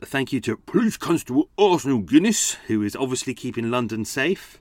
thank 0.02 0.30
you 0.30 0.42
to 0.42 0.58
Police 0.58 0.98
Constable 0.98 1.48
Arsenal 1.56 2.00
Guinness, 2.00 2.58
who 2.66 2.82
is 2.82 2.94
obviously 2.94 3.32
keeping 3.32 3.70
London 3.70 4.04
safe. 4.04 4.60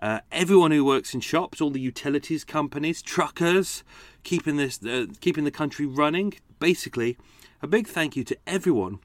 Uh, 0.00 0.20
everyone 0.30 0.70
who 0.70 0.84
works 0.84 1.12
in 1.12 1.20
shops, 1.20 1.60
all 1.60 1.70
the 1.70 1.80
utilities 1.80 2.44
companies, 2.44 3.02
truckers, 3.02 3.82
keeping 4.22 4.56
this, 4.56 4.82
uh, 4.84 5.06
keeping 5.20 5.44
the 5.44 5.50
country 5.50 5.86
running. 5.86 6.34
Basically, 6.60 7.16
a 7.62 7.66
big 7.66 7.88
thank 7.88 8.16
you 8.16 8.24
to 8.24 8.36
everyone 8.46 9.00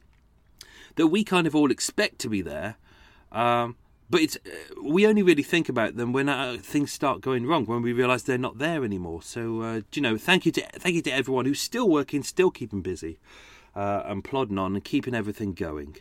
that 0.95 1.07
we 1.07 1.23
kind 1.23 1.47
of 1.47 1.55
all 1.55 1.71
expect 1.71 2.19
to 2.19 2.29
be 2.29 2.41
there. 2.41 2.75
Um, 3.31 3.75
but 4.09 4.21
it's 4.21 4.35
uh, 4.35 4.81
we 4.83 5.07
only 5.07 5.23
really 5.23 5.41
think 5.41 5.67
about 5.67 5.95
them 5.95 6.13
when 6.13 6.29
uh, 6.29 6.57
things 6.61 6.91
start 6.91 7.21
going 7.21 7.47
wrong, 7.47 7.65
when 7.65 7.81
we 7.81 7.93
realise 7.93 8.21
they're 8.21 8.37
not 8.37 8.59
there 8.59 8.83
anymore. 8.83 9.23
So 9.23 9.61
uh, 9.61 9.81
you 9.93 10.01
know, 10.01 10.17
thank 10.17 10.45
you 10.45 10.51
to 10.51 10.61
thank 10.73 10.93
you 10.95 11.01
to 11.01 11.11
everyone 11.11 11.45
who's 11.45 11.61
still 11.61 11.89
working, 11.89 12.21
still 12.21 12.51
keeping 12.51 12.81
busy, 12.81 13.17
and 13.73 14.23
plodding 14.23 14.59
on 14.59 14.75
and 14.75 14.83
keeping 14.83 15.15
everything 15.15 15.53
going. 15.53 15.97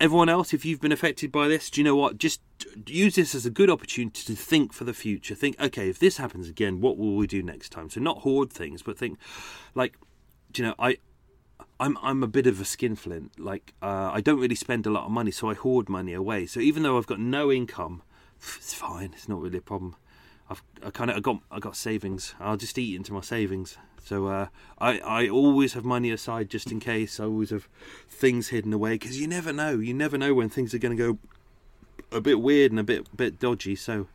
Everyone 0.00 0.28
else, 0.28 0.52
if 0.52 0.64
you've 0.64 0.80
been 0.80 0.92
affected 0.92 1.32
by 1.32 1.48
this, 1.48 1.70
do 1.70 1.80
you 1.80 1.84
know 1.84 1.96
what? 1.96 2.18
Just 2.18 2.40
use 2.86 3.14
this 3.16 3.34
as 3.34 3.46
a 3.46 3.50
good 3.50 3.70
opportunity 3.70 4.22
to 4.24 4.34
think 4.34 4.72
for 4.72 4.84
the 4.84 4.94
future. 4.94 5.34
Think, 5.34 5.60
okay, 5.60 5.88
if 5.88 5.98
this 5.98 6.16
happens 6.16 6.48
again, 6.48 6.80
what 6.80 6.98
will 6.98 7.16
we 7.16 7.26
do 7.26 7.42
next 7.42 7.70
time? 7.70 7.90
So 7.90 8.00
not 8.00 8.18
hoard 8.18 8.52
things, 8.52 8.82
but 8.82 8.98
think, 8.98 9.18
like, 9.74 9.96
do 10.52 10.62
you 10.62 10.68
know, 10.68 10.74
I 10.78 10.98
I'm 11.78 11.98
I'm 12.02 12.22
a 12.22 12.26
bit 12.26 12.46
of 12.46 12.60
a 12.60 12.64
skinflint. 12.64 13.38
Like 13.38 13.74
uh, 13.82 14.10
I 14.12 14.20
don't 14.20 14.40
really 14.40 14.54
spend 14.54 14.86
a 14.86 14.90
lot 14.90 15.04
of 15.04 15.10
money, 15.10 15.30
so 15.30 15.50
I 15.50 15.54
hoard 15.54 15.88
money 15.88 16.12
away. 16.14 16.46
So 16.46 16.60
even 16.60 16.82
though 16.82 16.96
I've 16.96 17.06
got 17.06 17.20
no 17.20 17.52
income, 17.52 18.02
it's 18.56 18.74
fine. 18.74 19.12
It's 19.14 19.28
not 19.28 19.40
really 19.40 19.58
a 19.58 19.62
problem. 19.62 19.96
I've 20.48 20.62
I 20.84 20.90
kind 20.90 21.10
of 21.10 21.16
I 21.16 21.20
got 21.20 21.40
I 21.50 21.58
got 21.58 21.76
savings. 21.76 22.34
I'll 22.40 22.56
just 22.56 22.78
eat 22.78 22.96
into 22.96 23.12
my 23.12 23.20
savings. 23.20 23.76
So 24.06 24.26
uh, 24.26 24.46
I 24.78 24.98
I 25.00 25.28
always 25.28 25.72
have 25.74 25.84
money 25.84 26.10
aside 26.10 26.48
just 26.48 26.70
in 26.70 26.80
case. 26.80 27.18
I 27.18 27.24
always 27.24 27.50
have 27.50 27.68
things 28.08 28.48
hidden 28.48 28.72
away 28.72 28.94
because 28.94 29.20
you 29.20 29.26
never 29.26 29.52
know. 29.52 29.78
You 29.78 29.94
never 29.94 30.16
know 30.16 30.32
when 30.32 30.48
things 30.48 30.72
are 30.72 30.78
going 30.78 30.96
to 30.96 31.02
go 31.14 31.18
a 32.16 32.20
bit 32.20 32.40
weird 32.40 32.70
and 32.70 32.78
a 32.78 32.84
bit 32.84 33.16
bit 33.16 33.40
dodgy. 33.40 33.74
So 33.74 34.06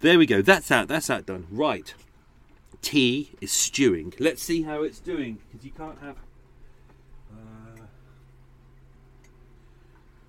there 0.00 0.18
we 0.18 0.26
go. 0.26 0.40
That's 0.42 0.68
that. 0.68 0.88
That's 0.88 1.08
that 1.08 1.26
done. 1.26 1.46
Right 1.50 1.94
tea 2.86 3.32
is 3.40 3.50
stewing. 3.50 4.14
Let's 4.20 4.42
see 4.42 4.62
how 4.62 4.84
it's 4.84 5.00
doing 5.00 5.38
because 5.50 5.64
you 5.64 5.72
can't 5.72 5.98
have. 6.00 6.16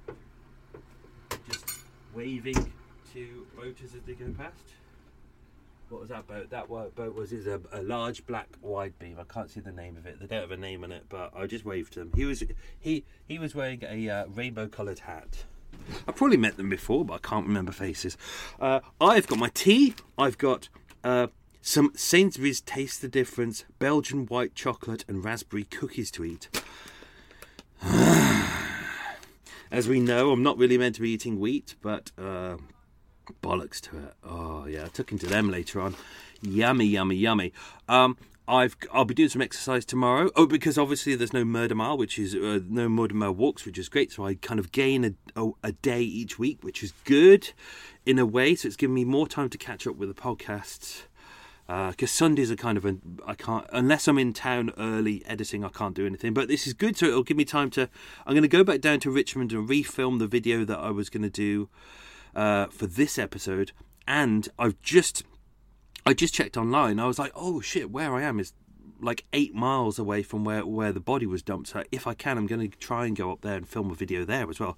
Uh, 0.09 0.13
just 1.47 1.81
waving 2.15 2.73
to 3.13 3.45
boaters 3.55 3.93
as 3.95 4.01
they 4.07 4.13
go 4.13 4.33
past. 4.37 4.76
What 5.89 6.01
was 6.01 6.09
that 6.09 6.27
boat? 6.27 6.49
That 6.49 6.67
boat 6.67 7.15
was 7.15 7.31
is 7.31 7.47
a, 7.47 7.61
a, 7.71 7.81
large 7.81 8.25
black 8.25 8.49
wide 8.61 8.99
beam. 8.99 9.17
I 9.19 9.23
can't 9.23 9.49
see 9.49 9.61
the 9.61 9.71
name 9.71 9.95
of 9.95 10.05
it. 10.05 10.19
They 10.19 10.27
don't 10.27 10.41
have 10.41 10.51
a 10.51 10.57
name 10.57 10.83
on 10.83 10.91
it, 10.91 11.05
but 11.07 11.31
I 11.35 11.47
just 11.47 11.63
waved 11.63 11.93
to 11.93 11.99
them. 11.99 12.11
He 12.13 12.25
was 12.25 12.43
he 12.77 13.05
he 13.25 13.39
was 13.39 13.55
wearing 13.55 13.83
a 13.87 14.09
uh, 14.09 14.25
rainbow 14.27 14.67
coloured 14.67 14.99
hat. 14.99 15.45
I've 16.07 16.15
probably 16.15 16.37
met 16.37 16.57
them 16.57 16.69
before, 16.69 17.05
but 17.05 17.13
I 17.13 17.19
can't 17.19 17.47
remember 17.47 17.71
faces. 17.71 18.17
Uh, 18.59 18.81
I've 18.99 19.27
got 19.27 19.39
my 19.39 19.49
tea. 19.53 19.95
I've 20.17 20.37
got 20.37 20.67
uh, 21.03 21.27
some 21.61 21.91
Sainsbury's 21.95 22.59
Taste 22.61 23.01
the 23.01 23.07
Difference 23.07 23.63
Belgian 23.79 24.25
white 24.25 24.55
chocolate 24.55 25.05
and 25.07 25.23
raspberry 25.23 25.63
cookies 25.63 26.11
to 26.11 26.25
eat. 26.25 26.49
As 29.69 29.87
we 29.87 29.99
know, 29.99 30.31
I'm 30.31 30.43
not 30.43 30.57
really 30.57 30.77
meant 30.77 30.95
to 30.95 31.01
be 31.01 31.11
eating 31.11 31.39
wheat, 31.39 31.75
but 31.81 32.11
uh, 32.17 32.57
bollocks 33.41 33.79
to 33.81 33.97
it. 33.97 34.13
Oh 34.23 34.65
yeah, 34.65 34.85
I 34.85 34.87
took 34.87 35.11
into 35.11 35.27
them 35.27 35.49
later 35.49 35.81
on. 35.81 35.95
Yummy, 36.41 36.85
yummy, 36.85 37.15
yummy. 37.15 37.53
Um, 37.87 38.17
I've 38.47 38.77
I'll 38.93 39.05
be 39.05 39.13
doing 39.13 39.29
some 39.29 39.41
exercise 39.41 39.85
tomorrow. 39.85 40.29
Oh, 40.35 40.45
because 40.45 40.77
obviously 40.77 41.15
there's 41.15 41.33
no 41.33 41.43
murder 41.43 41.75
mile, 41.75 41.97
which 41.97 42.17
is 42.17 42.33
uh, 42.33 42.59
no 42.67 42.87
murder 42.87 43.15
mile 43.15 43.33
walks, 43.33 43.65
which 43.65 43.77
is 43.77 43.89
great. 43.89 44.11
So 44.11 44.25
I 44.25 44.35
kind 44.35 44.59
of 44.59 44.71
gain 44.71 45.03
a, 45.05 45.41
a, 45.41 45.51
a 45.63 45.71
day 45.73 46.01
each 46.01 46.39
week, 46.39 46.63
which 46.63 46.81
is 46.81 46.93
good 47.03 47.51
in 48.05 48.19
a 48.19 48.25
way. 48.25 48.55
So 48.55 48.67
it's 48.67 48.77
given 48.77 48.93
me 48.93 49.03
more 49.05 49.27
time 49.27 49.49
to 49.49 49.57
catch 49.57 49.85
up 49.85 49.97
with 49.97 50.09
the 50.09 50.21
podcasts 50.21 51.03
because 51.67 52.03
uh, 52.03 52.07
Sundays 52.07 52.49
are 52.49 52.55
kind 52.55 52.77
of 52.77 52.85
a 52.85 52.95
I 53.25 53.33
can't 53.33 53.65
unless 53.73 54.07
I'm 54.07 54.17
in 54.17 54.31
town 54.31 54.71
early 54.77 55.21
editing 55.25 55.65
I 55.65 55.69
can't 55.69 55.93
do 55.93 56.05
anything 56.05 56.33
but 56.33 56.47
this 56.47 56.65
is 56.65 56.73
good 56.73 56.95
so 56.95 57.07
it'll 57.07 57.23
give 57.23 57.35
me 57.35 57.43
time 57.43 57.69
to 57.71 57.89
I'm 58.25 58.33
going 58.33 58.43
to 58.43 58.47
go 58.47 58.63
back 58.63 58.79
down 58.79 59.01
to 59.01 59.11
Richmond 59.11 59.51
and 59.51 59.67
refilm 59.67 60.17
the 60.17 60.27
video 60.27 60.63
that 60.63 60.79
I 60.79 60.91
was 60.91 61.09
going 61.09 61.23
to 61.23 61.29
do 61.29 61.67
uh, 62.37 62.67
for 62.67 62.85
this 62.85 63.17
episode 63.17 63.73
and 64.07 64.47
I've 64.57 64.81
just 64.81 65.23
I 66.05 66.13
just 66.13 66.33
checked 66.33 66.55
online 66.55 66.99
I 66.99 67.07
was 67.07 67.19
like 67.19 67.33
oh 67.35 67.59
shit 67.59 67.91
where 67.91 68.15
I 68.15 68.21
am 68.21 68.39
is 68.39 68.53
like 69.01 69.25
eight 69.33 69.53
miles 69.53 69.99
away 69.99 70.23
from 70.23 70.45
where 70.45 70.65
where 70.65 70.93
the 70.93 70.99
body 70.99 71.25
was 71.25 71.41
dumped 71.41 71.69
so 71.69 71.83
if 71.91 72.07
I 72.07 72.13
can 72.13 72.37
I'm 72.37 72.47
going 72.47 72.69
to 72.69 72.77
try 72.77 73.07
and 73.07 73.15
go 73.15 73.31
up 73.31 73.41
there 73.41 73.55
and 73.55 73.67
film 73.67 73.91
a 73.91 73.95
video 73.95 74.23
there 74.23 74.49
as 74.49 74.59
well 74.59 74.77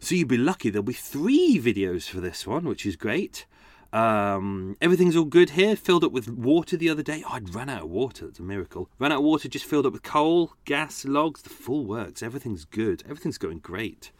so 0.00 0.14
you'd 0.14 0.28
be 0.28 0.36
lucky 0.36 0.68
there'll 0.68 0.82
be 0.82 0.92
three 0.92 1.58
videos 1.62 2.08
for 2.08 2.20
this 2.20 2.46
one 2.46 2.64
which 2.64 2.84
is 2.84 2.96
great 2.96 3.46
um, 3.92 4.76
everything's 4.82 5.16
all 5.16 5.24
good 5.24 5.50
here. 5.50 5.74
Filled 5.74 6.04
up 6.04 6.12
with 6.12 6.28
water 6.28 6.76
the 6.76 6.90
other 6.90 7.02
day. 7.02 7.22
Oh, 7.24 7.32
I'd 7.32 7.54
run 7.54 7.70
out 7.70 7.84
of 7.84 7.88
water. 7.88 8.26
That's 8.26 8.40
a 8.40 8.42
miracle. 8.42 8.90
Ran 8.98 9.12
out 9.12 9.18
of 9.18 9.24
water, 9.24 9.48
just 9.48 9.64
filled 9.64 9.86
up 9.86 9.92
with 9.94 10.02
coal, 10.02 10.52
gas, 10.66 11.06
logs. 11.06 11.40
The 11.40 11.50
full 11.50 11.86
works. 11.86 12.22
Everything's 12.22 12.66
good. 12.66 13.04
Everything's 13.04 13.38
going 13.38 13.60
great. 13.60 14.12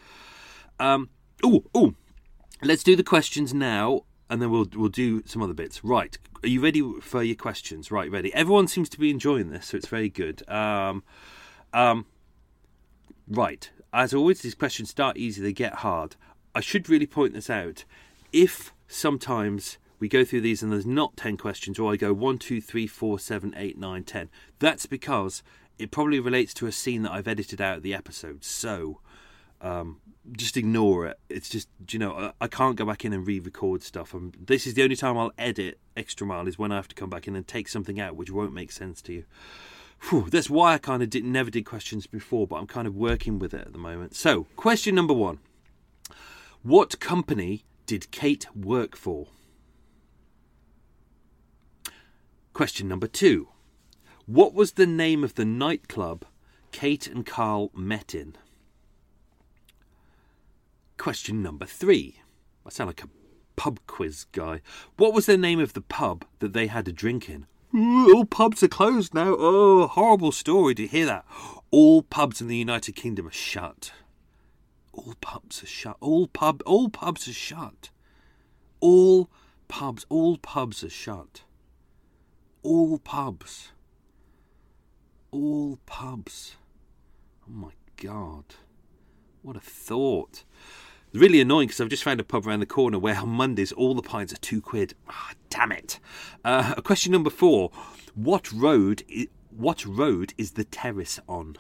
Um, 0.78 1.11
oh, 1.43 1.64
oh. 1.74 1.95
Let's 2.63 2.83
do 2.83 2.97
the 2.97 3.05
questions 3.05 3.53
now, 3.53 4.03
and 4.31 4.41
then 4.41 4.51
we'll 4.51 4.69
we'll 4.75 4.89
do 4.89 5.23
some 5.27 5.43
other 5.43 5.55
bits. 5.55 5.85
Right. 5.85 6.17
Are 6.43 6.49
you 6.49 6.61
ready 6.61 6.83
for 7.01 7.23
your 7.23 7.37
questions? 7.37 7.91
Right, 7.91 8.11
ready. 8.11 8.33
Everyone 8.35 8.69
seems 8.69 8.89
to 8.91 9.01
be 9.01 9.11
enjoying 9.11 9.51
this, 9.51 9.67
so 9.67 9.77
it's 9.77 9.89
very 9.89 10.09
good. 10.09 10.49
Um, 10.49 11.03
um, 11.73 12.07
right. 13.29 13.71
As 13.93 14.15
always, 14.15 14.41
these 14.41 14.55
questions 14.55 14.91
start 14.91 15.17
easy, 15.17 15.43
they 15.43 15.53
get 15.53 15.77
hard. 15.77 16.17
I 16.55 16.61
should 16.61 16.89
really 16.89 17.07
point 17.07 17.35
this 17.35 17.51
out. 17.51 17.85
If 18.33 18.73
sometimes 18.89 19.79
we 19.99 20.09
go 20.09 20.25
through 20.25 20.43
these 20.43 20.63
and 20.63 20.73
there's 20.73 20.87
not 20.87 21.17
10 21.17 21.37
questions, 21.37 21.79
or 21.79 21.93
I 21.93 21.97
go 21.97 22.13
1, 22.13 22.39
2, 22.39 22.61
3, 22.61 22.87
4, 22.87 23.19
7, 23.19 23.55
8, 23.57 23.79
9, 23.79 24.05
10. 24.05 24.29
That's 24.59 24.87
because 24.87 25.43
it 25.79 25.91
probably 25.91 26.21
relates 26.21 26.53
to 26.55 26.67
a 26.67 26.73
scene 26.73 27.03
that 27.03 27.13
I've 27.13 27.29
edited 27.29 27.61
out 27.61 27.79
of 27.79 27.83
the 27.83 27.95
episode. 27.95 28.45
So 28.45 29.01
um, 29.61 30.01
just 30.33 30.57
ignore 30.57 31.07
it. 31.07 31.18
It's 31.29 31.49
just, 31.49 31.68
you 31.91 31.99
know, 31.99 32.33
I 32.41 32.49
can't 32.49 32.77
go 32.77 32.85
back 32.85 33.05
in 33.05 33.12
and 33.12 33.27
re 33.27 33.41
record 33.41 33.83
stuff. 33.83 34.14
And 34.14 34.37
this 34.41 34.66
is 34.66 34.74
the 34.74 34.83
only 34.83 34.97
time 34.97 35.16
I'll 35.16 35.33
edit 35.39 35.79
Extra 35.97 36.27
Mile 36.27 36.49
is 36.49 36.59
when 36.59 36.72
I 36.72 36.77
have 36.77 36.89
to 36.89 36.95
come 36.95 37.11
back 37.11 37.29
in 37.29 37.37
and 37.37 37.47
take 37.47 37.68
something 37.68 38.01
out 38.01 38.16
which 38.16 38.31
won't 38.31 38.53
make 38.53 38.72
sense 38.72 39.01
to 39.03 39.12
you. 39.12 39.24
Whew, 40.03 40.29
that's 40.31 40.51
why 40.51 40.74
I 40.74 40.79
kind 40.79 41.03
of 41.03 41.11
did, 41.11 41.24
never 41.24 41.51
did 41.51 41.64
questions 41.64 42.07
before, 42.07 42.47
but 42.47 42.57
I'm 42.57 42.66
kind 42.66 42.87
of 42.87 42.95
working 42.95 43.39
with 43.39 43.55
it 43.55 43.62
at 43.62 43.72
the 43.72 43.79
moment. 43.79 44.14
So, 44.14 44.47
question 44.57 44.95
number 44.95 45.14
one 45.14 45.39
What 46.62 47.01
company 47.01 47.64
did 47.87 48.11
Kate 48.11 48.47
work 48.55 48.97
for? 48.97 49.29
Question 52.53 52.89
number 52.89 53.07
two. 53.07 53.49
What 54.27 54.55
was 54.55 54.72
the 54.72 54.87
name 54.87 55.22
of 55.22 55.35
the 55.35 55.45
nightclub 55.45 56.24
Kate 56.72 57.07
and 57.07 57.24
Carl 57.24 57.70
met 57.74 58.14
in? 58.14 58.37
Question 60.97 61.42
number 61.42 61.66
three. 61.66 62.20
I 62.64 62.70
sound 62.70 62.88
like 62.88 63.05
a 63.05 63.09
pub 63.57 63.80
quiz 63.86 64.24
guy. 64.32 64.61
What 64.97 65.14
was 65.14 65.26
the 65.26 65.36
name 65.36 65.61
of 65.61 65.72
the 65.72 65.80
pub 65.80 66.24
that 66.38 66.53
they 66.53 66.66
had 66.66 66.88
a 66.88 66.92
drink 66.92 67.28
in? 67.28 67.47
All 67.74 68.24
pubs 68.24 68.62
are 68.62 68.68
closed 68.68 69.12
now. 69.12 69.34
Oh, 69.38 69.86
horrible 69.86 70.32
story 70.32 70.74
to 70.76 70.86
hear 70.86 71.05
that. 71.07 71.26
All 71.70 72.03
pubs 72.03 72.40
in 72.40 72.49
the 72.49 72.57
United 72.57 72.97
Kingdom 72.97 73.26
are 73.26 73.32
shut. 73.32 73.92
All 74.92 75.14
pubs 75.20 75.62
are 75.62 75.66
shut. 75.66 75.97
All 76.01 76.26
pub 76.26 76.62
all 76.64 76.88
pubs 76.88 77.28
are 77.28 77.34
shut. 77.34 77.90
All 78.80 79.28
pubs 79.68 80.07
all 80.09 80.38
pubs 80.38 80.82
are 80.82 80.90
shut. 80.90 81.42
All 82.62 82.99
pubs. 82.99 83.72
All 85.30 85.78
pubs. 85.84 86.57
Oh 87.47 87.53
my 87.53 87.72
god. 87.97 88.55
What 89.42 89.57
a 89.57 89.61
thought. 89.61 90.44
Really 91.13 91.41
annoying 91.41 91.69
because 91.69 91.81
I've 91.81 91.89
just 91.89 92.05
found 92.05 92.21
a 92.21 92.25
pub 92.25 92.47
around 92.47 92.61
the 92.61 92.67
corner 92.67 92.99
where 92.99 93.17
on 93.17 93.31
Mondays 93.31 93.73
all 93.73 93.95
the 93.95 94.03
pints 94.03 94.33
are 94.33 94.39
two 94.39 94.61
quid. 94.61 94.95
Ah, 95.09 95.33
damn 95.49 95.73
it. 95.73 95.99
Uh, 96.45 96.75
question 96.83 97.13
number 97.13 97.31
four: 97.31 97.71
What 98.15 98.53
road? 98.53 99.03
I- 99.11 99.29
what 99.51 99.87
road 99.87 100.35
is 100.37 100.53
the 100.53 100.65
terrace 100.65 101.19
on? 101.27 101.57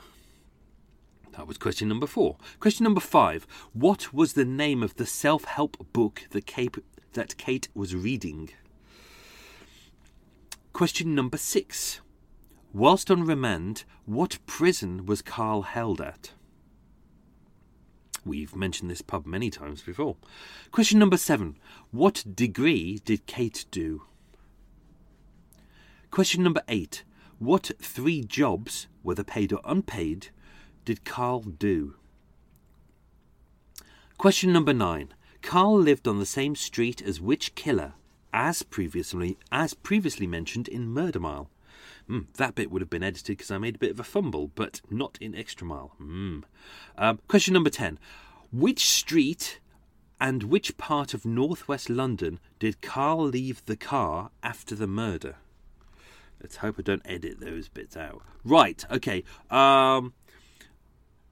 That 1.32 1.46
was 1.46 1.56
question 1.56 1.88
number 1.88 2.06
four. 2.06 2.36
Question 2.60 2.84
number 2.84 3.00
five: 3.00 3.46
What 3.72 4.12
was 4.12 4.34
the 4.34 4.44
name 4.44 4.82
of 4.82 4.96
the 4.96 5.06
self-help 5.06 5.92
book 5.92 6.22
that 6.30 6.44
Kate, 6.46 6.76
that 7.14 7.38
Kate 7.38 7.68
was 7.74 7.94
reading? 7.94 8.50
Question 10.74 11.14
number 11.14 11.38
six: 11.38 12.00
Whilst 12.74 13.10
on 13.10 13.24
remand, 13.24 13.84
what 14.04 14.38
prison 14.46 15.06
was 15.06 15.22
Carl 15.22 15.62
held 15.62 16.02
at? 16.02 16.32
We've 18.26 18.56
mentioned 18.56 18.90
this 18.90 19.02
pub 19.02 19.24
many 19.24 19.50
times 19.50 19.82
before. 19.82 20.16
Question 20.72 20.98
number 20.98 21.16
seven 21.16 21.56
What 21.92 22.24
degree 22.34 23.00
did 23.04 23.26
Kate 23.26 23.64
do? 23.70 24.02
Question 26.10 26.42
number 26.42 26.62
eight 26.66 27.04
What 27.38 27.70
three 27.80 28.24
jobs, 28.24 28.88
whether 29.02 29.22
paid 29.22 29.52
or 29.52 29.60
unpaid, 29.64 30.30
did 30.84 31.04
Carl 31.04 31.40
do? 31.42 31.94
Question 34.18 34.52
number 34.52 34.72
nine 34.72 35.14
Carl 35.40 35.78
lived 35.78 36.08
on 36.08 36.18
the 36.18 36.26
same 36.26 36.56
street 36.56 37.00
as 37.00 37.20
which 37.20 37.54
killer, 37.54 37.94
as 38.32 38.64
previously 38.64 39.38
as 39.52 39.72
previously 39.72 40.26
mentioned 40.26 40.66
in 40.66 40.88
Murder 40.88 41.20
Mile? 41.20 41.48
Mm, 42.08 42.26
that 42.36 42.54
bit 42.54 42.70
would 42.70 42.82
have 42.82 42.90
been 42.90 43.02
edited 43.02 43.36
because 43.36 43.50
I 43.50 43.58
made 43.58 43.76
a 43.76 43.78
bit 43.78 43.90
of 43.90 44.00
a 44.00 44.04
fumble, 44.04 44.50
but 44.54 44.80
not 44.90 45.18
in 45.20 45.34
Extra 45.34 45.66
Mile. 45.66 45.92
Mm. 46.00 46.44
Um, 46.96 47.18
question 47.28 47.54
number 47.54 47.70
10. 47.70 47.98
Which 48.52 48.88
street 48.88 49.58
and 50.20 50.44
which 50.44 50.76
part 50.76 51.14
of 51.14 51.24
northwest 51.24 51.90
London 51.90 52.38
did 52.58 52.80
Carl 52.80 53.24
leave 53.26 53.64
the 53.66 53.76
car 53.76 54.30
after 54.42 54.74
the 54.74 54.86
murder? 54.86 55.36
Let's 56.40 56.56
hope 56.56 56.76
I 56.78 56.82
don't 56.82 57.02
edit 57.04 57.40
those 57.40 57.68
bits 57.68 57.96
out. 57.96 58.22
Right, 58.44 58.84
okay. 58.90 59.24
Um, 59.50 60.12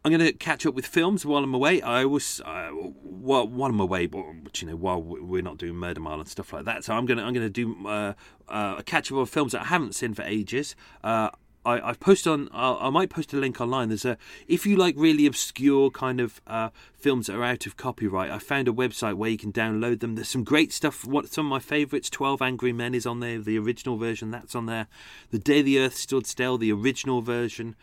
I'm 0.05 0.13
going 0.13 0.21
to 0.21 0.35
catch 0.35 0.67
up 0.67 0.75
with 0.75 0.87
films 0.87 1.25
while 1.25 1.43
I'm 1.43 1.55
away. 1.55 1.81
I 1.81 2.05
was 2.05 2.43
uh, 2.45 2.69
while, 2.69 3.49
while 3.49 3.71
I'm 3.71 3.81
away, 3.81 4.05
but 4.05 4.61
you 4.61 4.69
know, 4.69 4.77
while 4.77 5.01
we're 5.01 5.41
not 5.41 5.57
doing 5.57 5.77
Murder 5.77 6.01
Mile 6.01 6.21
and 6.21 6.29
stuff 6.29 6.53
like 6.53 6.67
that. 6.67 6.85
So 6.85 6.93
I'm 6.93 7.07
going 7.07 7.17
to 7.17 7.25
I'm 7.25 7.33
going 7.33 7.47
to 7.47 7.51
do 7.51 7.89
uh, 7.89 8.13
uh, 8.47 8.75
a 8.79 8.83
catch 8.83 9.11
up 9.11 9.17
of 9.17 9.31
films 9.31 9.53
that 9.53 9.63
I 9.63 9.65
haven't 9.67 9.95
seen 9.95 10.13
for 10.13 10.23
ages. 10.23 10.77
Uh, 11.03 11.31
I, 11.65 11.81
I've 11.81 12.01
posted 12.01 12.31
on. 12.31 12.49
I'll, 12.53 12.77
I 12.83 12.91
might 12.91 13.09
post 13.09 13.33
a 13.33 13.39
link 13.39 13.63
online. 13.63 13.89
There's 13.89 14.05
a 14.05 14.19
if 14.47 14.67
you 14.67 14.77
like 14.77 14.95
really 14.99 15.25
obscure 15.25 15.91
kind 15.91 16.21
of 16.21 16.43
uh, 16.47 16.69
films 16.93 17.29
that 17.29 17.37
are 17.37 17.45
out 17.45 17.65
of 17.65 17.79
copyright. 17.79 18.31
I 18.31 18.39
found 18.39 18.69
a 18.69 18.73
website 18.73 19.15
where 19.15 19.31
you 19.31 19.39
can 19.39 19.55
download 19.55 20.01
them. 20.01 20.17
There's 20.17 20.29
some 20.29 20.45
great 20.45 20.71
stuff. 20.75 21.07
What 21.07 21.33
some 21.33 21.47
of 21.47 21.51
my 21.51 21.61
favourites. 21.61 22.11
Twelve 22.11 22.43
Angry 22.43 22.75
Men 22.75 22.95
is 22.95 23.07
on 23.07 23.21
there. 23.21 23.39
The 23.39 23.59
original 23.59 23.97
version 23.97 24.31
that's 24.31 24.55
on 24.55 24.67
there. 24.67 24.87
The 25.31 25.39
Day 25.39 25.63
the 25.63 25.79
Earth 25.79 25.95
Stood 25.95 26.27
Still. 26.27 26.59
The 26.59 26.73
original 26.73 27.23
version. 27.23 27.75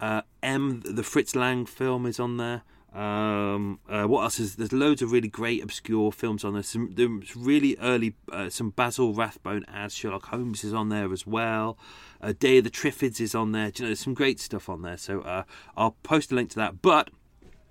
Uh, 0.00 0.22
M, 0.42 0.80
the 0.84 1.02
Fritz 1.02 1.34
Lang 1.34 1.66
film, 1.66 2.06
is 2.06 2.20
on 2.20 2.36
there. 2.36 2.62
Um, 2.94 3.80
uh, 3.88 4.04
what 4.04 4.22
else 4.22 4.40
is 4.40 4.56
there's 4.56 4.72
loads 4.72 5.02
of 5.02 5.12
really 5.12 5.28
great 5.28 5.62
obscure 5.62 6.10
films 6.10 6.42
on 6.42 6.54
there. 6.54 6.62
Some 6.62 6.94
there's 6.94 7.36
really 7.36 7.76
early 7.80 8.14
uh, 8.32 8.48
some 8.48 8.70
Basil 8.70 9.12
Rathbone 9.12 9.64
as 9.68 9.94
Sherlock 9.94 10.26
Holmes 10.26 10.64
is 10.64 10.72
on 10.72 10.88
there 10.88 11.12
as 11.12 11.26
well. 11.26 11.78
Uh, 12.20 12.32
Day 12.38 12.58
of 12.58 12.64
the 12.64 12.70
Triffids 12.70 13.20
is 13.20 13.34
on 13.34 13.52
there. 13.52 13.70
Do 13.70 13.82
you 13.82 13.84
know, 13.84 13.88
there's 13.90 14.00
some 14.00 14.14
great 14.14 14.40
stuff 14.40 14.68
on 14.68 14.82
there. 14.82 14.96
So 14.96 15.20
uh, 15.20 15.42
I'll 15.76 15.96
post 16.02 16.32
a 16.32 16.34
link 16.34 16.50
to 16.50 16.56
that. 16.56 16.80
But 16.80 17.10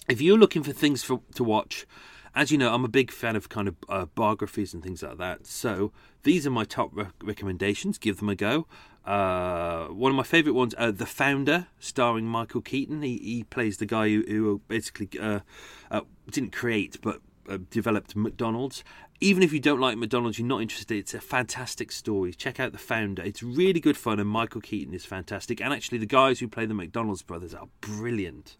if 0.08 0.22
you're 0.22 0.38
looking 0.38 0.64
for 0.64 0.72
things 0.72 1.04
for, 1.04 1.22
to 1.34 1.44
watch, 1.44 1.88
as 2.36 2.52
you 2.52 2.58
know, 2.58 2.74
I'm 2.74 2.86
a 2.86 2.90
big 2.90 3.12
fan 3.12 3.36
of 3.36 3.50
kind 3.50 3.68
of 3.68 3.76
uh, 3.90 4.06
biographies 4.06 4.74
and 4.74 4.84
things 4.84 5.02
like 5.02 5.18
that. 5.18 5.48
So 5.48 5.92
these 6.24 6.46
are 6.46 6.52
my 6.52 6.64
top 6.64 6.92
re- 6.94 7.08
recommendations. 7.24 7.98
Give 7.98 8.18
them 8.18 8.30
a 8.30 8.36
go. 8.36 8.68
Uh, 9.08 9.88
one 9.88 10.12
of 10.12 10.18
my 10.18 10.24
favourite 10.24 10.54
ones, 10.54 10.76
uh, 10.78 10.92
The 10.92 11.06
Founder, 11.06 11.68
starring 11.80 12.26
Michael 12.26 12.60
Keaton. 12.60 13.02
He, 13.04 13.18
he 13.18 13.44
plays 13.46 13.78
the 13.78 13.86
guy 13.86 14.10
who, 14.10 14.24
who 14.28 14.62
basically 14.68 15.10
uh, 15.18 15.40
uh, 15.90 16.02
didn't 16.30 16.52
create 16.52 16.98
but 17.02 17.22
uh, 17.50 17.58
developed 17.72 18.18
McDonald's. 18.18 18.84
Even 19.22 19.44
if 19.44 19.54
you 19.54 19.62
don't 19.62 19.80
like 19.80 19.98
McDonald's, 19.98 20.38
you're 20.38 20.48
not 20.48 20.62
interested, 20.62 20.98
it's 20.98 21.14
a 21.14 21.22
fantastic 21.22 21.92
story. 21.94 22.34
Check 22.34 22.60
out 22.60 22.74
The 22.74 22.78
Founder. 22.78 23.24
It's 23.24 23.42
really 23.42 23.80
good 23.80 23.96
fun, 23.96 24.20
and 24.20 24.30
Michael 24.30 24.62
Keaton 24.62 24.94
is 24.94 25.06
fantastic. 25.06 25.62
And 25.62 25.74
actually, 25.74 26.00
the 26.00 26.06
guys 26.06 26.42
who 26.42 26.50
play 26.50 26.66
the 26.66 26.74
McDonald's 26.74 27.24
brothers 27.24 27.54
are 27.54 27.70
brilliant. 27.80 28.58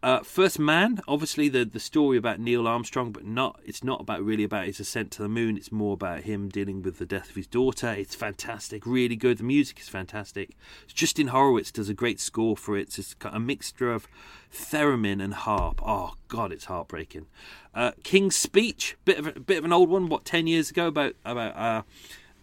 Uh, 0.00 0.20
First 0.20 0.60
Man, 0.60 1.00
obviously 1.08 1.48
the 1.48 1.64
the 1.64 1.80
story 1.80 2.16
about 2.16 2.38
Neil 2.38 2.68
Armstrong, 2.68 3.10
but 3.10 3.24
not 3.24 3.58
it's 3.64 3.82
not 3.82 4.00
about 4.00 4.22
really 4.22 4.44
about 4.44 4.66
his 4.66 4.78
ascent 4.78 5.10
to 5.12 5.22
the 5.22 5.28
moon. 5.28 5.56
It's 5.56 5.72
more 5.72 5.94
about 5.94 6.20
him 6.20 6.48
dealing 6.48 6.82
with 6.82 6.98
the 6.98 7.06
death 7.06 7.30
of 7.30 7.34
his 7.34 7.48
daughter. 7.48 7.88
It's 7.88 8.14
fantastic, 8.14 8.86
really 8.86 9.16
good. 9.16 9.38
The 9.38 9.44
music 9.44 9.80
is 9.80 9.88
fantastic. 9.88 10.56
Justin 10.86 11.30
Hurwitz 11.30 11.72
does 11.72 11.88
a 11.88 11.94
great 11.94 12.20
score 12.20 12.56
for 12.56 12.76
it. 12.78 12.96
It's 12.96 13.16
a 13.22 13.40
mixture 13.40 13.92
of 13.92 14.06
theremin 14.52 15.20
and 15.20 15.34
harp. 15.34 15.80
Oh 15.84 16.14
God, 16.28 16.52
it's 16.52 16.66
heartbreaking. 16.66 17.26
Uh, 17.74 17.90
King's 18.04 18.36
Speech, 18.36 18.96
bit 19.04 19.18
of 19.18 19.26
a 19.26 19.40
bit 19.40 19.58
of 19.58 19.64
an 19.64 19.72
old 19.72 19.88
one. 19.88 20.08
What 20.08 20.24
ten 20.24 20.46
years 20.46 20.70
ago 20.70 20.86
about 20.86 21.14
about 21.24 21.56
uh, 21.56 21.82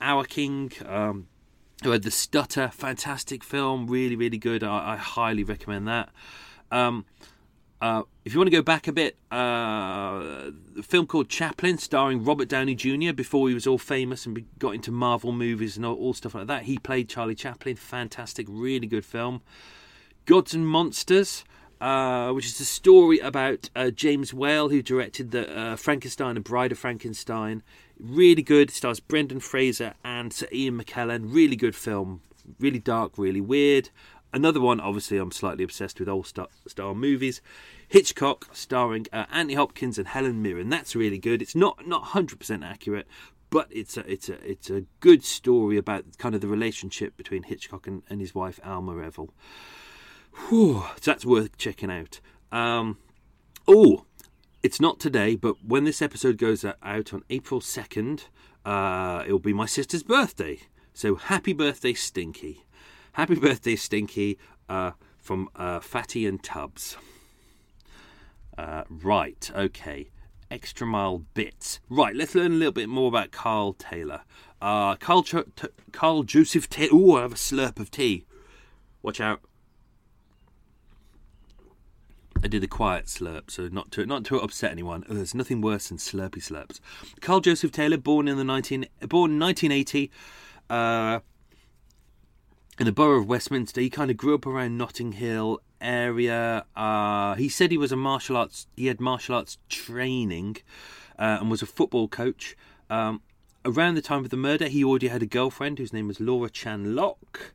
our 0.01 0.26
king. 0.26 0.74
Um, 0.86 1.28
who 1.84 1.91
had 1.91 2.03
the 2.03 2.10
stutter 2.10 2.70
fantastic 2.70 3.43
film 3.43 3.86
really 3.88 4.16
really 4.16 4.38
good 4.38 4.64
i, 4.64 4.93
I 4.93 4.95
highly 4.95 5.43
recommend 5.43 5.86
that 5.89 6.10
um, 6.72 7.06
uh, 7.86 8.01
if 8.23 8.33
you 8.33 8.39
want 8.39 8.47
to 8.47 8.55
go 8.55 8.63
back 8.63 8.88
a 8.88 8.91
bit, 8.91 9.15
uh, 9.31 10.49
a 10.75 10.81
film 10.81 11.05
called 11.05 11.29
Chaplin, 11.29 11.77
starring 11.77 12.23
Robert 12.23 12.47
Downey 12.47 12.73
Jr. 12.73 13.13
Before 13.13 13.47
he 13.47 13.53
was 13.53 13.67
all 13.67 13.77
famous 13.77 14.25
and 14.25 14.43
got 14.57 14.73
into 14.73 14.91
Marvel 14.91 15.31
movies 15.31 15.77
and 15.77 15.86
all, 15.86 15.93
all 15.95 16.15
stuff 16.15 16.33
like 16.33 16.47
that, 16.47 16.63
he 16.63 16.79
played 16.79 17.09
Charlie 17.09 17.36
Chaplin. 17.36 17.75
Fantastic, 17.75 18.47
really 18.49 18.88
good 18.88 19.05
film. 19.05 19.43
Gods 20.25 20.55
and 20.55 20.67
Monsters, 20.67 21.43
uh, 21.79 22.31
which 22.31 22.47
is 22.47 22.59
a 22.59 22.65
story 22.65 23.19
about 23.19 23.69
uh, 23.75 23.91
James 23.91 24.33
Whale, 24.33 24.69
who 24.69 24.81
directed 24.81 25.29
the 25.29 25.55
uh, 25.55 25.75
Frankenstein 25.75 26.38
and 26.38 26.43
Bride 26.43 26.71
of 26.71 26.79
Frankenstein. 26.79 27.61
Really 27.99 28.41
good. 28.41 28.71
Stars 28.71 28.99
Brendan 28.99 29.41
Fraser 29.41 29.93
and 30.03 30.33
Sir 30.33 30.47
Ian 30.51 30.81
McKellen. 30.81 31.31
Really 31.31 31.55
good 31.55 31.75
film. 31.75 32.21
Really 32.59 32.79
dark, 32.79 33.19
really 33.19 33.41
weird. 33.41 33.91
Another 34.36 34.59
one, 34.59 34.81
obviously, 34.81 35.17
I'm 35.17 35.31
slightly 35.31 35.63
obsessed 35.63 35.97
with 35.97 36.09
old 36.09 36.27
star, 36.27 36.47
star 36.67 36.93
movies. 36.93 37.41
Hitchcock, 37.88 38.49
starring 38.53 39.05
uh, 39.13 39.25
Anthony 39.31 39.55
Hopkins 39.55 39.97
and 39.97 40.07
Helen 40.07 40.41
Mirren. 40.41 40.69
That's 40.69 40.95
really 40.95 41.19
good. 41.19 41.41
It's 41.41 41.55
not 41.55 41.88
not 41.88 42.03
100% 42.05 42.65
accurate, 42.65 43.07
but 43.49 43.67
it's 43.69 43.97
a 43.97 44.11
it's 44.11 44.29
a 44.29 44.49
it's 44.49 44.69
a 44.69 44.83
good 44.99 45.23
story 45.23 45.77
about 45.77 46.17
kind 46.17 46.36
of 46.36 46.41
the 46.41 46.47
relationship 46.47 47.15
between 47.15 47.43
Hitchcock 47.43 47.88
and, 47.88 48.03
and 48.09 48.19
his 48.19 48.36
wife 48.36 48.59
Alma 48.63 48.93
Reville. 48.93 49.33
So 50.49 50.86
that's 51.01 51.25
worth 51.25 51.57
checking 51.57 51.89
out. 51.89 52.19
Um, 52.51 52.97
oh, 53.67 54.05
it's 54.63 54.81
not 54.81 54.99
today, 54.99 55.36
but 55.36 55.63
when 55.65 55.86
this 55.86 56.01
episode 56.01 56.38
goes 56.38 56.65
out 56.65 57.13
on 57.13 57.23
April 57.29 57.61
2nd, 57.61 58.25
uh, 58.65 59.23
it 59.25 59.31
will 59.31 59.39
be 59.39 59.53
my 59.53 59.65
sister's 59.65 60.03
birthday. 60.03 60.59
So 60.93 61.15
happy 61.15 61.53
birthday, 61.53 61.93
Stinky. 61.93 62.65
Happy 63.13 63.36
birthday, 63.36 63.75
Stinky, 63.75 64.38
uh, 64.67 64.91
from 65.17 65.49
uh, 65.55 65.79
Fatty 65.79 66.25
and 66.25 66.41
Tubbs. 66.43 66.97
Uh, 68.58 68.84
right, 68.89 69.51
okay. 69.56 70.10
Extra 70.49 70.88
mile 70.88 71.20
bits. 71.34 71.80
Right, 71.89 72.16
let's 72.16 72.36
learn 72.36 72.53
a 72.53 72.56
little 72.56 72.72
bit 72.72 72.89
more 72.89 73.08
about 73.08 73.32
Carl 73.32 73.74
Taylor. 73.74 74.22
Uh, 74.62 74.95
Carl, 74.95 75.24
Ch- 75.24 75.36
T- 75.56 75.68
Carl 75.91 76.24
Joseph 76.24 76.70
Taylor. 76.70 76.95
Ooh, 76.95 77.16
I 77.16 77.22
have 77.22 77.34
a 77.34 77.36
slurp 77.36 77.80
of 77.80 77.91
tea. 77.91 78.26
Watch 79.01 79.20
out. 79.20 79.41
I 82.43 82.47
did 82.47 82.64
a 82.64 82.68
quiet 82.68 83.06
slurp, 83.06 83.49
so 83.49 83.68
not 83.70 83.89
to 83.91 84.06
not 84.06 84.24
to 84.26 84.39
upset 84.39 84.70
anyone. 84.72 85.03
Oh, 85.10 85.16
there's 85.16 85.34
nothing 85.34 85.62
worse 85.62 85.89
than 85.89 85.97
slurpy 85.97 86.36
slurps. 86.36 86.80
Carl 87.20 87.39
Joseph 87.39 87.72
Taylor, 87.72 87.97
born 87.97 88.28
in 88.28 88.38
the 88.38 88.43
nineteen 88.43 88.86
born 88.99 89.32
in 89.32 89.39
1980, 89.39 90.12
uh, 90.70 91.22
in 92.78 92.86
the 92.86 92.91
borough 92.91 93.20
of 93.20 93.28
Westminster. 93.28 93.82
He 93.82 93.89
kind 93.89 94.12
of 94.12 94.18
grew 94.18 94.36
up 94.36 94.45
around 94.45 94.78
Notting 94.78 95.14
Hill 95.14 95.60
area. 95.86 96.65
Uh, 96.75 97.36
he 97.36 97.47
said 97.47 97.71
he 97.71 97.77
was 97.77 97.91
a 97.91 97.95
martial 97.95 98.36
arts. 98.36 98.67
He 98.75 98.88
had 98.88 98.99
martial 98.99 99.36
arts 99.36 99.57
training, 99.69 100.57
uh, 101.17 101.38
and 101.39 101.49
was 101.51 101.61
a 101.61 101.65
football 101.65 102.07
coach. 102.07 102.57
Um, 102.89 103.21
around 103.63 103.95
the 103.95 104.01
time 104.01 104.23
of 104.23 104.29
the 104.29 104.38
murder, 104.38 104.67
he 104.67 104.83
already 104.83 105.07
had 105.07 105.21
a 105.21 105.25
girlfriend 105.25 105.77
whose 105.77 105.93
name 105.93 106.07
was 106.07 106.19
Laura 106.19 106.49
Chan 106.49 106.95
Locke. 106.95 107.53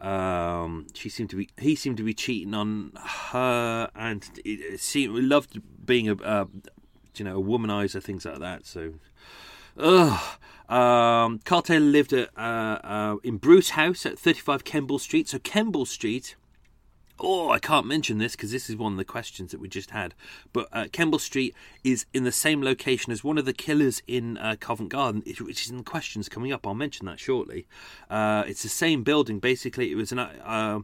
Um, 0.00 0.86
she 0.94 1.08
seemed 1.08 1.30
to 1.30 1.36
be. 1.36 1.48
He 1.58 1.74
seemed 1.74 1.96
to 1.96 2.02
be 2.02 2.14
cheating 2.14 2.54
on 2.54 2.92
her, 2.96 3.90
and 3.94 4.28
seemed 4.76 5.14
loved 5.24 5.60
being 5.86 6.08
a, 6.08 6.48
you 7.16 7.24
know, 7.24 7.38
a 7.38 7.42
womanizer, 7.42 8.02
things 8.02 8.24
like 8.24 8.40
that. 8.40 8.66
So, 8.66 8.94
ugh. 9.78 10.38
Um, 10.68 11.40
Carl 11.44 11.60
Taylor 11.60 11.84
lived 11.84 12.14
at, 12.14 12.30
uh, 12.34 12.78
uh, 12.82 13.16
in 13.22 13.36
Bruce 13.36 13.70
House 13.70 14.06
at 14.06 14.18
35 14.18 14.64
Kemble 14.64 14.98
Street. 14.98 15.28
So 15.28 15.38
Kemble 15.38 15.84
Street 15.84 16.34
Oh, 17.24 17.50
I 17.50 17.60
can't 17.60 17.86
mention 17.86 18.18
this 18.18 18.34
because 18.34 18.50
this 18.50 18.68
is 18.68 18.74
one 18.74 18.92
of 18.92 18.98
the 18.98 19.04
questions 19.04 19.52
that 19.52 19.60
we 19.60 19.68
just 19.68 19.92
had. 19.92 20.14
But 20.52 20.68
uh, 20.72 20.86
Kemble 20.90 21.20
Street 21.20 21.54
is 21.84 22.04
in 22.12 22.24
the 22.24 22.32
same 22.32 22.62
location 22.62 23.12
as 23.12 23.22
one 23.22 23.38
of 23.38 23.44
the 23.44 23.52
killers 23.52 24.02
in 24.08 24.36
uh, 24.38 24.56
Covent 24.58 24.88
Garden, 24.88 25.22
which 25.24 25.62
is 25.62 25.70
in 25.70 25.76
the 25.76 25.84
questions 25.84 26.28
coming 26.28 26.52
up. 26.52 26.66
I'll 26.66 26.74
mention 26.74 27.06
that 27.06 27.20
shortly. 27.20 27.66
Uh, 28.10 28.42
it's 28.48 28.64
the 28.64 28.68
same 28.68 29.04
building. 29.04 29.38
Basically, 29.38 29.92
it 29.92 29.94
was 29.94 30.10
an 30.10 30.18
uh, 30.18 30.80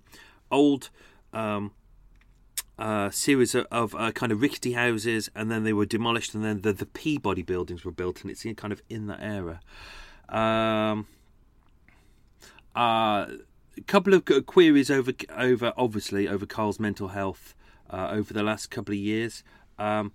old 0.52 0.90
um, 1.32 1.72
uh, 2.78 3.10
series 3.10 3.56
of, 3.56 3.66
of 3.72 3.94
uh, 3.96 4.12
kind 4.12 4.30
of 4.30 4.40
rickety 4.40 4.74
houses, 4.74 5.28
and 5.34 5.50
then 5.50 5.64
they 5.64 5.72
were 5.72 5.86
demolished, 5.86 6.34
and 6.34 6.44
then 6.44 6.60
the, 6.60 6.72
the 6.72 6.86
Peabody 6.86 7.42
buildings 7.42 7.84
were 7.84 7.90
built, 7.90 8.22
and 8.22 8.30
it's 8.30 8.44
in, 8.44 8.54
kind 8.54 8.72
of 8.72 8.80
in 8.88 9.08
that 9.08 9.20
era. 9.20 9.60
Um, 10.28 11.08
uh, 12.76 13.26
a 13.78 13.82
couple 13.82 14.14
of 14.14 14.24
queries 14.46 14.90
over 14.90 15.12
over 15.36 15.72
obviously 15.76 16.28
over 16.28 16.46
Carl's 16.46 16.80
mental 16.80 17.08
health 17.08 17.54
uh, 17.90 18.08
over 18.10 18.34
the 18.34 18.42
last 18.42 18.70
couple 18.70 18.92
of 18.92 18.98
years. 18.98 19.42
Um, 19.78 20.12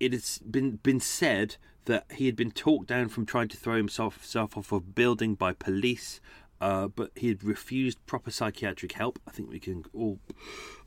it 0.00 0.12
has 0.12 0.38
been 0.38 0.76
been 0.76 1.00
said 1.00 1.56
that 1.86 2.06
he 2.12 2.26
had 2.26 2.36
been 2.36 2.50
talked 2.50 2.88
down 2.88 3.08
from 3.08 3.26
trying 3.26 3.48
to 3.48 3.56
throw 3.56 3.76
himself, 3.76 4.16
himself 4.16 4.56
off 4.56 4.72
a 4.72 4.80
building 4.80 5.34
by 5.34 5.52
police, 5.52 6.20
uh, 6.60 6.88
but 6.88 7.10
he 7.14 7.28
had 7.28 7.44
refused 7.44 8.04
proper 8.06 8.30
psychiatric 8.30 8.92
help. 8.92 9.18
I 9.26 9.30
think 9.30 9.50
we 9.50 9.60
can 9.60 9.84
all 9.92 10.18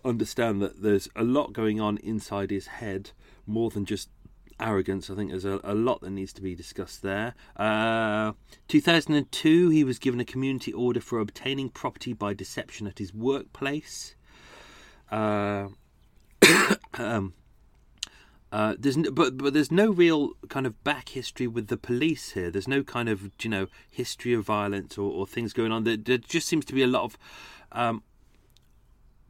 understand 0.03 0.61
that 0.61 0.81
there's 0.81 1.07
a 1.15 1.23
lot 1.23 1.53
going 1.53 1.79
on 1.79 1.97
inside 1.97 2.49
his 2.49 2.67
head, 2.67 3.11
more 3.45 3.69
than 3.69 3.85
just 3.85 4.09
arrogance. 4.59 5.09
I 5.09 5.15
think 5.15 5.31
there's 5.31 5.45
a, 5.45 5.59
a 5.63 5.73
lot 5.73 6.01
that 6.01 6.09
needs 6.09 6.33
to 6.33 6.41
be 6.41 6.55
discussed 6.55 7.01
there. 7.01 7.35
Uh, 7.55 8.33
2002, 8.67 9.69
he 9.69 9.83
was 9.83 9.99
given 9.99 10.19
a 10.19 10.25
community 10.25 10.73
order 10.73 10.99
for 10.99 11.19
obtaining 11.19 11.69
property 11.69 12.13
by 12.13 12.33
deception 12.33 12.87
at 12.87 12.99
his 12.99 13.13
workplace. 13.13 14.15
Uh, 15.11 15.69
um, 16.95 17.33
uh, 18.51 18.75
there's 18.79 18.95
no, 18.95 19.11
but 19.11 19.37
but 19.37 19.53
there's 19.53 19.71
no 19.71 19.91
real 19.91 20.31
kind 20.47 20.65
of 20.65 20.81
back 20.83 21.09
history 21.09 21.47
with 21.47 21.67
the 21.67 21.77
police 21.77 22.31
here. 22.31 22.49
There's 22.49 22.67
no 22.67 22.81
kind 22.81 23.09
of 23.09 23.29
you 23.41 23.49
know 23.49 23.67
history 23.91 24.33
of 24.33 24.45
violence 24.45 24.97
or, 24.97 25.11
or 25.11 25.27
things 25.27 25.51
going 25.51 25.71
on. 25.71 25.83
There, 25.83 25.97
there, 25.97 26.17
just 26.17 26.47
seems 26.47 26.63
to 26.65 26.73
be 26.73 26.81
a 26.81 26.87
lot 26.87 27.03
of 27.03 27.17
um, 27.73 28.03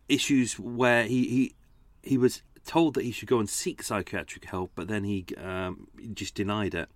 issues 0.08 0.60
where 0.60 1.06
he, 1.06 1.28
he 1.28 1.56
he 2.04 2.18
was 2.18 2.44
told 2.68 2.94
that 2.94 3.04
he 3.04 3.12
should 3.12 3.28
go 3.28 3.40
and 3.40 3.50
seek 3.50 3.82
psychiatric 3.82 4.46
help, 4.46 4.72
but 4.76 4.88
then 4.88 5.04
he 5.04 5.26
um, 5.38 5.88
just 6.14 6.36
denied 6.36 6.76
it. 6.76 6.90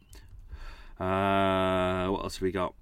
Uh, 0.99 2.07
what 2.09 2.24
else 2.24 2.36
have 2.36 2.43
we 2.43 2.51
got? 2.51 2.76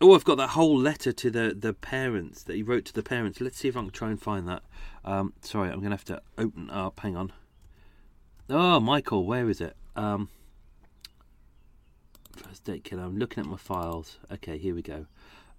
Oh, 0.00 0.14
I've 0.14 0.24
got 0.24 0.36
that 0.36 0.50
whole 0.50 0.78
letter 0.78 1.12
to 1.12 1.30
the, 1.30 1.54
the 1.58 1.72
parents 1.72 2.42
that 2.44 2.56
he 2.56 2.62
wrote 2.62 2.84
to 2.86 2.92
the 2.92 3.02
parents. 3.02 3.40
Let's 3.40 3.58
see 3.58 3.68
if 3.68 3.76
I 3.76 3.80
can 3.80 3.90
try 3.90 4.10
and 4.10 4.20
find 4.20 4.46
that. 4.48 4.62
Um, 5.04 5.32
sorry, 5.40 5.68
I'm 5.68 5.80
going 5.80 5.90
to 5.90 5.96
have 5.96 6.04
to 6.06 6.22
open 6.38 6.70
up. 6.70 7.00
Hang 7.00 7.16
on. 7.16 7.32
Oh, 8.48 8.78
Michael, 8.78 9.24
where 9.24 9.48
is 9.48 9.60
it? 9.60 9.76
Um, 9.96 10.28
first 12.36 12.64
date 12.64 12.84
killer. 12.84 13.02
I'm 13.02 13.18
looking 13.18 13.42
at 13.42 13.50
my 13.50 13.56
files. 13.56 14.18
Okay, 14.30 14.58
here 14.58 14.74
we 14.74 14.82
go. 14.82 15.06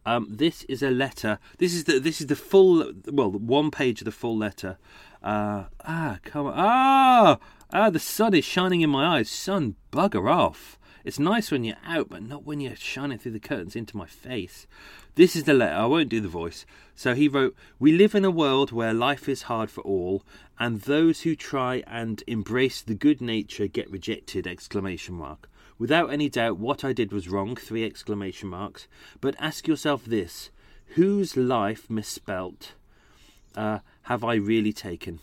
Um, 0.06 0.28
this 0.30 0.64
is 0.64 0.82
a 0.82 0.90
letter. 0.90 1.38
This 1.58 1.74
is 1.74 1.84
the 1.84 2.00
this 2.00 2.22
is 2.22 2.28
the 2.28 2.36
full 2.38 2.94
well 3.12 3.30
one 3.30 3.72
page 3.72 4.00
of 4.00 4.06
the 4.06 4.12
full 4.12 4.38
letter 4.38 4.78
uh, 5.24 5.66
ah, 5.86 6.20
come 6.24 6.48
on. 6.48 6.54
Ah, 6.56 7.38
ah, 7.72 7.90
the 7.90 8.00
sun 8.00 8.34
is 8.34 8.46
shining 8.46 8.82
in 8.82 8.90
my 8.90 9.18
eyes. 9.18 9.30
Sun, 9.30 9.76
bugger 9.92 10.30
off. 10.30 10.78
It's 11.04 11.20
nice 11.20 11.52
when 11.52 11.64
you're 11.64 11.78
out, 11.86 12.10
but 12.10 12.22
not 12.22 12.44
when 12.44 12.60
you're 12.60 12.76
shining 12.76 13.18
through 13.18 13.32
the 13.32 13.40
curtains 13.40 13.76
into 13.76 13.96
my 13.96 14.06
face. 14.06 14.68
This 15.16 15.36
is 15.36 15.46
the 15.46 15.54
letter. 15.54 15.76
I 15.76 15.86
won't 15.86 16.10
do 16.10 16.20
the 16.20 16.28
voice. 16.28 16.66
So 16.96 17.16
he 17.16 17.28
wrote, 17.28 17.56
We 17.80 17.94
live 17.94 18.14
in 18.14 18.26
a 18.26 18.32
world 18.32 18.72
where 18.72 18.94
life 18.94 19.30
is 19.30 19.44
hard 19.44 19.72
for 19.72 19.82
all, 19.82 20.24
and 20.60 20.82
those 20.82 21.22
who 21.22 21.36
try 21.36 21.84
and 21.88 22.22
embrace 22.28 22.82
the 22.82 22.94
good 22.94 23.22
nature 23.22 23.68
get 23.68 23.90
rejected! 23.90 24.46
Exclamation 24.46 25.16
mark. 25.16 25.50
Without 25.80 26.12
any 26.12 26.28
doubt, 26.28 26.58
what 26.58 26.84
I 26.84 26.92
did 26.92 27.14
was 27.14 27.30
wrong! 27.30 27.56
Three 27.56 27.86
exclamation 27.86 28.50
marks. 28.50 28.88
But 29.22 29.36
ask 29.40 29.68
yourself 29.68 30.04
this 30.06 30.50
whose 30.96 31.38
life 31.38 31.90
misspelt 31.90 32.74
uh, 33.56 33.80
have 34.08 34.24
I 34.24 34.36
really 34.36 34.72
taken? 34.72 35.20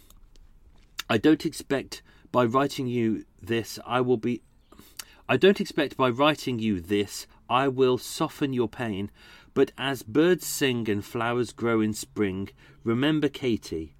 I 1.09 1.17
don't 1.17 1.47
expect 1.47 2.03
by 2.31 2.45
writing 2.45 2.87
you 2.87 3.25
this 3.41 3.79
I 3.87 4.03
will 4.03 4.19
be 4.19 4.43
I 5.27 5.39
don't 5.39 5.59
expect 5.59 5.97
by 5.97 6.11
writing 6.11 6.59
you 6.59 6.81
this 6.81 7.27
I 7.49 7.67
will 7.69 7.97
soften 7.97 8.53
your 8.53 8.69
pain, 8.69 9.11
but 9.55 9.73
as 9.79 10.03
birds 10.03 10.47
sing 10.47 10.91
and 10.91 11.03
flowers 11.03 11.51
grow 11.53 11.81
in 11.81 11.95
spring, 11.95 12.51
remember 12.83 13.31
Katie. 13.31 13.95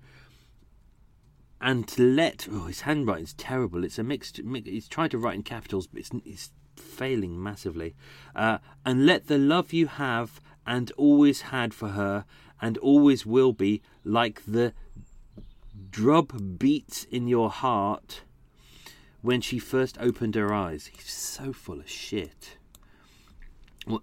And 1.63 1.91
let 1.99 2.47
oh 2.53 2.67
his 2.67 2.83
handwriting's 2.83 3.33
terrible. 3.33 3.85
It's 3.85 3.99
a 3.99 4.03
mixed. 4.03 4.39
He's 4.67 4.87
trying 4.87 5.09
to 5.11 5.19
write 5.19 5.37
in 5.37 5.45
capitals, 5.45 5.87
but 5.87 6.01
it's, 6.01 6.11
it's 6.27 6.51
failing 6.77 7.43
massively. 7.43 7.95
Uh, 8.37 8.59
and 8.85 9.07
let 9.07 9.29
the 9.29 9.39
love 9.39 9.73
you 9.73 9.87
have 9.87 10.43
and 10.67 10.93
always 10.99 11.43
had 11.43 11.73
for 11.73 11.89
her 11.91 12.27
and 12.65 12.79
always 12.79 13.27
will 13.27 13.53
be 13.53 13.83
like 14.05 14.41
the 14.47 14.73
drub 15.91 16.59
beats 16.59 17.05
in 17.05 17.29
your 17.29 17.51
heart 17.51 18.23
when 19.21 19.43
she 19.43 19.59
first 19.59 19.99
opened 20.01 20.35
her 20.35 20.51
eyes. 20.51 20.87
He's 20.87 21.13
so 21.13 21.53
full 21.53 21.81
of 21.81 21.91
shit. 21.91 22.57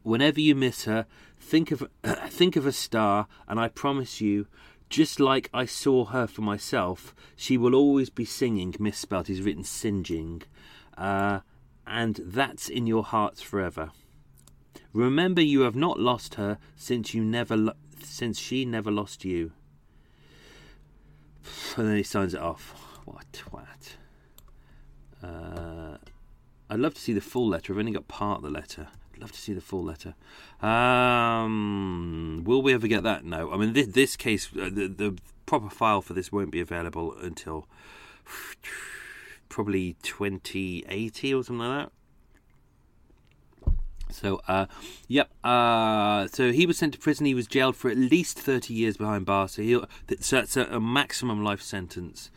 Whenever 0.04 0.40
you 0.40 0.54
miss 0.54 0.86
her, 0.86 1.08
think 1.40 1.72
of 1.72 1.90
think 2.04 2.56
of 2.56 2.68
a 2.68 2.72
star, 2.72 3.26
and 3.48 3.60
I 3.60 3.68
promise 3.68 4.22
you, 4.22 4.46
just 4.92 5.20
like 5.20 5.50
I 5.52 5.66
saw 5.66 6.06
her 6.06 6.28
for 6.28 6.44
myself, 6.44 7.16
she 7.36 7.58
will 7.58 7.74
always 7.74 8.12
be 8.12 8.26
singing. 8.26 8.76
Misspelled. 8.78 9.26
He's 9.26 9.42
written 9.42 9.64
singeing, 9.64 10.44
uh, 10.96 11.40
and 11.88 12.20
that's 12.24 12.70
in 12.70 12.86
your 12.86 13.06
hearts 13.06 13.42
forever. 13.42 13.90
Remember, 14.94 15.42
you 15.42 15.62
have 15.62 15.76
not 15.76 16.00
lost 16.00 16.36
her 16.36 16.60
since 16.76 17.16
you 17.16 17.24
never 17.24 17.58
lo- 17.58 17.74
since 18.04 18.40
she 18.40 18.66
never 18.66 18.92
lost 18.92 19.26
you. 19.26 19.52
And 21.78 21.88
then 21.88 21.96
he 21.96 22.04
signs 22.04 22.34
it 22.34 22.42
off. 22.42 22.74
What 23.06 23.24
a 23.24 23.38
twat. 23.38 23.96
Uh, 25.24 25.98
I'd 26.70 26.80
love 26.80 26.94
to 26.96 27.02
see 27.02 27.14
the 27.14 27.22
full 27.22 27.48
letter. 27.48 27.74
I've 27.74 27.80
only 27.80 27.92
got 27.92 28.08
part 28.08 28.38
of 28.38 28.44
the 28.44 28.50
letter. 28.50 28.88
I'd 29.14 29.22
love 29.22 29.32
to 29.32 29.40
see 29.40 29.54
the 29.54 29.62
full 29.62 29.84
letter. 29.84 30.16
Um, 30.62 32.44
will 32.46 32.62
we 32.62 32.74
ever 32.74 32.88
get 32.88 33.04
that? 33.04 33.24
No. 33.24 33.52
I 33.52 33.58
mean, 33.58 33.74
this, 33.74 33.88
this 33.88 34.16
case, 34.16 34.50
uh, 34.56 34.70
the, 34.72 34.88
the 34.88 35.18
proper 35.46 35.70
file 35.70 36.02
for 36.02 36.14
this 36.14 36.32
won't 36.32 36.52
be 36.52 36.62
available 36.62 37.14
until 37.18 37.68
probably 39.50 39.96
2080 40.04 41.34
or 41.34 41.44
something 41.44 41.68
like 41.68 41.86
that. 41.86 41.92
So, 44.12 44.42
uh, 44.48 44.66
yep. 45.08 45.30
Uh, 45.44 46.28
so 46.28 46.52
he 46.52 46.66
was 46.66 46.78
sent 46.78 46.94
to 46.94 47.00
prison. 47.00 47.26
He 47.26 47.36
was 47.36 47.48
jailed 47.48 47.76
for 47.76 47.90
at 47.90 47.98
least 47.98 48.40
thirty 48.40 48.74
years 48.74 48.98
behind 48.98 49.26
bars. 49.26 49.54
So, 49.54 49.62
he, 49.62 49.80
so 50.20 50.36
that's 50.38 50.58
a, 50.58 50.66
a, 50.66 50.80
maximum 50.80 51.44
life 51.44 51.62
sentence. 51.62 52.30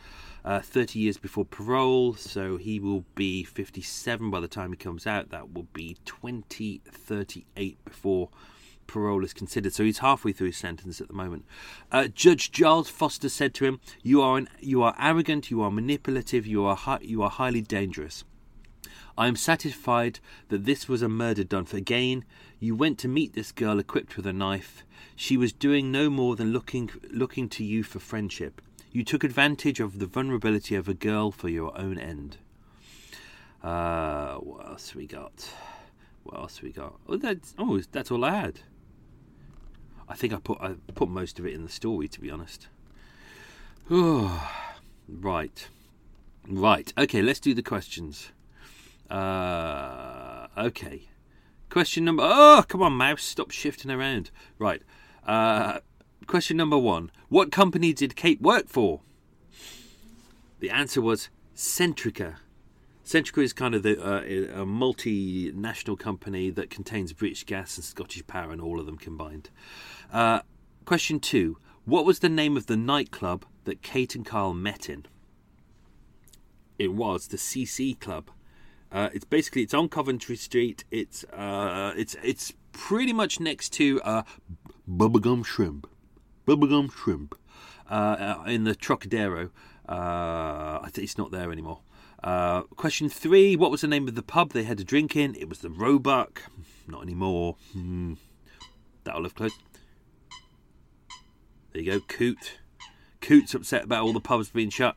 Uh, 0.45 0.61
30 0.61 0.99
years 0.99 1.17
before 1.17 1.47
parole, 1.47 2.13
so 2.17 2.59
he 2.59 2.79
will 2.79 3.07
be 3.15 3.45
57 3.45 4.31
by 4.31 4.41
the 4.41 4.47
time 4.47 4.73
he 4.73 4.77
comes 4.77 5.07
out. 5.07 5.31
That 5.31 5.55
will 5.55 5.69
be 5.73 5.97
2038 6.05 7.83
before 7.87 8.29
parole 8.87 9.25
is 9.25 9.33
considered. 9.33 9.73
So 9.73 9.85
he's 9.85 9.99
halfway 9.99 10.33
through 10.33 10.49
his 10.49 10.57
sentence 10.57 11.01
at 11.01 11.09
the 11.09 11.15
moment. 11.15 11.45
Uh, 11.91 12.09
Judge 12.09 12.53
Giles 12.53 12.91
Foster 12.91 13.29
said 13.29 13.55
to 13.55 13.65
him, 13.65 13.81
"You 14.03 14.21
are 14.23 14.39
an, 14.39 14.49
you 14.61 14.83
are 14.83 14.95
arrogant. 14.99 15.51
You 15.51 15.63
are 15.63 15.71
manipulative. 15.71 16.47
You 16.47 16.65
are 16.65 16.77
hi- 16.77 17.01
you 17.01 17.23
are 17.23 17.31
highly 17.31 17.63
dangerous." 17.63 18.25
I 19.17 19.29
am 19.29 19.37
satisfied 19.37 20.19
that 20.49 20.65
this 20.65 20.89
was 20.89 21.03
a 21.03 21.09
murder 21.09 21.45
done 21.45 21.65
for 21.67 21.81
gain. 21.81 22.25
You 22.59 22.75
went 22.75 22.99
to 23.01 23.09
meet 23.09 23.35
this 23.35 23.53
girl 23.53 23.79
equipped 23.79 24.17
with 24.17 24.27
a 24.27 24.33
knife. 24.33 24.85
She 25.15 25.37
was 25.37 25.53
doing 25.53 25.93
no 25.93 26.11
more 26.11 26.35
than 26.35 26.53
looking 26.53 26.91
looking 27.11 27.49
to 27.51 27.65
you 27.65 27.83
for 27.85 28.01
friendship. 28.01 28.61
You 28.91 29.05
took 29.05 29.25
advantage 29.25 29.81
of 29.81 29.99
the 29.99 30.07
vulnerability 30.07 30.75
of 30.75 30.89
a 30.89 30.95
girl 30.95 31.31
for 31.31 31.49
your 31.49 31.77
own 31.79 31.99
end. 31.99 32.39
Uh, 33.63 34.35
what 34.37 34.67
else 34.67 34.95
we 34.95 35.07
got? 35.07 35.49
What 36.25 36.37
else 36.37 36.63
we 36.63 36.71
got? 36.71 36.95
Oh, 37.09 37.17
that's 37.17 37.55
oh, 37.59 37.81
that's 37.93 38.11
all 38.11 38.25
I 38.25 38.35
had. 38.35 38.61
I 40.09 40.15
think 40.15 40.33
I 40.33 40.37
put 40.37 40.61
I 40.61 40.75
put 40.95 41.09
most 41.09 41.39
of 41.39 41.47
it 41.47 41.55
in 41.55 41.63
the 41.63 41.71
story, 41.71 42.09
to 42.09 42.21
be 42.21 42.31
honest. 42.31 42.69
Right, 45.07 45.69
right. 46.49 46.91
Okay, 46.97 47.21
let's 47.21 47.39
do 47.39 47.53
the 47.53 47.63
questions. 47.63 48.33
Uh, 49.15 50.49
okay. 50.59 51.03
Question 51.71 52.05
number. 52.05 52.25
Oh, 52.27 52.65
come 52.67 52.83
on, 52.83 52.95
mouse. 52.95 53.23
Stop 53.23 53.53
shifting 53.53 53.91
around. 53.91 54.33
Right. 54.59 54.83
Uh, 55.25 55.79
question 56.27 56.57
number 56.57 56.77
one 56.77 57.13
What 57.29 57.53
company 57.53 57.93
did 57.93 58.17
Kate 58.17 58.43
work 58.43 58.69
for? 58.69 59.03
The 60.59 60.71
answer 60.71 61.01
was 61.01 61.29
Centrica. 61.55 62.37
Centrica 63.05 63.43
is 63.43 63.53
kind 63.53 63.75
of 63.75 63.85
the, 63.85 64.03
uh, 64.03 64.63
a 64.63 64.67
multinational 64.67 65.99
company 65.99 66.51
that 66.51 66.71
contains 66.71 67.13
British 67.13 67.45
Gas 67.45 67.77
and 67.77 67.85
Scottish 67.85 68.27
Power 68.27 68.51
and 68.51 68.61
all 68.61 68.81
of 68.81 68.87
them 68.87 68.97
combined. 68.99 69.51
Uh, 70.13 70.41
question 70.87 71.21
two 71.21 71.59
What 71.85 72.05
was 72.05 72.19
the 72.19 72.29
name 72.29 72.57
of 72.57 72.67
the 72.67 72.77
nightclub 72.77 73.45
that 73.65 73.81
Kate 73.81 74.17
and 74.17 74.27
Carl 74.27 74.55
met 74.55 74.89
in? 74.89 75.07
It 76.81 76.93
was 76.95 77.29
the 77.29 77.37
CC 77.37 77.99
Club. 78.01 78.31
Uh, 78.95 79.11
it's 79.13 79.25
basically 79.25 79.63
it's 79.63 79.75
on 79.75 79.89
Coventry 79.89 80.37
Street. 80.37 80.85
It's 80.93 81.25
uh, 81.25 81.93
it's 81.97 82.15
it's 82.23 82.53
pretty 82.71 83.13
much 83.13 83.41
next 83.41 83.71
to 83.75 84.01
uh, 84.03 84.23
Bubba 84.89 85.21
Gump 85.21 85.47
Shrimp, 85.47 85.89
Bubba 86.47 86.71
Gump 86.71 86.93
Shrimp, 86.93 87.37
uh, 87.91 88.37
uh, 88.39 88.45
in 88.47 88.63
the 88.63 88.77
Trocadero. 88.77 89.51
Uh, 89.89 90.89
it's 90.95 91.19
not 91.19 91.33
there 91.33 91.51
anymore. 91.51 91.81
Uh, 92.23 92.63
question 92.77 93.09
three: 93.09 93.57
What 93.57 93.73
was 93.73 93.81
the 93.81 93.89
name 93.89 94.07
of 94.07 94.15
the 94.15 94.23
pub 94.23 94.53
they 94.53 94.63
had 94.63 94.79
a 94.79 94.85
drink 94.85 95.17
in? 95.17 95.35
It 95.35 95.49
was 95.49 95.59
the 95.59 95.71
Roebuck. 95.71 96.43
Not 96.87 97.03
anymore. 97.03 97.57
Hmm. 97.73 98.15
That'll 99.03 99.25
have 99.25 99.35
closed. 99.35 99.57
There 101.73 101.83
you 101.83 101.91
go, 101.91 102.01
Coot. 102.01 102.59
Coot's 103.21 103.55
upset 103.55 103.83
about 103.85 104.05
all 104.05 104.13
the 104.13 104.21
pubs 104.21 104.51
being 104.51 104.71
shut. 104.71 104.97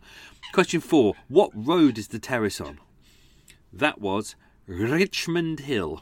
Question 0.54 0.82
four: 0.82 1.16
What 1.30 1.50
road 1.56 1.98
is 1.98 2.10
the 2.10 2.20
terrace 2.20 2.62
on? 2.62 2.80
That 3.74 4.00
was 4.00 4.36
Richmond 4.66 5.62
Hill. 5.62 6.02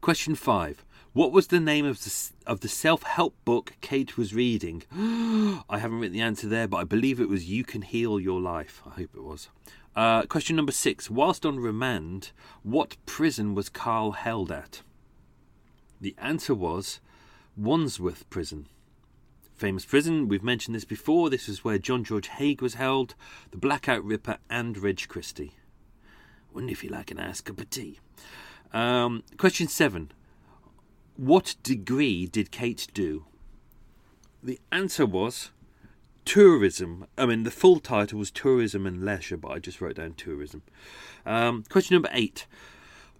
Question 0.00 0.34
five: 0.34 0.84
What 1.12 1.32
was 1.32 1.48
the 1.48 1.60
name 1.60 1.84
of 1.84 2.02
the 2.02 2.30
of 2.46 2.60
the 2.60 2.68
self 2.68 3.02
help 3.02 3.34
book 3.44 3.74
Kate 3.80 4.16
was 4.16 4.34
reading? 4.34 4.82
I 5.68 5.78
haven't 5.78 6.00
written 6.00 6.16
the 6.16 6.22
answer 6.22 6.48
there, 6.48 6.66
but 6.66 6.78
I 6.78 6.84
believe 6.84 7.20
it 7.20 7.28
was 7.28 7.50
"You 7.50 7.64
Can 7.64 7.82
Heal 7.82 8.18
Your 8.18 8.40
Life." 8.40 8.82
I 8.86 8.90
hope 8.90 9.10
it 9.14 9.22
was. 9.22 9.48
Uh, 9.94 10.22
question 10.22 10.56
number 10.56 10.72
six: 10.72 11.10
Whilst 11.10 11.44
on 11.44 11.60
remand, 11.60 12.32
what 12.62 12.96
prison 13.04 13.54
was 13.54 13.68
Carl 13.68 14.12
held 14.12 14.50
at? 14.50 14.82
The 16.00 16.14
answer 16.18 16.54
was 16.54 17.00
Wandsworth 17.56 18.28
Prison. 18.30 18.66
Famous 19.54 19.84
prison, 19.84 20.26
we've 20.26 20.42
mentioned 20.42 20.74
this 20.74 20.86
before. 20.86 21.28
This 21.28 21.46
is 21.46 21.62
where 21.62 21.76
John 21.76 22.02
George 22.02 22.28
Haigh 22.28 22.56
was 22.62 22.74
held, 22.74 23.14
the 23.50 23.58
Blackout 23.58 24.02
Ripper, 24.02 24.38
and 24.48 24.78
Reg 24.78 25.06
Christie. 25.06 25.52
Wouldn't 26.52 26.72
if 26.72 26.82
you 26.82 26.90
like 26.90 27.10
an 27.10 27.18
nice 27.18 27.40
cup 27.40 27.60
of 27.60 27.70
tea? 27.70 28.00
Um, 28.72 29.22
question 29.36 29.68
seven. 29.68 30.12
What 31.16 31.56
degree 31.62 32.26
did 32.26 32.50
Kate 32.50 32.86
do? 32.94 33.26
The 34.42 34.58
answer 34.72 35.04
was 35.04 35.50
tourism. 36.24 37.06
I 37.18 37.26
mean, 37.26 37.42
the 37.42 37.50
full 37.50 37.80
title 37.80 38.18
was 38.18 38.30
tourism 38.30 38.86
and 38.86 39.04
leisure, 39.04 39.36
but 39.36 39.52
I 39.52 39.58
just 39.58 39.80
wrote 39.80 39.96
down 39.96 40.14
tourism. 40.14 40.62
Um, 41.26 41.64
question 41.68 41.94
number 41.94 42.10
eight. 42.12 42.46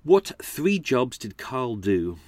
What 0.03 0.33
three 0.43 0.79
jobs 0.79 1.19
did 1.19 1.37
Carl 1.37 1.77
do? 1.77 2.19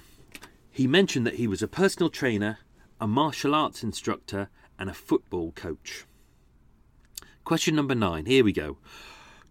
He 0.69 0.87
mentioned 0.87 1.25
that 1.25 1.35
he 1.35 1.47
was 1.47 1.61
a 1.61 1.67
personal 1.67 2.09
trainer, 2.09 2.59
a 2.99 3.07
martial 3.07 3.55
arts 3.55 3.83
instructor, 3.83 4.49
and 4.77 4.89
a 4.89 4.93
football 4.93 5.51
coach. 5.51 6.05
Question 7.43 7.75
number 7.75 7.95
nine. 7.95 8.25
Here 8.25 8.43
we 8.43 8.53
go. 8.53 8.77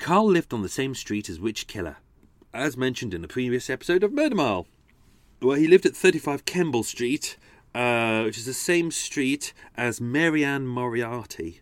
Carl 0.03 0.27
lived 0.27 0.53
on 0.53 0.63
the 0.63 0.69
same 0.69 0.97
street 0.97 1.29
as 1.29 1.39
which 1.39 1.69
killer? 1.69 1.99
As 2.53 2.77
mentioned 2.77 3.15
in 3.15 3.23
a 3.23 3.29
previous 3.29 3.71
episode 3.71 4.03
of 4.03 4.13
Murder 4.13 4.35
Mile. 4.35 4.67
Well, 5.41 5.57
he 5.57 5.69
lived 5.69 5.87
at 5.87 5.95
35 5.95 6.45
Kemble 6.45 6.83
Street, 6.83 7.37
uh, 7.73 8.23
which 8.23 8.37
is 8.37 8.45
the 8.45 8.53
same 8.53 8.91
street 8.91 9.53
as 9.77 10.01
Marianne 10.01 10.67
Moriarty. 10.67 11.61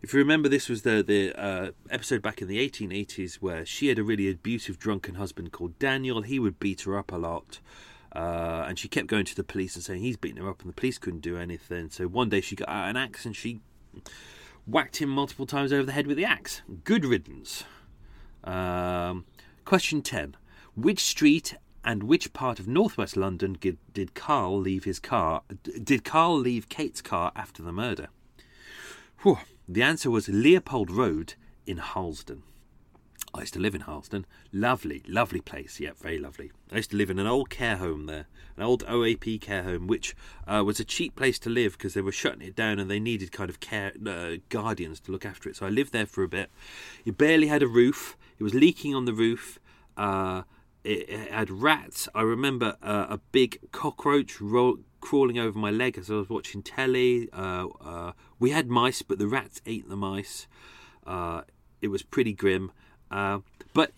If 0.00 0.14
you 0.14 0.20
remember, 0.20 0.48
this 0.48 0.70
was 0.70 0.82
the 0.82 1.04
the 1.06 1.38
uh, 1.38 1.72
episode 1.90 2.22
back 2.22 2.40
in 2.40 2.48
the 2.48 2.66
1880s 2.66 3.34
where 3.42 3.66
she 3.66 3.88
had 3.88 3.98
a 3.98 4.02
really 4.02 4.30
abusive 4.30 4.78
drunken 4.78 5.16
husband 5.16 5.52
called 5.52 5.78
Daniel. 5.78 6.22
He 6.22 6.38
would 6.38 6.58
beat 6.58 6.80
her 6.82 6.96
up 6.96 7.12
a 7.12 7.16
lot. 7.16 7.60
Uh, 8.16 8.64
and 8.66 8.78
she 8.78 8.88
kept 8.88 9.06
going 9.06 9.26
to 9.26 9.36
the 9.36 9.44
police 9.44 9.74
and 9.74 9.84
saying 9.84 10.00
he's 10.00 10.16
beating 10.16 10.42
her 10.42 10.48
up, 10.48 10.62
and 10.62 10.70
the 10.70 10.74
police 10.74 10.96
couldn't 10.96 11.20
do 11.20 11.36
anything. 11.36 11.90
So 11.90 12.08
one 12.08 12.30
day 12.30 12.40
she 12.40 12.56
got 12.56 12.70
out 12.70 12.88
an 12.88 12.96
axe 12.96 13.26
and 13.26 13.36
she 13.36 13.60
whacked 14.66 14.96
him 14.96 15.10
multiple 15.10 15.44
times 15.44 15.74
over 15.74 15.84
the 15.84 15.92
head 15.92 16.06
with 16.06 16.16
the 16.16 16.24
axe. 16.24 16.62
Good 16.84 17.04
riddance. 17.04 17.64
Um, 18.44 19.24
question 19.64 20.02
10. 20.02 20.36
Which 20.74 21.00
street 21.00 21.56
and 21.84 22.04
which 22.04 22.32
part 22.32 22.58
of 22.58 22.68
northwest 22.68 23.16
London 23.16 23.56
did, 23.60 23.78
did 23.92 24.14
Carl 24.14 24.58
leave 24.58 24.84
his 24.84 24.98
car? 24.98 25.42
Did 25.82 26.04
Carl 26.04 26.38
leave 26.38 26.68
Kate's 26.68 27.02
car 27.02 27.32
after 27.34 27.62
the 27.62 27.72
murder? 27.72 28.08
Whew. 29.22 29.38
The 29.68 29.82
answer 29.82 30.10
was 30.10 30.28
Leopold 30.28 30.90
Road 30.90 31.34
in 31.66 31.78
Harlesden. 31.78 32.42
I 33.34 33.40
used 33.40 33.54
to 33.54 33.60
live 33.60 33.74
in 33.74 33.82
Harlesden. 33.82 34.26
Lovely, 34.52 35.02
lovely 35.08 35.40
place. 35.40 35.80
Yeah, 35.80 35.92
very 35.98 36.18
lovely. 36.18 36.52
I 36.70 36.76
used 36.76 36.90
to 36.90 36.96
live 36.96 37.08
in 37.08 37.18
an 37.18 37.26
old 37.26 37.48
care 37.48 37.76
home 37.76 38.04
there, 38.04 38.26
an 38.58 38.62
old 38.62 38.84
OAP 38.84 39.40
care 39.40 39.62
home, 39.62 39.86
which 39.86 40.14
uh, 40.46 40.62
was 40.64 40.78
a 40.78 40.84
cheap 40.84 41.16
place 41.16 41.38
to 41.40 41.50
live 41.50 41.72
because 41.72 41.94
they 41.94 42.02
were 42.02 42.12
shutting 42.12 42.42
it 42.42 42.54
down 42.54 42.78
and 42.78 42.90
they 42.90 43.00
needed 43.00 43.32
kind 43.32 43.48
of 43.48 43.58
care 43.58 43.92
uh, 44.06 44.32
guardians 44.50 45.00
to 45.00 45.12
look 45.12 45.24
after 45.24 45.48
it. 45.48 45.56
So 45.56 45.64
I 45.64 45.70
lived 45.70 45.94
there 45.94 46.04
for 46.04 46.22
a 46.22 46.28
bit. 46.28 46.50
It 47.06 47.16
barely 47.16 47.46
had 47.46 47.62
a 47.62 47.66
roof. 47.66 48.18
It 48.38 48.42
was 48.42 48.52
leaking 48.52 48.94
on 48.94 49.06
the 49.06 49.14
roof. 49.14 49.58
Uh, 49.96 50.42
it, 50.84 51.08
it, 51.08 51.32
had 51.32 51.50
rats. 51.50 52.08
I 52.14 52.22
remember 52.22 52.76
uh, 52.82 53.06
a 53.08 53.18
big 53.30 53.58
cockroach 53.72 54.42
ro- 54.42 54.80
crawling 55.00 55.38
over 55.38 55.58
my 55.58 55.70
leg 55.70 55.96
as 55.96 56.10
I 56.10 56.14
was 56.14 56.28
watching 56.28 56.62
telly. 56.62 57.30
Uh, 57.32 57.68
uh, 57.82 58.12
we 58.38 58.50
had 58.50 58.68
mice, 58.68 59.00
but 59.00 59.18
the 59.18 59.26
rats 59.26 59.62
ate 59.64 59.88
the 59.88 59.96
mice. 59.96 60.46
it 61.80 61.88
was 61.88 62.02
pretty 62.02 62.34
grim. 62.34 62.72
Uh, 63.12 63.40
but 63.74 63.92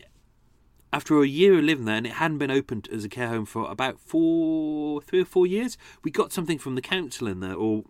after 0.92 1.20
a 1.22 1.26
year 1.26 1.58
of 1.58 1.64
living 1.64 1.84
there, 1.86 1.96
and 1.96 2.06
it 2.06 2.14
hadn't 2.14 2.38
been 2.38 2.50
opened 2.50 2.88
as 2.92 3.04
a 3.04 3.08
care 3.08 3.28
home 3.28 3.46
for 3.46 3.70
about 3.70 3.98
four, 3.98 5.00
three 5.02 5.20
or 5.20 5.24
four 5.24 5.46
years, 5.46 5.78
we 6.02 6.10
got 6.10 6.32
something 6.32 6.58
from 6.58 6.74
the 6.74 6.82
council 6.82 7.26
in 7.26 7.40
there, 7.40 7.54
or 7.54 7.84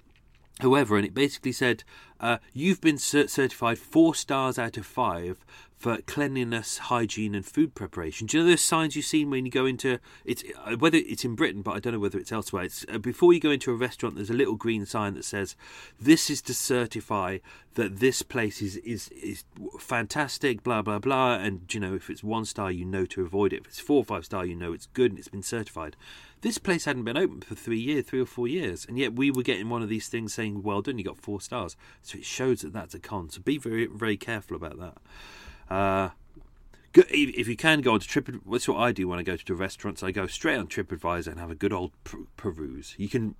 whoever, 0.63 0.97
and 0.97 1.07
it 1.07 1.15
basically 1.15 1.53
said, 1.53 1.85
uh, 2.21 2.39
"You've 2.53 2.81
been 2.81 2.99
certified 2.99 3.79
four 3.79 4.15
stars 4.15 4.59
out 4.59 4.77
of 4.77 4.87
five 4.87 5.45
for 5.85 5.99
cleanliness, 6.07 6.79
hygiene, 6.79 7.35
and 7.35 7.45
food 7.45 7.75
preparation. 7.75 8.27
Do 8.27 8.39
you 8.39 8.43
know 8.43 8.49
those 8.49 8.63
signs 8.63 8.97
you've 8.97 9.05
seen 9.05 9.29
when 9.29 9.45
you 9.45 9.53
go 9.53 9.67
into 9.67 9.99
it's 10.25 10.43
uh, 10.65 10.77
whether 10.79 10.97
it's 10.97 11.27
in 11.27 11.35
Britain, 11.35 11.61
but 11.61 11.73
I 11.73 11.79
don't 11.79 11.93
know 11.93 11.99
whether 11.99 12.19
it's 12.19 12.33
elsewhere. 12.33 12.63
It's 12.63 12.87
uh, 12.91 12.97
before 12.97 13.35
you 13.35 13.39
go 13.39 13.51
into 13.51 13.71
a 13.71 13.75
restaurant. 13.75 14.15
There's 14.15 14.31
a 14.31 14.33
little 14.33 14.55
green 14.55 14.87
sign 14.87 15.13
that 15.13 15.27
says, 15.27 15.57
"This 16.01 16.31
is 16.31 16.41
to 16.41 16.55
certify 16.55 17.41
that 17.75 18.01
this 18.01 18.23
place 18.23 18.63
is 18.63 18.77
is 18.79 19.09
is 19.11 19.45
fantastic." 19.79 20.63
Blah 20.63 20.81
blah 20.81 21.01
blah. 21.01 21.35
And 21.35 21.63
you 21.75 21.81
know, 21.81 21.95
if 21.95 22.09
it's 22.09 22.25
one 22.25 22.47
star, 22.47 22.73
you 22.73 22.87
know 22.87 23.05
to 23.05 23.21
avoid 23.21 23.53
it. 23.53 23.61
If 23.61 23.67
it's 23.67 23.81
four 23.81 23.99
or 23.99 24.05
five 24.07 24.25
star, 24.25 24.47
you 24.47 24.57
know 24.57 24.73
it's 24.73 24.87
good 24.87 25.11
and 25.11 25.19
it's 25.19 25.29
been 25.29 25.43
certified. 25.43 25.97
This 26.41 26.57
place 26.57 26.87
hadn't 26.87 27.05
been 27.05 27.19
open 27.19 27.43
for 27.43 27.57
three 27.57 27.81
years, 27.81 28.07
three 28.07 28.23
or 28.23 28.27
four 28.27 28.49
years, 28.49 28.87
and 28.89 28.99
yet 28.99 29.17
we 29.17 29.31
were 29.31 29.43
getting 29.43 29.69
one 29.69 29.83
of 29.83 29.91
these 29.91 30.09
things 30.09 30.33
saying, 30.33 30.63
"Well 30.63 30.81
done, 30.81 30.97
you 30.97 31.05
got 31.05 31.19
four 31.19 31.43
stars." 31.43 31.77
So 32.01 32.17
it 32.17 32.25
shows 32.25 32.63
that 32.63 32.73
that's 32.73 32.95
a 32.95 32.99
con. 32.99 33.29
So 33.29 33.43
be 33.43 33.59
very 33.59 33.85
very 33.85 34.17
careful 34.17 34.57
about 34.57 34.79
that. 34.79 34.97
Uh, 35.71 36.11
if 36.95 37.49
you 37.49 37.57
can 37.57 37.81
go 37.81 37.95
onto 37.95 38.07
TripAdvisor, 38.07 38.41
that's 38.51 38.69
what 38.69 38.79
I 38.79 38.93
do 38.93 39.09
when 39.09 39.19
I 39.19 39.23
go 39.23 39.37
to 39.37 39.55
restaurants. 39.55 40.03
I 40.03 40.13
go 40.13 40.27
straight 40.27 40.57
on 40.57 40.69
TripAdvisor 40.69 41.29
and 41.29 41.41
have 41.41 41.51
a 41.51 41.57
good 41.57 41.73
old 41.73 41.93
peruse. 42.37 42.95
You 42.97 43.09
can 43.09 43.35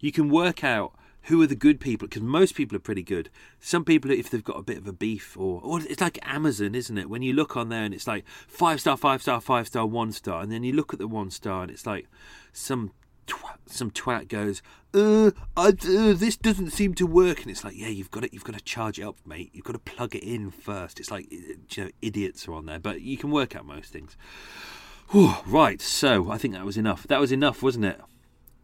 you 0.00 0.12
can 0.12 0.30
work 0.30 0.64
out 0.64 0.94
who 1.22 1.42
are 1.42 1.46
the 1.46 1.54
good 1.54 1.78
people 1.78 2.08
because 2.08 2.22
most 2.22 2.54
people 2.54 2.74
are 2.74 2.80
pretty 2.80 3.02
good. 3.02 3.28
Some 3.60 3.84
people, 3.84 4.10
if 4.10 4.30
they've 4.30 4.42
got 4.42 4.58
a 4.58 4.62
bit 4.62 4.78
of 4.78 4.86
a 4.86 4.92
beef, 4.92 5.36
or 5.36 5.60
or 5.62 5.80
it's 5.80 6.00
like 6.00 6.18
Amazon, 6.22 6.74
isn't 6.74 6.96
it? 6.96 7.10
When 7.10 7.22
you 7.22 7.34
look 7.34 7.56
on 7.56 7.68
there 7.68 7.84
and 7.84 7.92
it's 7.92 8.06
like 8.06 8.26
five 8.26 8.80
star, 8.80 8.96
five 8.96 9.20
star, 9.20 9.40
five 9.40 9.66
star, 9.66 9.86
one 9.86 10.12
star, 10.12 10.42
and 10.42 10.50
then 10.50 10.64
you 10.64 10.72
look 10.72 10.92
at 10.92 10.98
the 10.98 11.08
one 11.08 11.30
star 11.30 11.62
and 11.62 11.70
it's 11.70 11.86
like 11.86 12.06
some 12.52 12.92
twat, 13.28 13.58
some 13.66 13.90
twat 13.90 14.28
goes, 14.28 14.62
uh, 14.94 15.30
I, 15.56 15.68
uh, 15.68 16.14
this 16.14 16.36
doesn't 16.36 16.70
seem 16.70 16.94
to 16.94 17.06
work, 17.06 17.42
and 17.42 17.50
it's 17.50 17.62
like, 17.62 17.76
yeah, 17.76 17.88
you've 17.88 18.10
got 18.10 18.22
to, 18.24 18.32
you've 18.32 18.44
got 18.44 18.56
to 18.56 18.64
charge 18.64 18.98
it 18.98 19.02
up, 19.02 19.16
mate. 19.26 19.50
You've 19.52 19.64
got 19.64 19.74
to 19.74 19.78
plug 19.78 20.14
it 20.14 20.24
in 20.24 20.50
first. 20.50 20.98
It's 20.98 21.10
like, 21.10 21.30
you 21.30 21.58
know, 21.76 21.90
idiots 22.02 22.48
are 22.48 22.54
on 22.54 22.66
there, 22.66 22.78
but 22.78 23.02
you 23.02 23.16
can 23.16 23.30
work 23.30 23.54
out 23.54 23.66
most 23.66 23.92
things. 23.92 24.16
Whew, 25.10 25.34
right, 25.46 25.80
so 25.80 26.30
I 26.30 26.38
think 26.38 26.54
that 26.54 26.64
was 26.64 26.76
enough. 26.76 27.06
That 27.06 27.20
was 27.20 27.32
enough, 27.32 27.62
wasn't 27.62 27.84
it? 27.84 28.00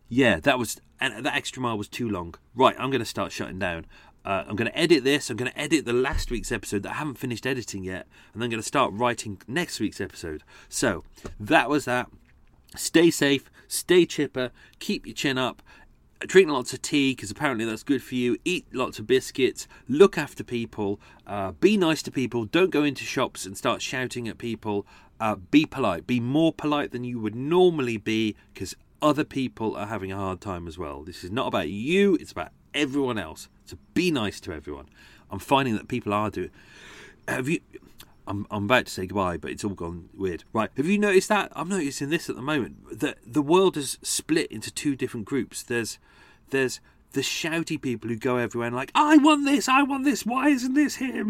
Yeah, 0.08 0.40
that 0.40 0.58
was, 0.58 0.80
and 1.00 1.24
that 1.24 1.36
extra 1.36 1.62
mile 1.62 1.78
was 1.78 1.88
too 1.88 2.08
long. 2.08 2.34
Right, 2.54 2.76
I'm 2.78 2.90
going 2.90 3.00
to 3.00 3.06
start 3.06 3.32
shutting 3.32 3.58
down. 3.58 3.86
Uh, 4.24 4.44
I'm 4.48 4.56
going 4.56 4.70
to 4.70 4.78
edit 4.78 5.04
this. 5.04 5.28
I'm 5.28 5.36
going 5.36 5.50
to 5.50 5.58
edit 5.58 5.84
the 5.84 5.92
last 5.92 6.30
week's 6.30 6.50
episode 6.50 6.82
that 6.84 6.92
I 6.92 6.94
haven't 6.94 7.18
finished 7.18 7.46
editing 7.46 7.84
yet, 7.84 8.06
and 8.32 8.40
then 8.40 8.46
I'm 8.46 8.50
going 8.50 8.62
to 8.62 8.66
start 8.66 8.92
writing 8.94 9.40
next 9.46 9.80
week's 9.80 10.00
episode. 10.00 10.42
So 10.68 11.04
that 11.38 11.68
was 11.68 11.84
that. 11.84 12.08
Stay 12.75 13.11
safe, 13.11 13.51
stay 13.68 14.07
chipper, 14.07 14.51
keep 14.79 15.07
your 15.07 15.14
chin 15.14 15.39
up, 15.39 15.62
drink 16.20 16.51
lots 16.51 16.72
of 16.72 16.83
tea 16.83 17.12
because 17.12 17.31
apparently 17.31 17.64
that's 17.64 17.83
good 17.83 18.03
for 18.03 18.14
you. 18.14 18.37
Eat 18.45 18.66
lots 18.72 18.99
of 18.99 19.07
biscuits. 19.07 19.66
Look 19.89 20.16
after 20.16 20.43
people. 20.43 21.01
Uh, 21.27 21.53
be 21.53 21.77
nice 21.77 22.03
to 22.03 22.11
people. 22.11 22.45
Don't 22.45 22.70
go 22.70 22.83
into 22.83 23.05
shops 23.05 23.47
and 23.47 23.57
start 23.57 23.83
shouting 23.83 24.29
at 24.29 24.39
people. 24.39 24.87
Uh, 25.20 25.37
be 25.37 25.66
polite. 25.66 26.07
Be 26.07 26.20
more 26.20 26.53
polite 26.53 26.91
than 26.91 27.05
you 27.05 27.20
would 27.20 27.35
normally 27.35 27.97
be 27.97 28.35
because 28.53 28.75
other 29.03 29.25
people 29.25 29.77
are 29.77 29.87
having 29.87 30.12
a 30.12 30.16
hard 30.16 30.41
time 30.41 30.66
as 30.66 30.79
well. 30.79 31.03
This 31.03 31.25
is 31.25 31.31
not 31.31 31.47
about 31.47 31.68
you, 31.68 32.16
it's 32.16 32.33
about 32.33 32.53
everyone 32.72 33.18
else. 33.18 33.49
So 33.66 33.77
be 33.93 34.11
nice 34.11 34.41
to 34.41 34.53
everyone. 34.53 34.87
I'm 35.31 35.39
finding 35.39 35.75
that 35.77 35.89
people 35.89 36.12
are 36.12 36.31
doing. 36.31 36.51
Have 37.29 37.49
you? 37.49 37.61
I'm, 38.27 38.47
I'm 38.51 38.64
about 38.64 38.87
to 38.87 38.93
say 38.93 39.07
goodbye, 39.07 39.37
but 39.37 39.51
it's 39.51 39.64
all 39.64 39.75
gone 39.75 40.09
weird. 40.14 40.45
Right. 40.53 40.70
Have 40.77 40.87
you 40.87 40.99
noticed 40.99 41.29
that? 41.29 41.53
I'm 41.55 41.68
noticing 41.68 42.09
this 42.09 42.31
at 42.31 42.37
the 42.37 42.43
moment. 42.43 43.01
That 43.01 43.18
the 43.27 43.43
world 43.43 43.77
is 43.77 43.99
split 44.03 44.51
into 44.51 44.70
two 44.70 44.97
different 44.97 45.27
groups. 45.27 45.62
There's 45.62 45.99
there's 46.51 46.81
the 47.14 47.20
shouty 47.20 47.81
people 47.81 48.11
who 48.11 48.16
go 48.16 48.37
everywhere 48.37 48.66
and 48.66 48.77
like, 48.77 48.91
I 48.95 49.16
want 49.18 49.45
this, 49.45 49.68
I 49.68 49.83
want 49.83 50.05
this, 50.05 50.27
why 50.27 50.49
isn't 50.49 50.75
this 50.75 50.97
here? 50.97 51.25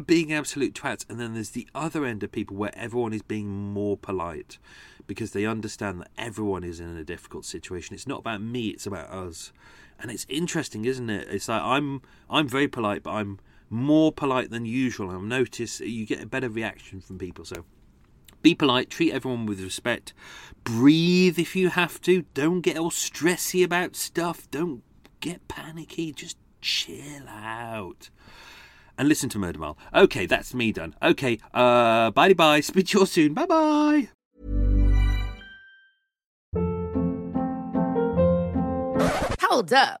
being 0.00 0.32
absolute 0.32 0.74
twats. 0.74 1.08
And 1.08 1.20
then 1.20 1.34
there's 1.34 1.50
the 1.50 1.68
other 1.74 2.04
end 2.04 2.22
of 2.22 2.32
people 2.32 2.56
where 2.56 2.76
everyone 2.76 3.12
is 3.12 3.22
being 3.22 3.48
more 3.48 3.98
polite 3.98 4.58
because 5.06 5.32
they 5.32 5.46
understand 5.46 6.00
that 6.00 6.10
everyone 6.16 6.64
is 6.64 6.80
in 6.80 6.96
a 6.96 7.04
difficult 7.04 7.44
situation. 7.44 7.94
It's 7.94 8.06
not 8.06 8.20
about 8.20 8.40
me, 8.40 8.68
it's 8.68 8.86
about 8.86 9.10
us. 9.10 9.52
And 10.00 10.10
it's 10.10 10.26
interesting, 10.28 10.84
isn't 10.84 11.10
it? 11.10 11.28
It's 11.28 11.48
like 11.48 11.62
I'm 11.62 12.02
I'm 12.30 12.48
very 12.48 12.68
polite, 12.68 13.02
but 13.02 13.10
I'm 13.10 13.40
more 13.70 14.12
polite 14.12 14.50
than 14.50 14.64
usual. 14.64 15.10
I've 15.10 15.22
noticed 15.22 15.80
you 15.80 16.06
get 16.06 16.22
a 16.22 16.26
better 16.26 16.48
reaction 16.48 17.00
from 17.00 17.18
people. 17.18 17.44
So 17.44 17.64
be 18.42 18.54
polite, 18.54 18.90
treat 18.90 19.12
everyone 19.12 19.46
with 19.46 19.60
respect, 19.60 20.12
breathe 20.64 21.38
if 21.38 21.56
you 21.56 21.70
have 21.70 22.00
to. 22.02 22.22
Don't 22.34 22.60
get 22.60 22.76
all 22.76 22.90
stressy 22.90 23.64
about 23.64 23.96
stuff. 23.96 24.50
Don't 24.50 24.82
get 25.20 25.48
panicky. 25.48 26.12
Just 26.12 26.38
chill 26.60 27.28
out. 27.28 28.10
And 28.96 29.08
listen 29.08 29.28
to 29.30 29.38
Murder 29.38 29.60
Mile. 29.60 29.78
Okay, 29.94 30.26
that's 30.26 30.54
me 30.54 30.72
done. 30.72 30.94
Okay, 31.02 31.38
uh, 31.54 32.10
bye 32.10 32.34
bye. 32.34 32.60
Speak 32.60 32.88
to 32.88 33.00
you 33.00 33.06
soon. 33.06 33.34
Bye 33.34 33.46
bye. 33.46 34.08
Hold 39.40 39.72
up. 39.72 40.00